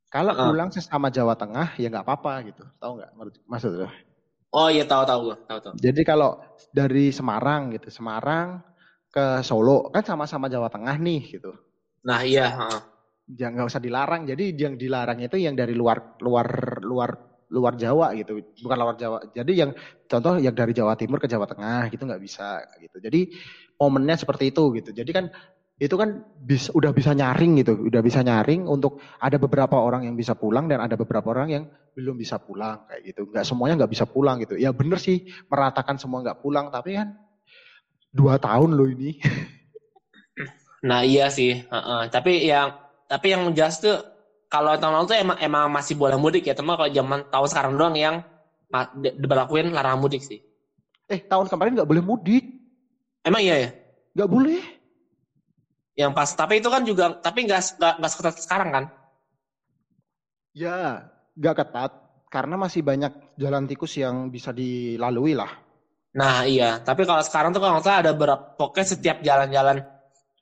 kalau 0.09 0.33
Ah. 0.33 0.49
pulang 0.49 0.69
sesama 0.69 1.09
Jawa 1.09 1.35
Tengah 1.35 1.77
ya 1.77 1.89
nggak 1.89 2.05
apa-apa 2.05 2.33
gitu. 2.49 2.65
Tahu 2.77 2.93
nggak 2.97 3.11
maksud- 3.15 3.45
maksudnya 3.45 3.91
Oh 4.49 4.73
iya 4.73 4.81
tahu 4.83 5.05
tahu 5.05 5.21
tahu 5.45 5.59
tahu. 5.61 5.75
jadi 5.77 6.01
kalau 6.03 6.41
dari 6.73 7.13
Semarang 7.13 7.69
gitu 7.77 7.93
Semarang 7.93 8.65
ke 9.09 9.45
Solo 9.45 9.93
kan 9.93 10.01
sama-sama 10.01 10.49
Jawa 10.49 10.73
Tengah 10.73 10.97
nih 10.97 11.37
gitu. 11.37 11.53
Nah, 12.01 12.25
iya, 12.25 12.49
heeh. 12.49 12.81
ya 13.37 13.53
nggak 13.53 13.69
usah 13.69 13.77
dilarang. 13.77 14.25
Jadi 14.25 14.57
yang 14.57 14.81
dilarang 14.81 15.21
itu 15.21 15.37
yang 15.37 15.53
dari 15.53 15.77
luar 15.77 16.17
luar 16.25 16.81
luar 16.81 17.11
luar 17.49 17.77
Jawa 17.77 18.17
gitu. 18.17 18.41
Bukan 18.65 18.77
luar 18.77 18.97
Jawa. 18.97 19.21
Jadi 19.33 19.53
yang 19.53 19.77
contoh 20.05 20.41
yang 20.41 20.57
dari 20.57 20.73
Jawa 20.73 20.97
Timur 20.97 21.21
ke 21.21 21.29
Jawa 21.29 21.45
Tengah 21.45 21.93
gitu 21.93 22.09
nggak 22.09 22.21
bisa 22.21 22.65
gitu. 22.81 22.97
Jadi 23.05 23.29
momennya 23.77 24.17
seperti 24.17 24.49
itu 24.49 24.73
gitu. 24.81 24.97
Jadi 24.97 25.11
kan 25.13 25.29
itu 25.79 25.95
kan 25.95 26.27
bisa 26.43 26.75
udah 26.75 26.91
bisa 26.91 27.15
nyaring 27.15 27.63
gitu 27.63 27.87
udah 27.87 28.03
bisa 28.03 28.19
nyaring 28.23 28.67
untuk 28.67 28.99
ada 29.23 29.39
beberapa 29.39 29.79
orang 29.79 30.11
yang 30.11 30.19
bisa 30.19 30.35
pulang 30.35 30.67
dan 30.67 30.83
ada 30.83 30.99
beberapa 30.99 31.31
orang 31.31 31.49
yang 31.55 31.65
belum 31.95 32.19
bisa 32.19 32.39
pulang 32.43 32.83
kayak 32.91 33.15
gitu 33.15 33.31
nggak 33.31 33.47
semuanya 33.47 33.75
nggak 33.83 33.93
bisa 33.95 34.05
pulang 34.07 34.43
gitu 34.43 34.59
ya 34.59 34.75
bener 34.75 34.99
sih 34.99 35.27
meratakan 35.47 35.95
semua 35.99 36.23
nggak 36.27 36.43
pulang 36.43 36.71
tapi 36.75 36.99
kan 36.99 37.15
dua 38.11 38.39
tahun 38.43 38.75
loh 38.75 38.91
ini 38.91 39.19
Nah, 40.79 41.03
iya 41.03 41.27
sih, 41.27 41.59
heeh. 41.59 42.03
Tapi 42.07 42.47
yang 42.47 42.71
tapi 43.11 43.35
yang 43.35 43.51
jelas 43.51 43.83
tuh 43.83 43.99
kalau 44.47 44.79
tahun 44.79 44.95
lalu 44.95 45.07
tuh 45.11 45.19
emang 45.19 45.39
emang 45.43 45.65
masih 45.75 45.99
boleh 45.99 46.15
mudik 46.15 46.47
ya, 46.47 46.55
teman 46.55 46.79
kalau 46.79 46.87
zaman 46.87 47.27
tahun 47.35 47.49
sekarang 47.51 47.75
doang 47.75 47.97
yang 47.99 48.17
diberlakuin 48.95 49.75
larangan 49.75 49.99
mudik 49.99 50.23
sih. 50.23 50.39
eh 51.09 51.25
tahun 51.25 51.49
kemarin 51.49 51.73
nggak 51.75 51.89
boleh 51.89 52.05
mudik 52.05 52.45
Emang 53.25 53.41
iya 53.41 53.57
ya? 53.59 53.71
nggak 54.15 54.29
boleh 54.31 54.61
Yang 55.99 56.13
pas 56.15 56.31
tapi 56.31 56.63
itu 56.63 56.69
kan 56.71 56.83
juga 56.87 57.05
tapi 57.19 57.51
nggak 57.51 57.83
nggak 57.99 58.11
seketat 58.15 58.39
sekarang 58.39 58.71
kan? 58.71 58.85
Ya, 60.55 61.11
nggak 61.35 61.55
ketat 61.59 61.93
karena 62.31 62.55
masih 62.55 62.87
banyak 62.87 63.35
jalan 63.35 63.67
tikus 63.67 63.99
yang 63.99 64.31
bisa 64.31 64.55
dilalui 64.55 65.35
lah. 65.35 65.51
Nah, 66.15 66.47
iya. 66.47 66.79
Tapi 66.79 67.03
kalau 67.03 67.21
sekarang 67.27 67.51
tuh 67.51 67.59
kalau 67.59 67.83
nggak 67.83 67.99
ada 68.07 68.13
berapa 68.15 68.55
pokoknya 68.55 68.87
setiap 68.95 69.19
jalan-jalan 69.27 69.83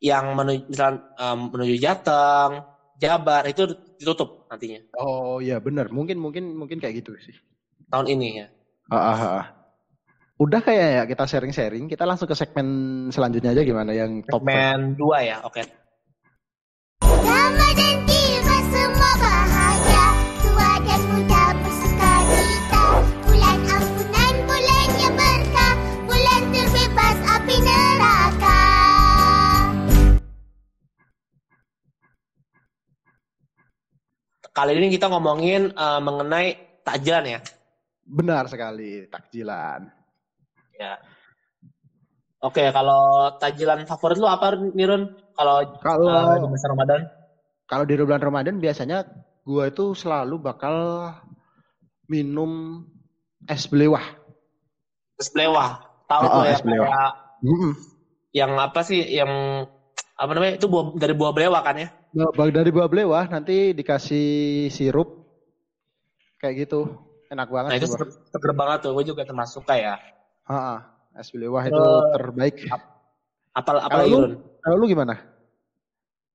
yang 0.04 0.36
menuju 0.36 0.68
misalnya 0.68 1.00
em, 1.16 1.38
menuju 1.48 1.74
Jateng, 1.80 2.52
Jabar 3.00 3.42
itu 3.48 3.64
ditutup 3.96 4.44
nantinya 4.52 4.80
Oh 5.00 5.40
iya 5.40 5.56
benar, 5.56 5.88
mungkin 5.88 6.20
mungkin 6.20 6.52
mungkin 6.52 6.80
kayak 6.80 7.00
gitu 7.00 7.16
sih. 7.16 7.36
tahun 7.88 8.12
ini 8.12 8.44
ya. 8.44 8.46
Ah, 8.92 8.96
ah, 9.14 9.20
ah. 9.40 9.44
Udah 10.36 10.60
kayak 10.60 10.88
ya 10.92 11.02
kita 11.08 11.24
sharing-sharing, 11.24 11.88
kita 11.88 12.04
langsung 12.04 12.28
ke 12.28 12.36
segmen 12.36 12.68
selanjutnya 13.08 13.56
aja 13.56 13.64
gimana 13.64 13.96
yang 13.96 14.20
top. 14.28 14.44
Segmen 14.44 14.92
2 14.92 15.32
ya, 15.32 15.40
oke. 15.40 15.64
Ramadan 17.00 17.96
tiba 18.04 18.56
semua 18.68 19.12
bahagia 19.16 20.06
Tua 20.44 20.70
dan 20.84 21.02
muda 21.08 21.42
bersuka 21.56 22.12
cita 22.28 22.84
Bulan 23.24 23.58
ampunan, 23.64 24.34
bulannya 24.44 25.08
berkah 25.16 25.74
Bulan 26.04 26.42
terbebas 26.52 27.18
api 27.32 27.56
neraka 27.64 28.60
Kali 34.52 34.72
ini 34.76 34.86
kita 34.92 35.08
ngomongin 35.08 35.72
eh, 35.72 36.00
mengenai 36.04 36.48
takjilan 36.84 37.24
ya. 37.24 37.40
Benar 38.04 38.52
sekali, 38.52 39.08
takjilan. 39.08 39.95
Ya. 40.76 41.00
Oke, 42.44 42.62
kalau 42.70 43.32
takjilan 43.40 43.88
favorit 43.88 44.20
lu 44.20 44.28
apa 44.28 44.54
Nirun? 44.76 45.08
Kalau 45.32 45.64
Kalau 45.80 46.36
eh, 46.36 46.38
di 46.44 46.48
masa 46.52 46.66
Ramadan? 46.68 47.00
kalau 47.66 47.82
di 47.82 47.98
bulan 47.98 48.22
Ramadan 48.22 48.56
biasanya 48.62 49.02
gua 49.42 49.66
itu 49.66 49.90
selalu 49.96 50.38
bakal 50.38 50.76
minum 52.06 52.84
es 53.50 53.66
belewah. 53.66 54.04
Es 55.18 55.32
belewah. 55.32 55.80
Tahu 56.06 56.22
Oh, 56.22 56.32
tuh 56.38 56.42
ya 56.46 56.54
es 56.54 56.62
belewah. 56.62 56.86
kayak 56.86 57.10
Mm-mm. 57.42 57.72
yang 58.36 58.52
apa 58.60 58.80
sih 58.86 59.00
yang 59.02 59.32
apa 60.16 60.30
namanya? 60.32 60.54
Itu 60.60 60.68
buah, 60.70 60.94
dari 60.94 61.14
buah 61.16 61.32
belewah 61.34 61.60
kan 61.64 61.74
ya? 61.82 61.88
Nah, 62.16 62.30
dari 62.32 62.70
buah 62.70 62.88
belewah 62.88 63.24
nanti 63.28 63.74
dikasih 63.74 64.68
sirup 64.70 65.08
kayak 66.40 66.68
gitu. 66.68 66.86
Enak 67.32 67.50
banget. 67.50 67.70
Nah, 67.74 67.76
itu 67.76 67.86
seger, 67.90 68.08
seger 68.30 68.52
banget 68.54 68.78
tuh. 68.86 68.92
Gue 68.94 69.04
juga 69.04 69.26
termasuk 69.26 69.66
suka 69.66 69.74
es 71.16 71.28
belewah 71.30 71.62
itu 71.64 71.74
Terus- 71.74 72.10
terbaik. 72.14 72.56
Apal 73.52 73.80
apa 73.80 74.04
Kalau 74.04 74.06
lu? 74.06 74.36
Kalau 74.60 74.76
lu 74.76 74.86
gimana? 74.86 75.14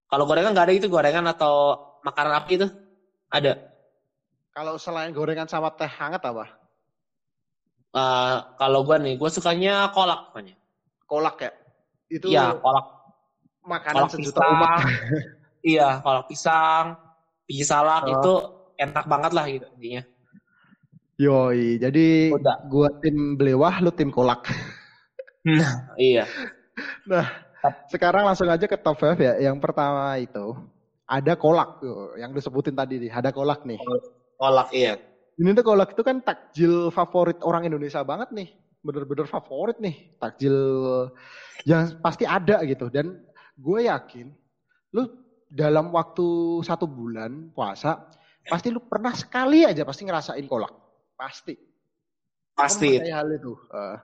Kalau 0.09 0.25
gorengan 0.25 0.51
nggak 0.51 0.67
ada 0.67 0.75
itu 0.75 0.87
gorengan 0.89 1.25
atau 1.29 1.77
makanan 2.01 2.33
api 2.35 2.51
itu? 2.57 2.67
Ada. 3.31 3.55
Kalau 4.51 4.75
selain 4.75 5.15
gorengan 5.15 5.47
sama 5.47 5.71
teh 5.71 5.87
hangat 5.87 6.19
apa? 6.25 6.49
Eh, 7.91 8.37
kalau 8.57 8.83
gue 8.83 8.97
nih, 8.97 9.15
gue 9.15 9.29
sukanya 9.29 9.91
kolak 9.91 10.31
namanya. 10.31 10.55
Kolak 11.05 11.35
ya? 11.39 11.51
Itu 12.07 12.27
Iya, 12.27 12.55
kolak 12.59 12.87
makanan 13.63 14.07
kolak 14.07 14.11
sejuta 14.11 14.39
pisang. 14.39 14.51
umat. 14.51 14.79
iya, 15.63 15.89
kolak 16.01 16.25
pisang, 16.27 16.85
biji 17.45 17.63
salak 17.63 18.03
Oh. 18.07 18.11
itu 18.15 18.33
enak 18.75 19.05
banget 19.05 19.31
lah 19.31 19.45
gitu 19.47 19.67
intinya. 19.77 20.03
Yoi, 21.21 21.77
jadi 21.77 22.33
Udah. 22.33 22.65
gua 22.65 22.89
tim 22.97 23.37
belewah, 23.37 23.77
lu 23.77 23.93
tim 23.93 24.09
kolak. 24.09 24.49
Nah, 25.45 25.93
iya. 26.01 26.25
Sekarang 27.93 28.25
langsung 28.25 28.49
aja 28.49 28.65
ke 28.65 28.73
top 28.73 28.97
5 28.97 29.21
ya. 29.21 29.37
Yang 29.37 29.61
pertama 29.61 30.17
itu 30.17 30.57
ada 31.05 31.37
kolak 31.37 31.77
tuh, 31.77 32.17
yang 32.17 32.33
disebutin 32.33 32.73
tadi 32.73 32.97
nih, 32.97 33.13
ada 33.13 33.29
kolak 33.29 33.61
nih. 33.69 33.77
Kolak 34.41 34.73
iya. 34.73 34.97
Ini 35.37 35.53
tuh 35.53 35.61
kolak 35.61 35.93
itu 35.93 36.01
kan 36.01 36.25
takjil 36.25 36.89
favorit 36.89 37.37
orang 37.45 37.69
Indonesia 37.69 38.01
banget 38.01 38.33
nih. 38.33 38.49
Bener-bener 38.81 39.29
favorit 39.29 39.77
nih. 39.77 40.17
Takjil 40.17 40.57
yang 41.69 42.01
pasti 42.01 42.25
ada 42.25 42.65
gitu. 42.65 42.89
Dan 42.89 43.21
gue 43.61 43.85
yakin 43.85 44.33
lu 44.97 45.05
dalam 45.53 45.93
waktu 45.93 46.25
satu 46.65 46.89
bulan 46.89 47.53
puasa, 47.53 48.09
pasti 48.49 48.73
lu 48.73 48.81
pernah 48.89 49.13
sekali 49.13 49.69
aja 49.69 49.85
pasti 49.85 50.01
ngerasain 50.09 50.49
kolak. 50.49 50.73
Pasti. 51.21 51.53
Pasti. 52.57 52.97
hal 52.97 53.29
itu. 53.29 53.53
Eh, 53.69 53.97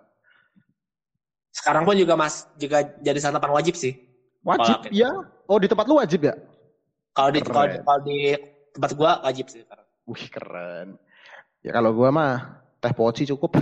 Sekarang 1.49 1.89
pun 1.89 1.97
juga 1.97 2.13
mas 2.13 2.45
juga 2.53 2.85
jadi 3.01 3.17
santapan 3.17 3.49
wajib 3.57 3.73
sih. 3.73 3.97
Wajib 4.45 4.93
ya. 4.93 5.09
Oh 5.49 5.57
di 5.57 5.65
tempat 5.65 5.89
lu 5.89 5.97
wajib 5.97 6.29
ya? 6.29 6.37
Kalau 7.17 7.33
di 7.33 7.41
kalau 7.41 7.65
di- 8.05 8.37
tempat 8.69 8.91
gua 8.93 9.17
wajib 9.25 9.49
sih 9.49 9.65
sekarang. 9.65 9.87
Wih 10.05 10.27
keren. 10.29 10.87
Ya 11.65 11.73
kalau 11.73 11.97
gua 11.97 12.13
mah 12.13 12.33
teh 12.77 12.93
poci 12.93 13.25
cukup. 13.25 13.57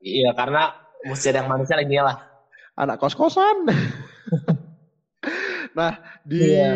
Iya 0.00 0.32
karena 0.32 0.72
mesti 1.04 1.28
ada 1.28 1.44
yang 1.44 1.52
manusia 1.52 1.76
ini 1.76 2.00
lah. 2.00 2.24
Anak 2.72 2.96
kos-kosan. 2.96 3.68
nah 5.78 5.92
di 6.24 6.40
Iya. 6.56 6.70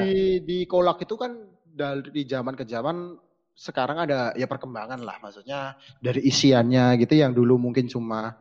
di 0.45 0.69
kolak 0.69 1.01
itu 1.09 1.17
kan 1.17 1.33
dari 1.65 2.23
zaman 2.29 2.53
ke 2.53 2.69
zaman 2.69 3.17
sekarang 3.55 4.03
ada 4.03 4.35
ya 4.35 4.51
perkembangan 4.51 4.99
lah 4.99 5.23
maksudnya 5.23 5.79
dari 6.03 6.27
isiannya 6.27 6.99
gitu 6.99 7.15
yang 7.15 7.31
dulu 7.31 7.57
mungkin 7.57 7.87
cuma 7.87 8.35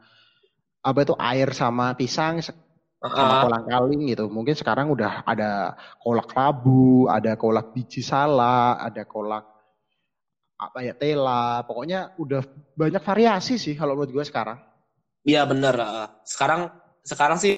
apa 0.84 1.00
itu 1.06 1.14
air 1.22 1.54
sama 1.54 1.94
pisang 1.94 2.42
sama 2.42 3.46
kolang 3.46 3.66
kaling 3.70 4.10
gitu 4.10 4.26
mungkin 4.28 4.58
sekarang 4.58 4.90
udah 4.90 5.22
ada 5.24 5.78
kolak 6.02 6.34
labu 6.34 7.06
ada 7.08 7.38
kolak 7.38 7.72
biji 7.72 8.02
salak 8.02 8.82
ada 8.82 9.06
kolak 9.06 9.46
apa 10.58 10.80
ya 10.82 10.98
tela 10.98 11.62
pokoknya 11.68 12.18
udah 12.18 12.42
banyak 12.74 13.04
variasi 13.06 13.62
sih 13.62 13.78
kalau 13.78 13.94
menurut 13.94 14.12
gue 14.12 14.26
sekarang 14.26 14.58
Iya 15.24 15.48
bener. 15.48 15.76
Sekarang 16.28 16.68
sekarang 17.04 17.40
sih 17.40 17.56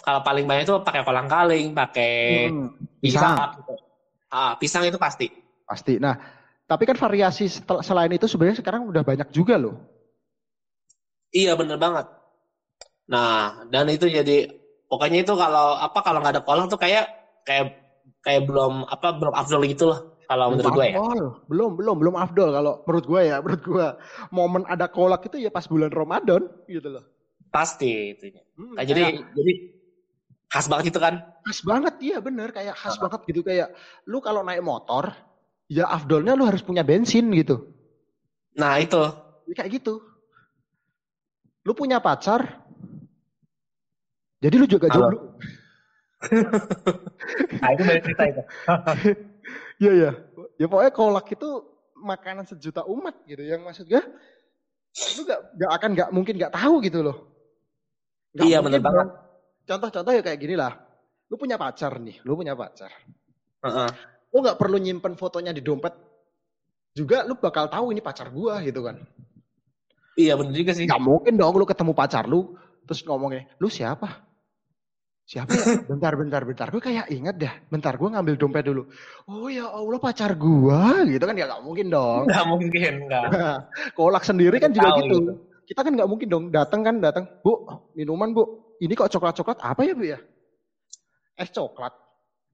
kalau 0.00 0.24
paling 0.24 0.48
banyak 0.48 0.64
itu 0.64 0.72
pakai 0.80 1.04
kolang 1.04 1.28
kaling, 1.28 1.76
pakai 1.76 2.12
Hmm, 2.48 2.68
pisang. 2.96 3.36
pisang. 3.36 3.78
Ah, 4.32 4.52
pisang 4.56 4.88
itu 4.88 4.96
pasti. 4.96 5.28
Pasti 5.70 6.02
nah 6.02 6.18
tapi 6.66 6.82
kan 6.82 6.98
variasi 6.98 7.46
setel- 7.46 7.82
selain 7.86 8.10
itu 8.10 8.26
sebenarnya 8.26 8.58
sekarang 8.58 8.82
udah 8.90 9.02
banyak 9.06 9.28
juga 9.30 9.54
loh 9.54 9.78
Iya 11.30 11.54
bener 11.54 11.78
banget. 11.78 12.10
Nah 13.06 13.62
dan 13.70 13.86
itu 13.86 14.06
jadi 14.10 14.50
pokoknya 14.90 15.22
itu 15.22 15.34
kalau 15.38 15.78
apa 15.78 15.98
kalau 16.02 16.18
nggak 16.18 16.34
ada 16.34 16.42
kolak 16.42 16.66
tuh 16.66 16.74
kayak 16.74 17.06
kayak 17.46 17.70
kayak 18.26 18.42
belum 18.50 18.82
apa 18.86 19.14
belum 19.14 19.34
afdol 19.38 19.62
gitu 19.70 19.94
lah 19.94 20.02
kalau 20.26 20.50
menurut 20.54 20.74
gue 20.74 20.86
ya. 20.90 20.98
belum 21.46 21.70
belum 21.78 21.96
belum 22.02 22.14
afdol 22.18 22.50
kalau 22.50 22.72
menurut 22.86 23.06
gue 23.06 23.20
ya 23.30 23.36
menurut 23.38 23.62
gue 23.62 23.86
momen 24.34 24.62
ada 24.66 24.86
kolak 24.90 25.22
itu 25.26 25.38
ya 25.38 25.50
pas 25.54 25.66
bulan 25.70 25.90
Ramadan 25.90 26.42
gitu 26.66 26.90
loh 26.90 27.04
Pasti 27.50 28.14
itu. 28.14 28.30
Hmm, 28.54 28.78
Nah, 28.78 28.84
jadi 28.86 29.02
kayak 29.10 29.26
jadi 29.34 29.52
khas 30.50 30.66
banget 30.70 30.86
itu 30.94 30.98
kan. 31.02 31.14
khas 31.46 31.60
banget 31.62 31.94
iya 32.02 32.18
bener 32.18 32.50
kayak 32.50 32.74
khas 32.78 32.98
banget 32.98 33.20
gitu 33.26 33.40
kayak 33.46 33.70
lu 34.06 34.18
kalau 34.22 34.42
naik 34.42 34.62
motor 34.62 35.14
ya 35.70 35.86
afdolnya 35.86 36.34
lu 36.34 36.42
harus 36.44 36.60
punya 36.66 36.82
bensin 36.82 37.30
gitu 37.30 37.62
Nah 38.58 38.82
itu 38.82 38.98
Ya, 39.46 39.54
kayak 39.62 39.80
gitu 39.82 40.02
lu 41.64 41.72
punya 41.72 42.02
pacar 42.02 42.60
jadi 44.42 44.54
lu 44.58 44.66
juga 44.66 44.90
Halo. 44.90 45.14
jomblo 45.14 45.20
nah 47.64 47.70
itu 47.72 47.82
beda 47.88 48.00
cerita 48.04 48.24
itu. 48.28 48.42
Iya 49.80 49.92
ya. 49.96 50.10
Ya 50.60 50.66
pokoknya 50.68 50.92
kolak 50.92 51.26
itu 51.32 51.48
makanan 51.96 52.44
sejuta 52.44 52.84
umat 52.84 53.16
gitu. 53.24 53.40
Yang 53.40 53.60
maksud 53.64 53.84
gue, 53.88 54.02
lu 55.16 55.22
gak, 55.24 55.40
gak 55.56 55.70
akan 55.80 55.90
gak 55.96 56.10
mungkin 56.12 56.36
gak 56.36 56.52
tahu 56.52 56.84
gitu 56.84 57.00
loh. 57.00 57.16
Nggak 58.36 58.46
Iya, 58.46 58.58
bener 58.60 58.80
banget. 58.84 59.06
Contoh-contoh 59.64 60.12
ya 60.12 60.22
kayak 60.22 60.38
gini 60.38 60.54
lah. 60.60 60.76
Lu 61.32 61.40
punya 61.40 61.56
pacar 61.56 61.96
nih, 61.98 62.20
lu 62.22 62.36
punya 62.36 62.52
pacar. 62.52 62.92
Heeh. 63.64 63.90
Lu 64.30 64.42
gak 64.42 64.58
perlu 64.58 64.78
nyimpen 64.78 65.18
fotonya 65.18 65.50
di 65.50 65.62
dompet. 65.62 65.94
Juga 66.94 67.22
lu 67.26 67.38
bakal 67.38 67.70
tahu 67.70 67.94
ini 67.94 68.02
pacar 68.02 68.30
gua 68.30 68.58
gitu 68.62 68.82
kan. 68.82 68.98
Iya 70.18 70.34
bener 70.38 70.54
juga 70.54 70.72
sih. 70.74 70.86
Gak 70.86 71.02
mungkin 71.02 71.38
dong 71.38 71.54
lu 71.54 71.66
ketemu 71.66 71.92
pacar 71.94 72.26
lu, 72.26 72.58
terus 72.84 73.02
ngomongnya, 73.06 73.46
lu 73.62 73.70
siapa? 73.70 74.30
Siapa 75.30 75.54
ya? 75.54 75.62
Bentar, 75.90 76.18
bentar, 76.18 76.42
bentar. 76.42 76.66
Gue 76.74 76.82
kayak 76.82 77.06
inget 77.06 77.38
dah. 77.38 77.54
Bentar, 77.70 77.94
gue 77.94 78.08
ngambil 78.10 78.34
dompet 78.34 78.66
dulu. 78.66 78.90
Oh 79.30 79.46
ya 79.46 79.70
Allah 79.70 80.02
pacar 80.02 80.34
gua 80.34 81.06
gitu 81.06 81.22
kan 81.22 81.38
ya 81.38 81.46
gak 81.46 81.62
mungkin 81.62 81.86
dong. 81.86 82.26
Nggak 82.26 82.46
mungkin 82.50 82.92
nggak. 83.06 83.26
Kolak 83.98 84.26
sendiri 84.26 84.58
kan 84.58 84.74
juga 84.74 84.90
gitu. 84.98 85.22
gitu. 85.22 85.32
Kita 85.70 85.86
kan 85.86 85.94
nggak 85.94 86.10
mungkin 86.10 86.26
dong 86.26 86.44
datang 86.50 86.82
kan 86.82 86.98
datang, 86.98 87.30
Bu, 87.46 87.62
minuman 87.94 88.34
Bu. 88.34 88.74
Ini 88.82 88.90
kok 88.98 89.06
coklat-coklat 89.06 89.62
apa 89.62 89.80
ya 89.86 89.94
Bu 89.94 90.02
ya? 90.02 90.18
Es 91.38 91.54
coklat. 91.54 91.94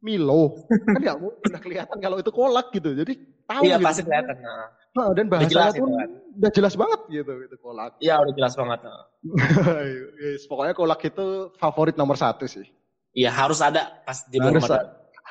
Milo. 0.01 0.69
kan 1.03 1.17
mungkin 1.19 1.41
udah 1.45 1.61
kelihatan 1.61 1.97
kalau 1.99 2.17
itu 2.19 2.31
kolak 2.31 2.67
gitu. 2.71 2.93
Jadi 2.93 3.13
tahu 3.45 3.63
Iya 3.65 3.77
gitu. 3.77 3.87
pasti 3.87 4.03
kelihatan. 4.03 4.37
Nah. 4.39 4.69
Nah, 4.97 5.13
dan 5.13 5.29
Udah 5.29 5.33
bahasanya 5.37 5.53
jelas 5.53 5.73
pun 5.77 5.89
itu 5.89 5.97
kan. 6.01 6.11
udah 6.37 6.51
jelas 6.57 6.75
banget 6.75 7.01
gitu 7.13 7.33
itu 7.45 7.57
kolak. 7.61 7.93
Iya 8.01 8.15
udah 8.17 8.33
jelas 8.33 8.55
banget. 8.55 8.79
Nah. 8.83 9.03
Yes, 10.23 10.43
pokoknya 10.47 10.73
kolak 10.73 11.01
itu 11.03 11.27
favorit 11.57 11.97
nomor 11.97 12.17
satu 12.17 12.45
sih. 12.47 12.65
Iya 13.13 13.29
harus 13.29 13.61
ada 13.61 14.01
pas 14.05 14.25
di 14.25 14.37
Harus, 14.37 14.65
Ramadan. 14.65 14.87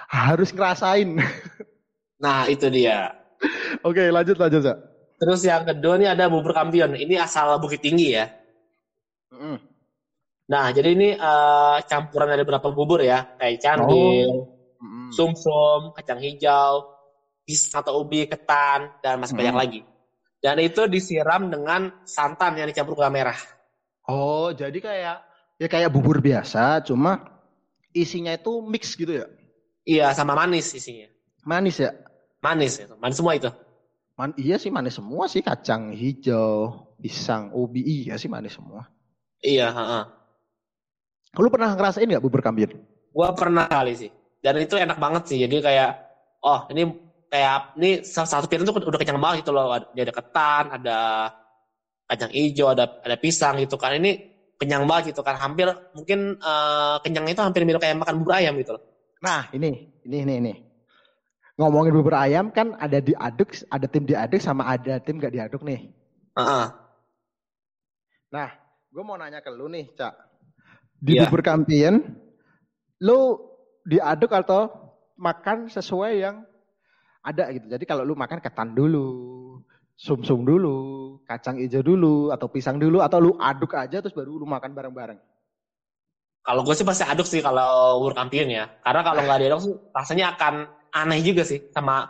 harus 0.09 0.49
ngerasain. 0.51 1.09
Nah 2.15 2.47
itu 2.47 2.71
dia. 2.71 3.11
Oke 3.83 4.07
lanjut 4.07 4.39
lanjut 4.39 4.63
Zak. 4.63 4.77
Terus 5.19 5.43
yang 5.43 5.67
kedua 5.67 5.99
nih 5.99 6.15
ada 6.15 6.31
bubur 6.31 6.55
kampion. 6.55 6.95
Ini 6.95 7.19
asal 7.19 7.59
Bukit 7.59 7.83
Tinggi 7.83 8.15
ya. 8.15 8.31
Mm. 9.35 9.59
Nah 10.47 10.65
jadi 10.71 10.95
ini 10.95 11.11
eh, 11.11 11.77
campuran 11.83 12.31
dari 12.31 12.47
beberapa 12.47 12.71
bubur 12.71 13.03
ya. 13.03 13.35
Kayak 13.35 13.59
candil, 13.59 14.47
Mm. 14.81 15.11
sumsum, 15.11 15.95
kacang 15.95 16.19
hijau, 16.19 16.85
pisang 17.45 17.81
atau 17.85 18.01
ubi, 18.01 18.25
ketan, 18.25 18.89
dan 18.99 19.21
masih 19.21 19.37
banyak 19.37 19.55
Hmm. 19.55 19.63
lagi. 19.63 19.81
Dan 20.41 20.61
itu 20.61 20.85
disiram 20.85 21.49
dengan 21.49 22.05
santan 22.05 22.57
yang 22.59 22.69
dicampur 22.69 22.93
gula 22.97 23.09
merah. 23.09 23.37
Oh 24.05 24.53
jadi 24.53 24.77
kayak 24.77 25.17
ya 25.57 25.67
kayak 25.69 25.89
bubur 25.89 26.21
biasa, 26.21 26.85
cuma 26.85 27.25
isinya 27.89 28.35
itu 28.35 28.61
mix 28.61 28.93
gitu 28.93 29.23
ya. 29.23 29.25
Iya 29.85 30.13
sama 30.13 30.37
manis 30.37 30.69
isinya. 30.73 31.09
Manis 31.45 31.81
ya. 31.81 31.93
Manis 32.41 32.77
itu. 32.77 32.93
Manis 32.97 33.17
semua 33.17 33.33
itu. 33.33 33.49
Man, 34.15 34.31
iya 34.39 34.55
sih 34.55 34.71
manis 34.71 34.95
semua 34.95 35.27
sih 35.27 35.43
kacang 35.43 35.91
hijau, 35.91 36.71
pisang, 37.01 37.51
ubi 37.51 37.83
iya 37.83 38.15
sih 38.15 38.31
manis 38.31 38.55
semua. 38.55 38.87
Iya, 39.43 39.69
heeh. 39.75 40.03
Lu 41.35 41.51
pernah 41.51 41.75
ngerasain 41.75 42.07
nggak 42.07 42.23
bubur 42.23 42.39
kampion? 42.39 42.79
Gua 43.11 43.35
pernah 43.35 43.67
kali 43.67 43.91
sih. 43.93 44.11
Dan 44.45 44.61
itu 44.61 44.77
enak 44.77 45.01
banget 45.01 45.23
sih. 45.25 45.41
Jadi 45.41 45.57
kayak 45.57 45.89
oh, 46.45 46.69
ini 46.69 46.85
kayak 47.33 47.73
ini 47.81 48.05
satu 48.05 48.45
piring 48.45 48.69
tuh 48.69 48.77
udah 48.77 48.99
kenyang 49.01 49.17
banget 49.17 49.41
gitu 49.41 49.51
loh. 49.57 49.73
Ada- 49.73 49.89
Dia 49.97 50.03
ada 50.05 50.13
ketan, 50.13 50.63
ada 50.69 50.97
kacang 52.05 52.29
hijau, 52.29 52.69
ada 52.69 52.85
ada 53.01 53.17
pisang 53.17 53.57
gitu 53.57 53.73
kan. 53.81 53.97
Ini 53.97 54.11
kenyang 54.61 54.85
banget 54.85 55.17
gitu 55.17 55.25
kan. 55.25 55.33
Hampir 55.41 55.73
mungkin 55.97 56.37
eh, 56.37 56.95
kenyangnya 57.01 57.33
itu 57.33 57.41
hampir 57.41 57.65
mirip 57.65 57.81
kayak 57.81 57.97
makan 57.97 58.21
bubur 58.21 58.37
ayam 58.37 58.53
gitu 58.61 58.77
loh. 58.77 58.83
Nah 59.25 59.49
ini, 59.49 59.89
ini, 60.05 60.17
ini, 60.21 60.33
ini. 60.37 60.53
Ngomongin 61.57 61.95
bubur 61.97 62.13
ayam 62.13 62.53
kan 62.53 62.77
ada 62.77 63.01
diaduk, 63.01 63.49
ada 63.71 63.87
tim 63.89 64.05
diaduk 64.05 64.43
sama 64.43 64.69
ada 64.69 65.01
tim 65.01 65.17
gak 65.17 65.33
diaduk 65.33 65.65
nih. 65.65 65.89
Heeh. 66.35 66.65
Nah, 68.35 68.49
gue 68.91 69.03
mau 69.07 69.15
nanya 69.15 69.39
ke 69.39 69.47
lu 69.47 69.71
nih, 69.71 69.87
Cak. 69.95 70.13
Di 70.99 71.15
Iya. 71.15 71.31
bubur 71.31 71.39
kampion, 71.39 72.03
lu 72.99 73.39
diaduk 73.85 74.33
atau 74.33 74.73
makan 75.15 75.69
sesuai 75.69 76.13
yang 76.19 76.41
ada 77.21 77.49
gitu. 77.53 77.65
Jadi 77.69 77.85
kalau 77.85 78.01
lu 78.01 78.17
makan 78.17 78.41
ketan 78.41 78.73
dulu, 78.73 79.07
sumsum 79.95 80.43
dulu, 80.43 81.17
kacang 81.23 81.61
hijau 81.61 81.85
dulu, 81.85 82.29
atau 82.33 82.49
pisang 82.49 82.81
dulu, 82.81 82.99
atau 82.99 83.17
lu 83.21 83.31
aduk 83.37 83.77
aja 83.77 84.01
terus 84.01 84.13
baru 84.13 84.35
lu 84.41 84.45
makan 84.49 84.73
bareng-bareng. 84.73 85.19
Kalau 86.45 86.61
gue 86.61 86.75
sih 86.77 86.85
pasti 86.85 87.01
aduk 87.01 87.25
sih 87.25 87.41
kalau 87.41 87.97
bubur 88.01 88.13
kampiun 88.13 88.49
ya. 88.49 88.69
Karena 88.85 89.01
kalau 89.01 89.21
nggak 89.25 89.39
diaduk 89.41 89.61
sih 89.65 89.73
rasanya 89.93 90.37
akan 90.37 90.53
aneh 90.93 91.19
juga 91.25 91.41
sih 91.41 91.61
sama 91.73 92.05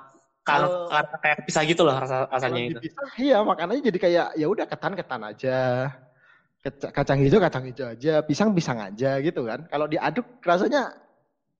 kalau 0.45 0.85
kayak 1.23 1.41
pisah 1.47 1.65
gitu 1.65 1.81
loh 1.81 1.97
rasa, 1.97 2.29
rasanya 2.29 2.69
itu. 2.69 2.77
dipisah, 2.77 3.07
iya 3.17 3.41
makanannya 3.41 3.81
jadi 3.81 3.97
kayak 3.97 4.27
ya 4.37 4.45
udah 4.45 4.65
ketan-ketan 4.69 5.21
aja. 5.25 5.89
Kec- 6.61 6.93
Kacang 6.93 7.17
hijau 7.21 7.41
kacang 7.41 7.65
hijau 7.65 7.89
aja, 7.89 8.21
pisang 8.21 8.53
pisang 8.53 8.77
aja 8.77 9.17
gitu 9.25 9.41
kan. 9.47 9.65
Kalau 9.71 9.89
diaduk 9.89 10.25
rasanya 10.45 10.93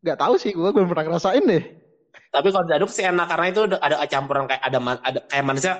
nggak 0.05 0.19
tahu 0.21 0.37
sih, 0.37 0.53
gue 0.53 0.69
belum 0.69 0.85
pernah 0.85 1.09
ngerasain 1.09 1.41
deh. 1.41 1.63
Tapi 2.29 2.47
kalau 2.53 2.65
diaduk 2.69 2.91
sih 2.93 3.03
enak 3.03 3.25
karena 3.25 3.45
itu 3.49 3.61
ada, 3.65 4.05
campuran 4.05 4.45
kayak 4.45 4.61
ada 4.61 4.77
ada 5.01 5.19
kayak 5.25 5.43
manisnya 5.43 5.73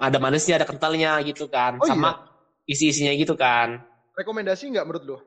ada 0.00 0.18
manisnya, 0.18 0.54
ada 0.56 0.66
kentalnya 0.66 1.20
gitu 1.22 1.46
kan. 1.52 1.76
Oh, 1.76 1.84
sama 1.84 2.24
isi-isinya 2.64 3.12
gitu 3.12 3.36
kan. 3.36 3.84
Rekomendasi 4.16 4.72
nggak 4.72 4.86
menurut 4.88 5.04
lo? 5.04 5.18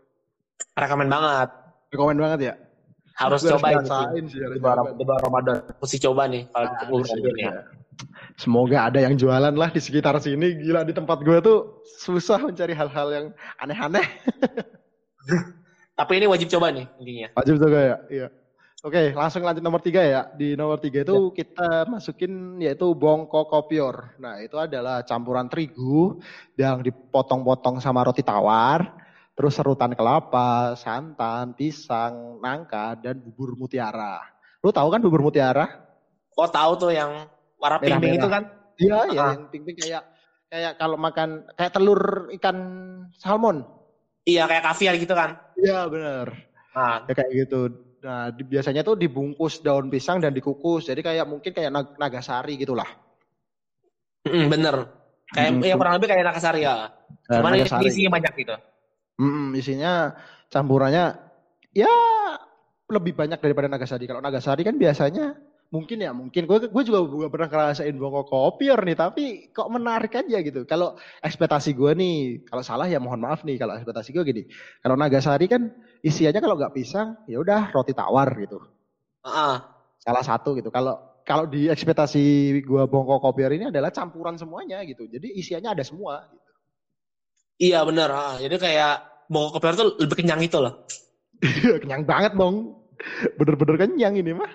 Rekomen 0.73 1.07
banget. 1.07 1.49
Rekomend 1.93 2.19
banget 2.19 2.39
ya. 2.41 2.53
Harus 3.19 3.43
Gua 3.43 3.59
coba 3.59 3.67
sih. 3.83 4.31
Di 4.31 4.59
bulan, 4.59 4.95
di 4.95 5.03
Ramadan. 5.03 5.55
Mesti 5.77 5.97
coba 5.99 6.25
nih 6.31 6.47
kalau 6.49 6.65
Ah, 6.65 6.75
harus 6.87 7.07
kampiun 7.11 7.35
ya. 7.37 7.51
coba. 7.51 7.61
Semoga 8.39 8.77
ada 8.87 8.99
yang 9.03 9.19
jualan 9.19 9.51
lah 9.51 9.69
di 9.75 9.81
sekitar 9.83 10.15
sini. 10.23 10.55
Gila 10.63 10.87
di 10.87 10.95
tempat 10.95 11.19
gue 11.19 11.37
tuh 11.43 11.83
susah 11.99 12.39
mencari 12.39 12.71
hal-hal 12.71 13.07
yang 13.11 13.25
aneh-aneh. 13.59 14.07
Tapi 15.99 16.11
ini 16.15 16.31
wajib 16.31 16.47
coba 16.47 16.71
nih 16.71 16.87
intinya. 17.03 17.27
Wajib 17.35 17.55
juga 17.59 17.79
ya. 17.83 17.97
Iya. 18.07 18.27
Oke, 18.79 19.11
langsung 19.11 19.43
lanjut 19.43 19.59
nomor 19.59 19.83
tiga 19.83 19.99
ya. 19.99 20.21
Di 20.31 20.55
nomor 20.55 20.79
tiga 20.79 21.03
itu 21.03 21.35
kita 21.35 21.83
masukin 21.91 22.55
yaitu 22.63 22.87
bongko 22.95 23.51
kopior. 23.51 24.15
Nah, 24.23 24.39
itu 24.39 24.55
adalah 24.55 25.03
campuran 25.03 25.51
terigu 25.51 26.23
yang 26.55 26.79
dipotong-potong 26.79 27.83
sama 27.83 28.07
roti 28.07 28.23
tawar, 28.23 28.95
terus 29.35 29.59
serutan 29.59 29.91
kelapa, 29.91 30.79
santan, 30.79 31.51
pisang, 31.59 32.39
nangka, 32.39 32.95
dan 32.95 33.19
bubur 33.19 33.59
mutiara. 33.59 34.23
Lu 34.63 34.71
tahu 34.71 34.87
kan 34.87 35.03
bubur 35.03 35.27
mutiara? 35.27 35.67
Oh 36.39 36.47
tahu 36.47 36.79
tuh 36.79 36.91
yang 36.95 37.27
warna 37.59 37.83
pink 37.83 37.99
Merah-merah. 37.99 38.15
itu 38.15 38.27
kan? 38.31 38.43
Iya, 38.79 38.97
iya, 39.11 39.19
Ah. 39.19 39.31
yang 39.35 39.51
pink-pink 39.51 39.77
kayak 39.83 40.03
kayak 40.47 40.73
kalau 40.79 40.95
makan 40.95 41.43
kayak 41.59 41.75
telur 41.75 42.31
ikan 42.39 42.57
salmon. 43.19 43.67
Iya 44.23 44.43
kayak 44.45 44.63
kaviar 44.65 44.93
gitu 44.99 45.13
kan? 45.15 45.29
Iya, 45.55 45.87
benar. 45.87 46.27
Nah, 46.75 46.97
Ya 47.07 47.13
kayak 47.15 47.31
gitu. 47.45 47.59
Nah, 47.99 48.31
di- 48.31 48.47
biasanya 48.47 48.81
tuh 48.81 48.95
dibungkus 48.95 49.59
daun 49.59 49.91
pisang 49.91 50.23
dan 50.23 50.31
dikukus. 50.31 50.87
Jadi 50.87 51.03
kayak 51.03 51.27
mungkin 51.27 51.51
kayak 51.51 51.71
nag- 51.71 51.95
nagasari 51.99 52.55
gitulah. 52.55 52.87
mm, 54.23 54.45
bener. 54.51 54.75
Kayak 55.31 55.51
Mm, 55.55 55.61
ya 55.63 55.75
kurang 55.77 55.93
lebih 55.97 56.09
kayak 56.11 56.25
nakasari 56.25 56.61
ya. 56.63 56.89
Nah, 57.29 57.37
Cuman 57.39 57.51
nagasari. 57.55 57.87
isinya 57.87 58.11
banyak 58.13 58.33
gitu. 58.35 58.55
Mm, 59.19 59.45
isinya 59.55 59.91
campurannya 60.47 61.05
ya 61.71 61.91
lebih 62.89 63.13
banyak 63.13 63.37
daripada 63.37 63.67
nagasari. 63.69 64.05
Kalau 64.05 64.19
nagasari 64.19 64.61
kan 64.63 64.75
biasanya 64.75 65.37
mungkin 65.69 66.01
ya 66.01 66.09
mungkin 66.09 66.49
gue 66.49 66.57
gue 66.65 66.83
juga 66.83 66.99
juga 67.05 67.27
pernah 67.29 67.45
ngerasain 67.45 67.93
bongko 67.93 68.25
kopior 68.25 68.81
nih 68.81 68.97
tapi 68.97 69.23
kok 69.53 69.69
menarik 69.69 70.17
aja 70.17 70.41
gitu. 70.41 70.65
Kalau 70.65 70.97
ekspektasi 71.21 71.77
gue 71.77 71.91
nih 71.93 72.17
kalau 72.49 72.65
salah 72.65 72.89
ya 72.89 72.97
mohon 72.97 73.21
maaf 73.21 73.45
nih 73.45 73.61
kalau 73.61 73.77
ekspektasi 73.77 74.09
gue 74.09 74.23
gini. 74.25 74.43
Kalau 74.81 74.97
nagasari 74.97 75.45
kan 75.45 75.69
isiannya 76.01 76.41
kalau 76.41 76.57
nggak 76.57 76.73
pisang 76.73 77.21
ya 77.29 77.37
udah 77.37 77.69
roti 77.69 77.93
tawar 77.93 78.33
gitu. 78.41 78.57
Heeh. 79.25 79.55
salah 79.99 80.23
satu 80.23 80.55
gitu. 80.55 80.71
Kalau 80.71 81.19
kalau 81.27 81.45
di 81.45 81.69
ekspektasi 81.69 82.57
gua 82.65 82.89
bongko 82.89 83.21
kopior 83.21 83.53
ini 83.53 83.69
adalah 83.69 83.93
campuran 83.93 84.39
semuanya 84.39 84.81
gitu. 84.87 85.05
Jadi 85.05 85.37
isiannya 85.37 85.77
ada 85.77 85.83
semua. 85.85 86.25
Gitu. 86.33 86.49
Iya 87.69 87.85
bener. 87.85 88.09
ah. 88.09 88.35
Jadi 88.41 88.57
kayak 88.57 89.27
bongko 89.29 89.59
kopior 89.59 89.73
tuh 89.77 89.87
lebih 90.01 90.23
kenyang 90.23 90.41
gitu 90.41 90.65
loh. 90.65 90.87
kenyang 91.85 92.07
banget 92.09 92.33
dong. 92.33 92.73
Bener-bener 93.37 93.75
kenyang 93.77 94.17
ini 94.17 94.33
mah. 94.33 94.49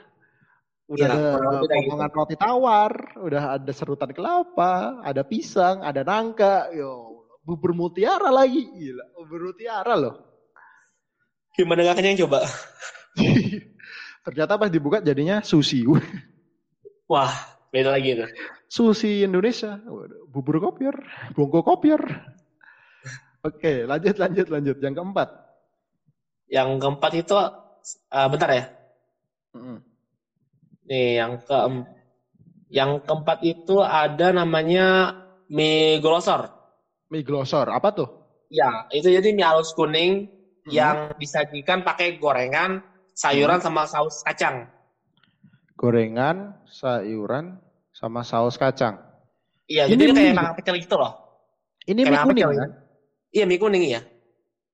Udah 0.85 1.09
Iya, 1.09 1.41
ada 1.41 1.65
kayak 1.65 1.85
potongan 1.89 2.13
roti 2.13 2.37
tawar, 2.37 2.93
udah 3.17 3.57
ada 3.57 3.73
serutan 3.73 4.13
kelapa, 4.13 5.01
ada 5.01 5.25
pisang, 5.25 5.81
ada 5.81 6.05
nangka, 6.05 6.69
yo 6.77 7.25
bubur 7.41 7.73
mutiara 7.73 8.29
lagi, 8.29 8.69
gila, 8.69 9.05
bubur 9.17 9.49
mutiara 9.49 9.97
loh. 9.97 10.15
Gimana 11.57 11.89
gak 11.89 12.05
kenyang 12.05 12.21
coba? 12.29 12.45
Ternyata 14.29 14.61
pas 14.61 14.69
dibuka 14.69 15.01
jadinya 15.01 15.41
sushi, 15.41 15.89
Wah, 17.09 17.33
beda 17.73 17.89
lagi 17.89 18.21
itu. 18.21 18.27
sushi 18.69 19.25
Indonesia, 19.25 19.81
bubur 20.29 20.61
kopior, 20.61 21.01
bongko 21.33 21.65
kopior. 21.65 22.05
Oke, 23.45 23.89
lanjut, 23.89 24.17
lanjut, 24.21 24.47
lanjut. 24.49 24.77
Yang 24.81 24.95
keempat. 25.01 25.29
Yang 26.49 26.69
keempat 26.81 27.13
itu, 27.13 27.35
ah, 27.37 28.29
bentar 28.29 28.49
ya. 28.53 28.65
Mm-mm. 29.53 29.94
Nih, 30.85 31.17
yang 31.17 31.41
ke 31.41 31.57
yang 32.69 32.91
keempat 33.01 33.39
itu 33.41 33.81
ada 33.81 34.35
namanya 34.35 35.17
mie 35.49 36.01
glosor. 36.01 36.51
Mie 37.09 37.25
glosor, 37.25 37.71
apa 37.71 37.89
tuh? 37.95 38.09
Ya, 38.51 38.85
itu 38.93 39.09
jadi 39.09 39.33
mie 39.33 39.45
halus 39.45 39.73
kuning 39.73 40.29
Hmm. 40.65 40.73
yang 40.73 40.97
disajikan 41.21 41.85
pakai 41.85 42.17
gorengan, 42.17 42.81
sayuran 43.13 43.61
sama 43.61 43.85
saus 43.85 44.25
kacang. 44.25 44.65
Gorengan, 45.77 46.57
sayuran, 46.65 47.61
sama 47.93 48.25
saus 48.25 48.57
kacang. 48.57 48.97
Iya, 49.69 49.85
Ini 49.85 49.93
jadi 49.93 50.03
dia 50.09 50.15
kayak 50.17 50.25
mie. 50.25 50.37
mangkok 50.41 50.57
pecel 50.65 50.77
gitu 50.81 50.97
loh. 50.97 51.13
Ini 51.85 52.01
Kayak 52.01 52.09
mie 52.09 52.25
kuning 52.25 52.41
pecel 52.41 52.53
kan? 52.57 52.71
Iya, 53.29 53.45
mie 53.45 53.61
kuning 53.61 53.83
ya. 53.85 54.01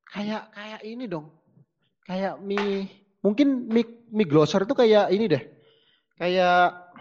Kayak 0.06 0.42
kayak 0.54 0.80
ini 0.86 1.04
dong. 1.10 1.26
Kayak 2.06 2.34
mie, 2.38 2.86
mungkin 3.18 3.48
mie 3.66 3.86
mie 4.10 4.26
glosor 4.26 4.62
itu 4.62 4.74
kayak 4.78 5.10
ini 5.10 5.26
deh. 5.26 5.42
Kayak 6.20 6.92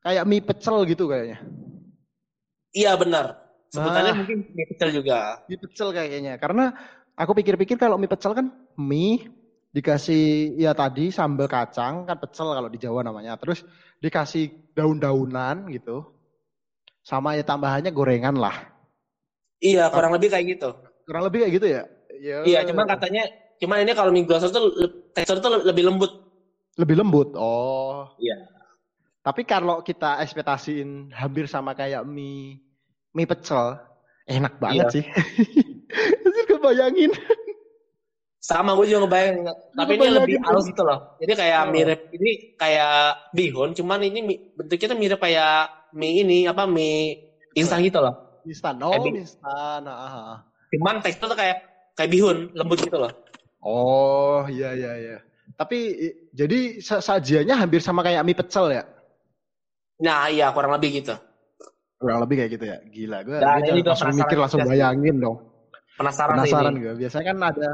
kayak 0.00 0.24
mie 0.24 0.40
pecel 0.40 0.88
gitu 0.88 1.04
kayaknya. 1.04 1.44
Iya, 2.72 2.96
benar. 2.96 3.44
Sebutannya 3.68 4.12
Nah. 4.16 4.18
mungkin 4.24 4.36
mie 4.56 4.66
pecel 4.72 4.88
juga. 4.96 5.44
Mie 5.44 5.60
pecel 5.60 5.92
kayaknya. 5.92 6.40
Karena 6.40 6.72
aku 7.12 7.36
pikir-pikir 7.36 7.76
kalau 7.76 8.00
mie 8.00 8.08
pecel 8.08 8.32
kan 8.32 8.48
mie 8.80 9.28
dikasih 9.76 10.56
ya 10.56 10.72
tadi 10.72 11.12
sambal 11.12 11.44
kacang 11.44 12.08
kan 12.08 12.16
pecel 12.16 12.56
kalau 12.56 12.72
di 12.72 12.80
Jawa 12.80 13.04
namanya. 13.04 13.36
Terus 13.36 13.60
dikasih 14.00 14.72
daun-daunan 14.72 15.68
gitu. 15.68 16.08
Sama 17.04 17.36
ya 17.36 17.44
tambahannya 17.44 17.92
gorengan 17.92 18.40
lah. 18.40 18.72
Iya, 19.60 19.92
kurang 19.92 20.16
lebih 20.16 20.32
kayak 20.32 20.56
gitu. 20.56 20.72
Kurang 21.04 21.28
lebih 21.28 21.44
kayak 21.44 21.52
gitu 21.60 21.66
ya? 21.68 21.82
Ya. 22.16 22.38
Iya, 22.48 22.58
cuman 22.64 22.88
katanya, 22.88 23.28
cuman 23.60 23.84
ini 23.84 23.92
kalau 23.92 24.08
mie 24.08 24.24
glosor 24.24 24.48
tuh 24.48 24.72
tekstur 25.12 25.44
tuh 25.44 25.68
lebih 25.68 25.84
lembut. 25.84 26.23
Lebih 26.74 26.94
lembut. 26.98 27.28
Oh. 27.34 28.10
Iya. 28.18 28.50
Tapi 29.20 29.42
kalau 29.42 29.80
kita 29.80 30.20
ekspektasiin 30.20 31.14
hampir 31.14 31.46
sama 31.46 31.72
kayak 31.72 32.04
mie 32.04 32.60
mie 33.10 33.24
pecel, 33.24 33.78
enak 34.26 34.58
banget 34.58 34.84
Iya. 34.84 34.94
sih. 35.00 35.04
Anjir, 36.26 36.44
kebayangin. 36.46 37.10
Sama 38.36 38.76
gue 38.76 38.84
juga 38.84 39.08
ngebayang, 39.08 39.36
tapi 39.72 39.96
ini 39.96 40.08
lebih 40.12 40.36
halus 40.44 40.68
gitu 40.68 40.84
loh. 40.84 41.16
Jadi 41.16 41.32
kayak 41.32 41.60
Oh. 41.64 41.70
mirip 41.72 42.00
ini 42.12 42.30
kayak 42.54 42.94
bihun, 43.32 43.72
cuman 43.72 44.04
ini 44.04 44.20
bentuknya 44.52 44.92
tuh 44.92 44.98
mirip 45.00 45.16
kayak 45.16 45.72
mie 45.96 46.20
ini 46.20 46.44
apa 46.44 46.68
mie 46.68 47.24
instan 47.56 47.80
gitu 47.80 48.04
loh. 48.04 48.12
Instan. 48.44 48.76
Oh, 48.84 48.92
Kayak 48.92 49.04
mie- 49.08 49.24
instan. 49.24 49.80
Ah, 49.88 49.96
ah, 49.96 50.12
ah. 50.12 50.38
Cuman 50.68 51.00
tekstur 51.00 51.32
tuh 51.32 51.38
kayak 51.38 51.64
kayak 51.96 52.10
bihun, 52.12 52.52
lembut 52.52 52.84
gitu 52.84 53.00
loh. 53.00 53.08
Oh, 53.64 54.44
iya 54.44 54.76
iya 54.76 54.92
iya. 55.00 55.16
Tapi 55.54 55.78
jadi 56.34 56.82
sa- 56.82 57.02
sajiannya 57.02 57.54
hampir 57.54 57.78
sama 57.78 58.02
kayak 58.02 58.26
mie 58.26 58.34
pecel 58.34 58.74
ya? 58.74 58.82
Nah, 60.02 60.26
iya 60.26 60.50
kurang 60.50 60.74
lebih 60.74 61.02
gitu. 61.02 61.14
Kurang 61.94 62.26
lebih 62.26 62.42
kayak 62.42 62.50
gitu 62.58 62.64
ya. 62.66 62.78
Gila, 62.82 63.18
gue 63.22 63.36
gua 63.38 63.86
langsung 63.94 64.12
mikir 64.18 64.36
langsung 64.38 64.60
bayangin 64.66 65.16
dong. 65.22 65.36
Penasaran, 65.94 66.42
Penasaran 66.42 66.74
gue. 66.74 66.92
Biasanya 66.98 67.24
kan 67.30 67.38
ada 67.54 67.70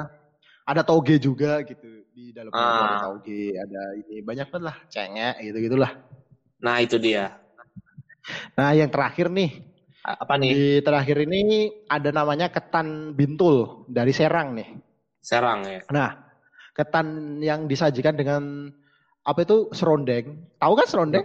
ada 0.68 0.82
toge 0.84 1.16
juga 1.16 1.64
gitu 1.64 2.04
di 2.12 2.36
dalam 2.36 2.52
Ah. 2.52 2.84
ada 2.84 2.96
toge, 3.08 3.56
ada 3.56 3.82
ini 3.96 4.20
banyak 4.20 4.46
banget 4.52 4.64
lah, 4.68 4.76
cengek 4.92 5.34
gitu 5.40 5.56
gitulah. 5.72 5.92
Nah, 6.60 6.76
itu 6.84 7.00
dia. 7.00 7.40
Nah, 8.54 8.76
yang 8.76 8.92
terakhir 8.92 9.32
nih, 9.32 9.72
Apa 10.00 10.40
nih? 10.40 10.50
Di 10.52 10.64
terakhir 10.80 11.28
ini 11.28 11.68
ada 11.84 12.08
namanya 12.08 12.48
ketan 12.48 13.12
bintul 13.12 13.84
dari 13.84 14.16
Serang 14.16 14.56
nih. 14.56 14.68
Serang 15.20 15.60
ya. 15.68 15.84
Nah, 15.92 16.29
ketan 16.72 17.38
yang 17.40 17.66
disajikan 17.66 18.14
dengan 18.14 18.70
apa 19.22 19.44
itu 19.44 19.68
serondeng. 19.70 20.48
Tahu 20.56 20.72
kan 20.74 20.86
serondeng? 20.88 21.24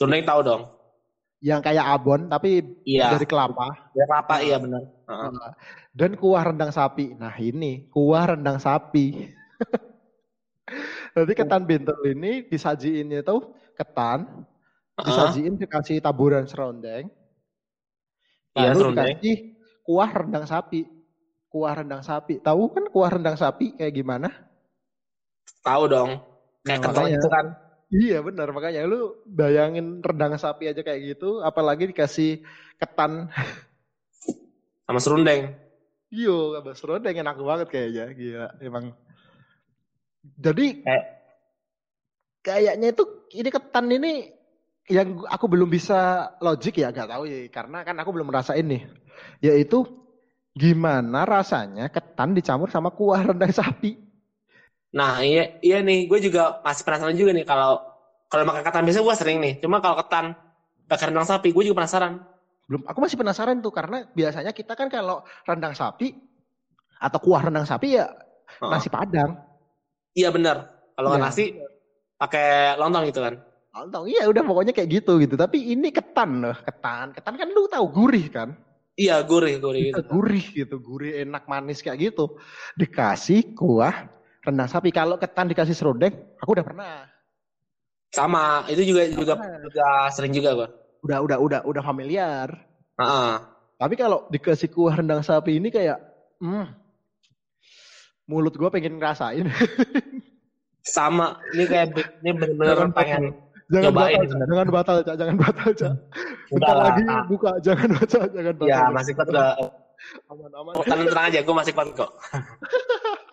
Tunai 0.00 0.24
tahu 0.24 0.40
dong. 0.40 0.62
Yang 1.40 1.60
kayak 1.72 1.86
abon 1.88 2.28
tapi 2.28 2.60
Iya. 2.84 3.16
dari 3.16 3.24
kelapa 3.24 3.72
Ya 3.96 4.04
apa? 4.08 4.44
Iya 4.44 4.60
benar. 4.60 4.84
Heeh. 5.08 5.52
dan 5.90 6.14
kuah 6.14 6.46
rendang 6.46 6.70
sapi. 6.70 7.16
Nah, 7.18 7.34
ini 7.34 7.90
kuah 7.90 8.36
rendang 8.36 8.62
sapi. 8.62 9.26
Nanti 11.18 11.32
ketan 11.34 11.66
bintul 11.66 11.98
ini 12.06 12.46
disajiin 12.46 13.10
itu 13.10 13.36
ketan, 13.74 14.46
disajiin 15.02 15.58
dikasih 15.58 15.98
taburan 15.98 16.46
serondeng. 16.46 17.10
Iya, 18.54 18.70
Lalu 18.70 18.78
serundeng. 18.78 19.06
dikasih 19.18 19.36
kuah 19.82 20.10
rendang 20.14 20.46
sapi. 20.46 20.86
Kuah 21.50 21.74
rendang 21.74 22.02
sapi. 22.06 22.38
Tahu 22.38 22.62
kan 22.70 22.84
kuah 22.86 23.10
rendang 23.10 23.34
sapi 23.34 23.74
kayak 23.74 23.90
gimana? 23.90 24.30
Tahu 25.60 25.84
dong. 25.86 26.10
Nah, 26.60 26.76
Kayak 26.76 26.80
kental 26.84 27.02
makanya. 27.04 27.14
gitu 27.18 27.28
kan. 27.28 27.46
Iya 27.90 28.18
benar 28.22 28.48
makanya 28.54 28.86
lu 28.86 29.18
bayangin 29.26 29.98
rendang 29.98 30.38
sapi 30.38 30.70
aja 30.70 30.78
kayak 30.78 31.18
gitu, 31.18 31.42
apalagi 31.42 31.90
dikasih 31.90 32.38
ketan. 32.78 33.26
Sama 34.86 35.00
serundeng. 35.02 35.58
Iyo, 36.10 36.54
kabar 36.54 36.74
serondeng 36.74 37.18
enak 37.18 37.38
banget 37.38 37.66
kayaknya. 37.70 38.04
Gila, 38.14 38.48
emang. 38.62 38.84
Jadi 40.38 40.82
Kayak- 40.82 41.08
kayaknya 42.42 42.88
itu 42.90 43.04
ini 43.32 43.48
ketan 43.48 43.86
ini 43.90 44.12
yang 44.86 45.22
aku 45.26 45.46
belum 45.46 45.70
bisa 45.70 46.30
logik 46.38 46.78
ya, 46.78 46.90
gak 46.90 47.10
tahu 47.10 47.26
ya, 47.26 47.46
karena 47.46 47.82
kan 47.82 47.94
aku 47.98 48.10
belum 48.10 48.26
merasain 48.26 48.66
nih. 48.66 48.86
Yaitu 49.38 49.86
gimana 50.50 51.22
rasanya 51.22 51.86
ketan 51.86 52.34
dicampur 52.34 52.70
sama 52.70 52.90
kuah 52.90 53.22
rendang 53.22 53.50
sapi. 53.50 53.98
Nah, 54.90 55.22
iya 55.22 55.46
iya 55.62 55.78
nih, 55.86 56.10
gue 56.10 56.18
juga 56.18 56.58
masih 56.66 56.82
penasaran 56.82 57.14
juga 57.14 57.30
nih 57.30 57.46
kalau 57.46 57.78
kalau 58.26 58.42
makan 58.46 58.62
ketan 58.66 58.82
biasa 58.86 59.00
gue 59.06 59.14
sering 59.14 59.38
nih. 59.38 59.52
Cuma 59.62 59.78
kalau 59.78 59.94
ketan 60.02 60.34
pakai 60.90 61.10
rendang 61.14 61.26
sapi, 61.26 61.54
gue 61.54 61.62
juga 61.70 61.82
penasaran. 61.86 62.22
Belum, 62.66 62.82
aku 62.86 62.98
masih 63.02 63.18
penasaran 63.18 63.58
tuh 63.62 63.70
karena 63.74 64.06
biasanya 64.14 64.50
kita 64.54 64.74
kan 64.74 64.90
kalau 64.90 65.22
rendang 65.46 65.74
sapi 65.74 66.10
atau 66.98 67.18
kuah 67.22 67.42
rendang 67.46 67.66
sapi 67.66 67.98
ya 67.98 68.06
Heeh. 68.62 68.70
nasi 68.70 68.88
padang. 68.90 69.30
Iya 70.18 70.30
benar. 70.34 70.56
Kalau 70.98 71.14
Iya. 71.14 71.22
nasi 71.22 71.44
pakai 72.18 72.74
lontong 72.78 73.06
gitu 73.10 73.22
kan. 73.22 73.34
Lontong, 73.70 74.10
iya 74.10 74.26
udah 74.26 74.42
pokoknya 74.42 74.74
kayak 74.74 74.90
gitu 75.02 75.22
gitu. 75.22 75.38
Tapi 75.38 75.70
ini 75.70 75.94
ketan 75.94 76.42
loh, 76.42 76.58
ketan. 76.66 77.14
Ketan 77.14 77.34
kan 77.38 77.48
lu 77.54 77.70
tahu 77.70 77.86
gurih 77.94 78.26
kan? 78.26 78.58
Iya, 78.98 79.22
gurih, 79.22 79.62
gurih 79.62 79.94
gitu. 79.94 80.02
Gurih 80.10 80.44
gitu, 80.50 80.76
gurih 80.82 81.22
enak 81.22 81.46
manis 81.46 81.78
kayak 81.78 82.10
gitu. 82.10 82.26
Dikasih 82.74 83.54
kuah 83.54 83.94
rendang 84.44 84.68
sapi. 84.68 84.90
Kalau 84.92 85.16
ketan 85.20 85.48
dikasih 85.50 85.76
serundeng, 85.76 86.14
aku 86.40 86.56
udah 86.56 86.66
pernah. 86.66 86.94
Sama, 88.10 88.66
itu 88.66 88.82
juga 88.90 89.06
juga 89.06 89.34
Sama. 89.38 89.62
juga 89.62 89.86
sering 90.10 90.32
juga 90.34 90.50
gua. 90.56 90.68
Udah 91.06 91.18
udah 91.22 91.38
udah 91.38 91.60
udah 91.62 91.82
familiar. 91.84 92.48
Heeh. 92.98 93.32
Tapi 93.80 93.94
kalau 93.96 94.28
dikasih 94.28 94.68
kuah 94.68 94.98
rendang 94.98 95.24
sapi 95.24 95.56
ini 95.56 95.72
kayak, 95.72 95.96
hmm, 96.42 96.66
mulut 98.28 98.52
gua 98.58 98.68
pengen 98.68 98.98
ngerasain. 98.98 99.46
Sama, 100.84 101.38
ini 101.54 101.64
kayak 101.68 101.92
ini 102.24 102.30
bener-bener 102.34 102.88
pengen 102.96 103.36
jangan 103.70 103.94
Cobain, 103.94 104.18
batal, 104.18 104.26
jangan 104.34 104.66
batal, 104.66 104.96
Cak. 105.06 105.14
jangan 105.14 105.36
batal, 105.38 105.68
Cak. 105.78 105.94
Bentar 106.50 106.50
Udah 106.50 106.72
lah. 106.74 106.84
lagi 106.90 107.04
buka, 107.30 107.50
jangan 107.62 107.88
batal, 107.94 108.24
jangan 108.34 108.54
batal. 108.58 108.70
Ya, 108.74 108.80
masih 108.90 109.12
kuat 109.14 109.28
gak? 109.30 109.54
Aman, 110.26 110.50
aman. 110.50 110.72
Tenang, 110.82 111.06
tenang 111.06 111.26
aja, 111.30 111.38
gue 111.46 111.54
masih 111.54 111.72
kuat 111.76 111.88
kok. 111.94 112.10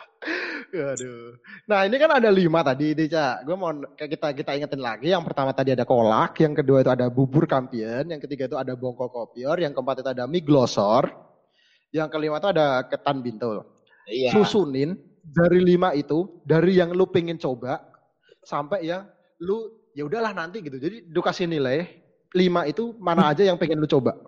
Aduh. 0.67 1.39
Nah 1.63 1.87
ini 1.87 1.95
kan 1.95 2.11
ada 2.11 2.27
lima 2.27 2.59
tadi, 2.59 2.91
Cak. 3.07 3.47
Gue 3.47 3.55
mau 3.55 3.71
kayak 3.95 4.11
kita 4.19 4.27
kita 4.35 4.51
ingetin 4.59 4.81
lagi. 4.83 5.07
Yang 5.15 5.31
pertama 5.31 5.55
tadi 5.55 5.71
ada 5.71 5.87
kolak, 5.87 6.35
yang 6.43 6.51
kedua 6.51 6.83
itu 6.83 6.91
ada 6.91 7.07
bubur 7.07 7.47
kampion, 7.47 8.03
yang 8.11 8.19
ketiga 8.19 8.51
itu 8.51 8.57
ada 8.59 8.75
bongko 8.75 9.07
kopior, 9.07 9.55
yang 9.63 9.71
keempat 9.71 10.03
itu 10.03 10.09
ada 10.11 10.27
mie 10.27 10.43
glosor, 10.43 11.07
yang 11.95 12.11
kelima 12.11 12.43
itu 12.43 12.51
ada 12.51 12.83
ketan 12.83 13.23
bintul. 13.23 13.63
Iya. 14.11 14.35
Susunin 14.35 14.99
dari 15.23 15.59
lima 15.63 15.95
itu, 15.95 16.43
dari 16.43 16.75
yang 16.75 16.91
lu 16.91 17.07
pengen 17.07 17.39
coba 17.39 17.83
sampai 18.43 18.87
yang 18.87 19.07
lu 19.39 19.71
ya 19.95 20.03
udahlah 20.03 20.35
nanti 20.35 20.59
gitu. 20.59 20.79
Jadi 20.79 21.07
lu 21.07 21.19
kasih 21.23 21.47
nilai 21.47 21.87
lima 22.35 22.67
itu 22.67 22.91
mana 22.99 23.31
aja 23.31 23.47
yang 23.47 23.55
pengen 23.55 23.79
lu 23.79 23.87
coba. 23.87 24.19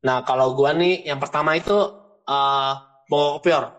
Nah, 0.00 0.24
kalau 0.24 0.56
gua 0.56 0.72
nih, 0.72 1.04
yang 1.04 1.20
pertama 1.20 1.60
itu 1.60 1.76
eh 2.24 2.72
bongko 3.12 3.40
kopior. 3.40 3.75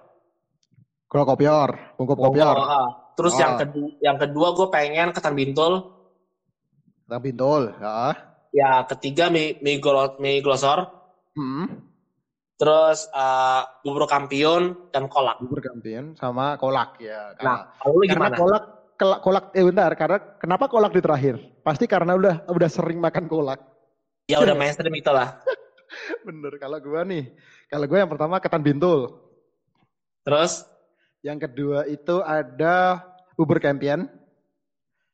Kalau 1.07 1.23
kopior, 1.23 1.95
bongko 1.95 2.15
kopior, 2.19 2.55
ah. 2.59 2.87
Terus 3.15 3.33
Oh. 3.33 3.41
yang 3.41 3.53
kedua, 3.57 3.89
yang 4.03 4.17
kedua 4.19 4.47
gue 4.53 4.67
pengen 4.69 5.09
ketan 5.15 5.33
bintul. 5.33 5.73
ketan 7.07 7.21
bintul, 7.23 7.61
ya. 7.79 8.11
Ya, 8.51 8.71
ketiga 8.83 9.31
mie, 9.31 9.55
mie, 9.63 9.79
glo- 9.79 10.19
mie 10.19 10.43
glosor. 10.43 10.91
Hmm. 11.33 11.87
Terus 12.57 13.05
eh 13.13 13.63
bubur 13.85 14.09
kampion 14.09 14.89
dan 14.89 15.05
kolak. 15.07 15.37
bubur 15.39 15.61
kampion 15.61 16.17
sama 16.17 16.57
kolak 16.57 16.97
ya. 16.97 17.37
Nah, 17.37 17.69
kalau 17.77 18.01
gimana? 18.01 18.35
kolak 18.97 19.19
kolak 19.21 19.45
eh 19.53 19.61
bentar 19.61 19.93
karena 19.93 20.17
kenapa 20.41 20.65
kolak 20.65 20.89
di 20.89 21.01
terakhir? 21.05 21.37
Pasti 21.61 21.85
karena 21.85 22.17
udah 22.17 22.49
udah 22.49 22.69
sering 22.69 22.97
makan 22.97 23.29
kolak. 23.29 23.61
Ya 24.25 24.41
udah 24.41 24.57
mainstream 24.57 24.89
itu 24.97 25.11
lah. 25.13 25.37
Bener 26.25 26.57
kalau 26.57 26.81
gua 26.81 27.05
nih. 27.05 27.29
Kalau 27.69 27.85
gua 27.85 27.97
yang 28.01 28.09
pertama 28.09 28.41
ketan 28.41 28.65
bintul. 28.65 29.21
Terus, 30.25 30.65
Yang 31.27 31.51
kedua 31.51 31.83
itu 31.91 32.23
ada 32.23 33.03
bubur 33.35 33.59
kampion. 33.59 34.07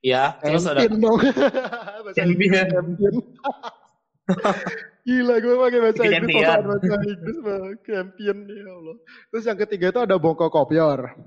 ya, 0.05 0.37
terus 0.45 0.69
ada 0.69 0.85
dong. 0.85 1.17
Kampion. 2.17 2.67
kampion. 2.69 3.15
Gila 5.09 5.35
gue 5.41 5.55
pakai 5.57 5.79
bahasa 5.83 6.01
Inggris 6.05 6.31
pakai 6.31 6.63
bahasa 6.63 6.95
Inggris 7.03 7.37
Bang. 7.41 7.63
kampion 7.81 8.37
ya 8.45 8.71
Allah. 8.71 8.95
Terus 9.33 9.43
yang 9.49 9.59
ketiga 9.59 9.85
itu 9.89 9.99
ada 10.05 10.15
bongko 10.21 10.47
kopior. 10.53 11.17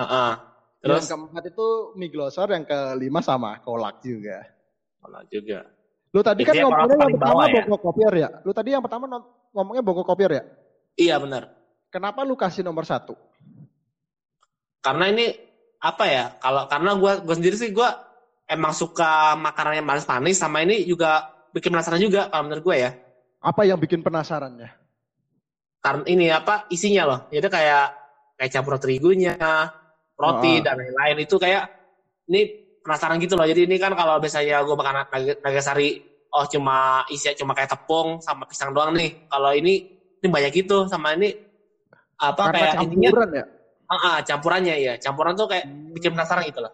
Heeh. 0.00 0.32
Terus 0.80 1.04
yang 1.04 1.28
keempat 1.28 1.44
itu 1.52 1.68
mie 2.00 2.08
glosor, 2.08 2.48
yang 2.48 2.64
kelima 2.64 3.20
sama 3.20 3.60
kolak 3.60 4.00
juga. 4.00 4.40
kolak 5.04 5.28
juga. 5.28 5.68
Lu 6.10 6.24
tadi 6.24 6.42
kan 6.48 6.56
Biasanya 6.56 6.64
kolak 6.64 6.78
ngomongnya 6.80 6.96
yang 7.04 7.14
pertama 7.20 7.42
ya? 7.44 7.52
bongko 7.52 7.76
kopior 7.84 8.12
ya? 8.16 8.28
Lu 8.42 8.50
tadi 8.56 8.68
yang 8.72 8.82
pertama 8.82 9.04
ngomongnya 9.52 9.82
bongko 9.84 10.04
kopior 10.08 10.30
ya? 10.32 10.42
Iya 10.96 11.14
benar. 11.20 11.42
Kenapa 11.92 12.24
lu 12.24 12.34
kasih 12.34 12.64
nomor 12.64 12.88
satu? 12.88 13.14
Karena 14.80 15.04
ini 15.12 15.28
apa 15.80 16.04
ya? 16.08 16.24
Kalau 16.40 16.64
karena 16.68 16.96
gua 16.96 17.20
gua 17.20 17.34
sendiri 17.36 17.56
sih 17.56 17.70
gua 17.72 17.92
emang 18.50 18.74
suka 18.74 19.38
makanan 19.38 19.78
yang 19.78 19.86
manis-manis 19.86 20.36
sama 20.36 20.66
ini 20.66 20.82
juga 20.82 21.22
bikin 21.54 21.70
penasaran 21.70 22.02
juga 22.02 22.26
kalau 22.26 22.50
menurut 22.50 22.62
gue 22.66 22.76
ya. 22.82 22.90
Apa 23.40 23.62
yang 23.62 23.78
bikin 23.78 24.02
penasarannya? 24.02 24.74
Karena 25.80 26.02
ini 26.10 26.26
apa 26.28 26.66
isinya 26.68 27.06
loh. 27.06 27.20
Jadi 27.30 27.46
kayak 27.46 27.86
kayak 28.36 28.50
campur 28.50 28.76
terigunya, 28.82 29.38
roti 30.18 30.60
Ah. 30.60 30.62
dan 30.66 30.74
lain-lain 30.76 31.24
itu 31.24 31.36
kayak 31.38 31.70
ini 32.28 32.50
penasaran 32.82 33.16
gitu 33.22 33.38
loh. 33.38 33.46
Jadi 33.46 33.70
ini 33.70 33.76
kan 33.78 33.94
kalau 33.94 34.18
biasanya 34.18 34.60
gue 34.66 34.74
makan 34.76 34.94
nag- 35.08 35.40
nagasari 35.40 36.02
oh 36.30 36.44
cuma 36.46 37.02
isi 37.10 37.30
cuma 37.38 37.54
kayak 37.54 37.70
tepung 37.70 38.18
sama 38.20 38.44
pisang 38.50 38.74
doang 38.74 38.92
nih. 38.98 39.14
Kalau 39.30 39.54
ini 39.54 39.78
ini 40.20 40.26
banyak 40.28 40.52
gitu 40.52 40.84
sama 40.90 41.14
ini 41.16 41.32
apa 42.20 42.50
Karena 42.52 42.56
kayak 42.60 42.74
ininya 42.84 43.08
campuran 43.14 43.30
ya? 43.32 43.44
Ah, 43.90 43.98
ah, 43.98 44.18
campurannya 44.22 44.74
ya. 44.78 44.94
Campuran 45.02 45.34
tuh 45.34 45.50
kayak 45.50 45.66
bikin 45.92 46.14
penasaran 46.14 46.46
gitu 46.46 46.62
loh. 46.62 46.72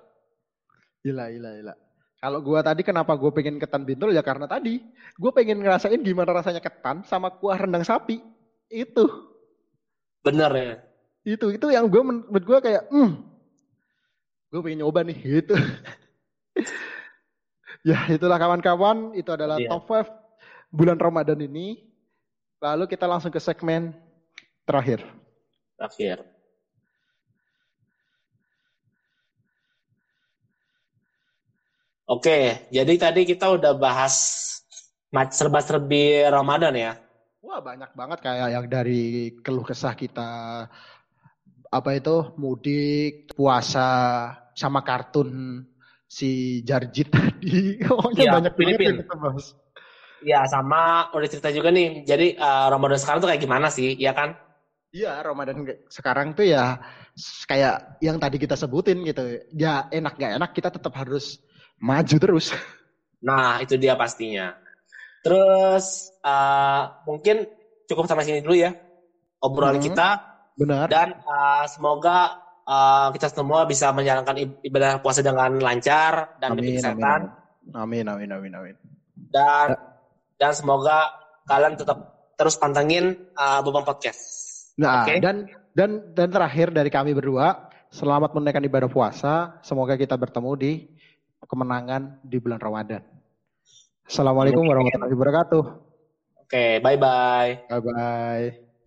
Gila, 1.01 1.33
gila, 1.33 1.51
gila. 1.57 1.75
Kalau 2.17 2.41
gua 2.41 2.65
tadi 2.65 2.81
kenapa 2.81 3.13
gue 3.15 3.29
pengen 3.31 3.61
ketan 3.61 3.85
bintul 3.85 4.11
ya 4.11 4.25
karena 4.25 4.49
tadi 4.49 4.81
gue 5.15 5.31
pengen 5.37 5.61
ngerasain 5.61 6.01
gimana 6.01 6.33
rasanya 6.33 6.65
ketan 6.65 7.05
sama 7.05 7.29
kuah 7.31 7.61
rendang 7.61 7.85
sapi. 7.85 8.19
Itu, 8.67 9.07
Bener 10.27 10.51
ya. 10.51 10.75
itu, 11.23 11.55
itu 11.55 11.67
yang 11.71 11.87
gue 11.87 12.03
menurut 12.03 12.43
gue 12.43 12.59
kayak, 12.59 12.91
hmm, 12.91 13.11
gue 14.51 14.61
pengen 14.65 14.83
nyoba 14.83 15.07
nih, 15.07 15.15
gitu. 15.39 15.55
ya 17.87 18.11
itulah 18.11 18.35
kawan-kawan, 18.35 19.15
itu 19.15 19.31
adalah 19.31 19.63
Iya. 19.63 19.71
top 19.71 19.87
5 19.87 20.11
bulan 20.75 20.99
Ramadan 20.99 21.39
ini. 21.39 21.87
Lalu 22.59 22.91
kita 22.91 23.07
langsung 23.07 23.31
ke 23.31 23.39
segmen 23.39 23.95
terakhir. 24.67 25.07
Terakhir. 25.79 26.27
Oke, 32.07 32.71
jadi 32.71 32.93
tadi 33.03 33.27
kita 33.27 33.51
udah 33.59 33.75
bahas 33.75 34.15
serba-serbi 35.11 36.23
Ramadan 36.31 36.75
ya. 36.79 36.93
Wah 37.43 37.59
banyak 37.59 37.91
banget 37.99 38.19
kayak 38.23 38.49
yang 38.55 38.67
dari 38.71 39.35
keluh 39.43 39.67
kesah 39.67 39.95
kita 39.99 40.31
apa 41.67 41.91
itu 41.99 42.17
mudik, 42.39 43.35
puasa, 43.35 43.91
sama 44.55 44.81
kartun 44.87 45.63
si 46.07 46.63
Jarjit 46.63 47.11
tadi. 47.15 47.83
Pokoknya 47.83 48.23
Iya, 48.23 48.33
banyak 48.39 48.53
banget 48.55 48.79
Filipin. 48.79 48.87
yang 48.87 48.99
kita 49.03 49.15
bahas. 49.19 49.47
Ya, 50.25 50.41
sama 50.49 51.11
udah 51.13 51.29
cerita 51.29 51.51
juga 51.51 51.69
nih. 51.75 52.07
Jadi 52.07 52.27
eh, 52.39 52.67
Ramadan 52.71 52.99
sekarang 53.03 53.19
tuh 53.23 53.29
kayak 53.31 53.43
gimana 53.43 53.67
sih, 53.69 53.99
ya 53.99 54.15
kan? 54.15 54.39
Iya 54.95 55.21
Ramadan 55.21 55.67
sekarang 55.93 56.33
tuh 56.33 56.47
ya 56.49 56.81
kayak 57.45 58.01
yang 58.01 58.17
tadi 58.17 58.37
kita 58.41 58.57
sebutin 58.57 59.05
gitu. 59.05 59.45
Ya 59.53 59.85
enak 59.93 60.17
gak 60.17 60.33
enak 60.41 60.51
kita 60.57 60.73
tetap 60.73 60.95
harus 60.97 61.37
maju 61.79 62.17
terus. 62.17 62.53
Nah, 63.21 63.59
itu 63.61 63.75
dia 63.77 63.97
pastinya. 63.97 64.55
Terus 65.21 66.13
eh, 66.23 66.83
mungkin 67.05 67.47
cukup 67.87 68.07
sampai 68.07 68.25
sini 68.25 68.41
dulu 68.43 68.55
ya 68.55 68.71
obrolan 69.39 69.79
Hmm. 69.79 69.87
kita 69.87 70.09
Benar. 70.55 70.87
dan 70.87 71.09
eh, 71.19 71.65
semoga 71.67 72.19
eh, 72.63 73.09
kita 73.15 73.31
semua 73.31 73.67
bisa 73.67 73.91
menjalankan 73.91 74.37
ib- 74.39 74.61
ibadah 74.63 75.03
puasa 75.03 75.23
dengan 75.23 75.59
lancar 75.59 76.39
dan 76.39 76.55
Amin, 76.55 76.79
kesehatan 76.79 77.21
amin, 77.75 78.07
amin, 78.07 78.31
amin, 78.31 78.53
amin. 78.55 78.75
dan 79.31 79.75
dan 80.39 80.53
semoga 80.55 81.11
kalian 81.47 81.75
tetap 81.75 82.15
terus 82.37 82.55
pantengin 82.55 83.17
uh, 83.35 83.65
Bobang 83.65 83.83
Podcast. 83.83 84.21
Nah, 84.77 85.09
Oke. 85.09 85.19
dan 85.25 85.49
dan 85.73 86.13
dan 86.13 86.29
terakhir 86.29 86.69
dari 86.69 86.93
kami 86.93 87.17
berdua, 87.17 87.73
selamat 87.89 88.37
menunaikan 88.37 88.61
ibadah 88.61 88.91
puasa. 88.93 89.57
Semoga 89.65 89.97
kita 89.97 90.15
bertemu 90.15 90.53
di 90.55 90.73
kemenangan 91.45 92.23
di 92.25 92.41
bulan 92.41 92.57
Ramadan. 92.57 93.05
Assalamualaikum 94.07 94.65
warahmatullahi 94.65 95.13
wabarakatuh. 95.13 95.63
Oke, 96.47 96.79
bye-bye. 96.79 97.69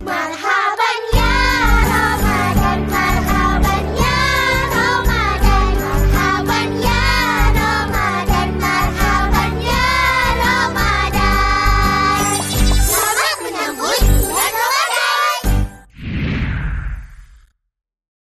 Bye 0.02 0.59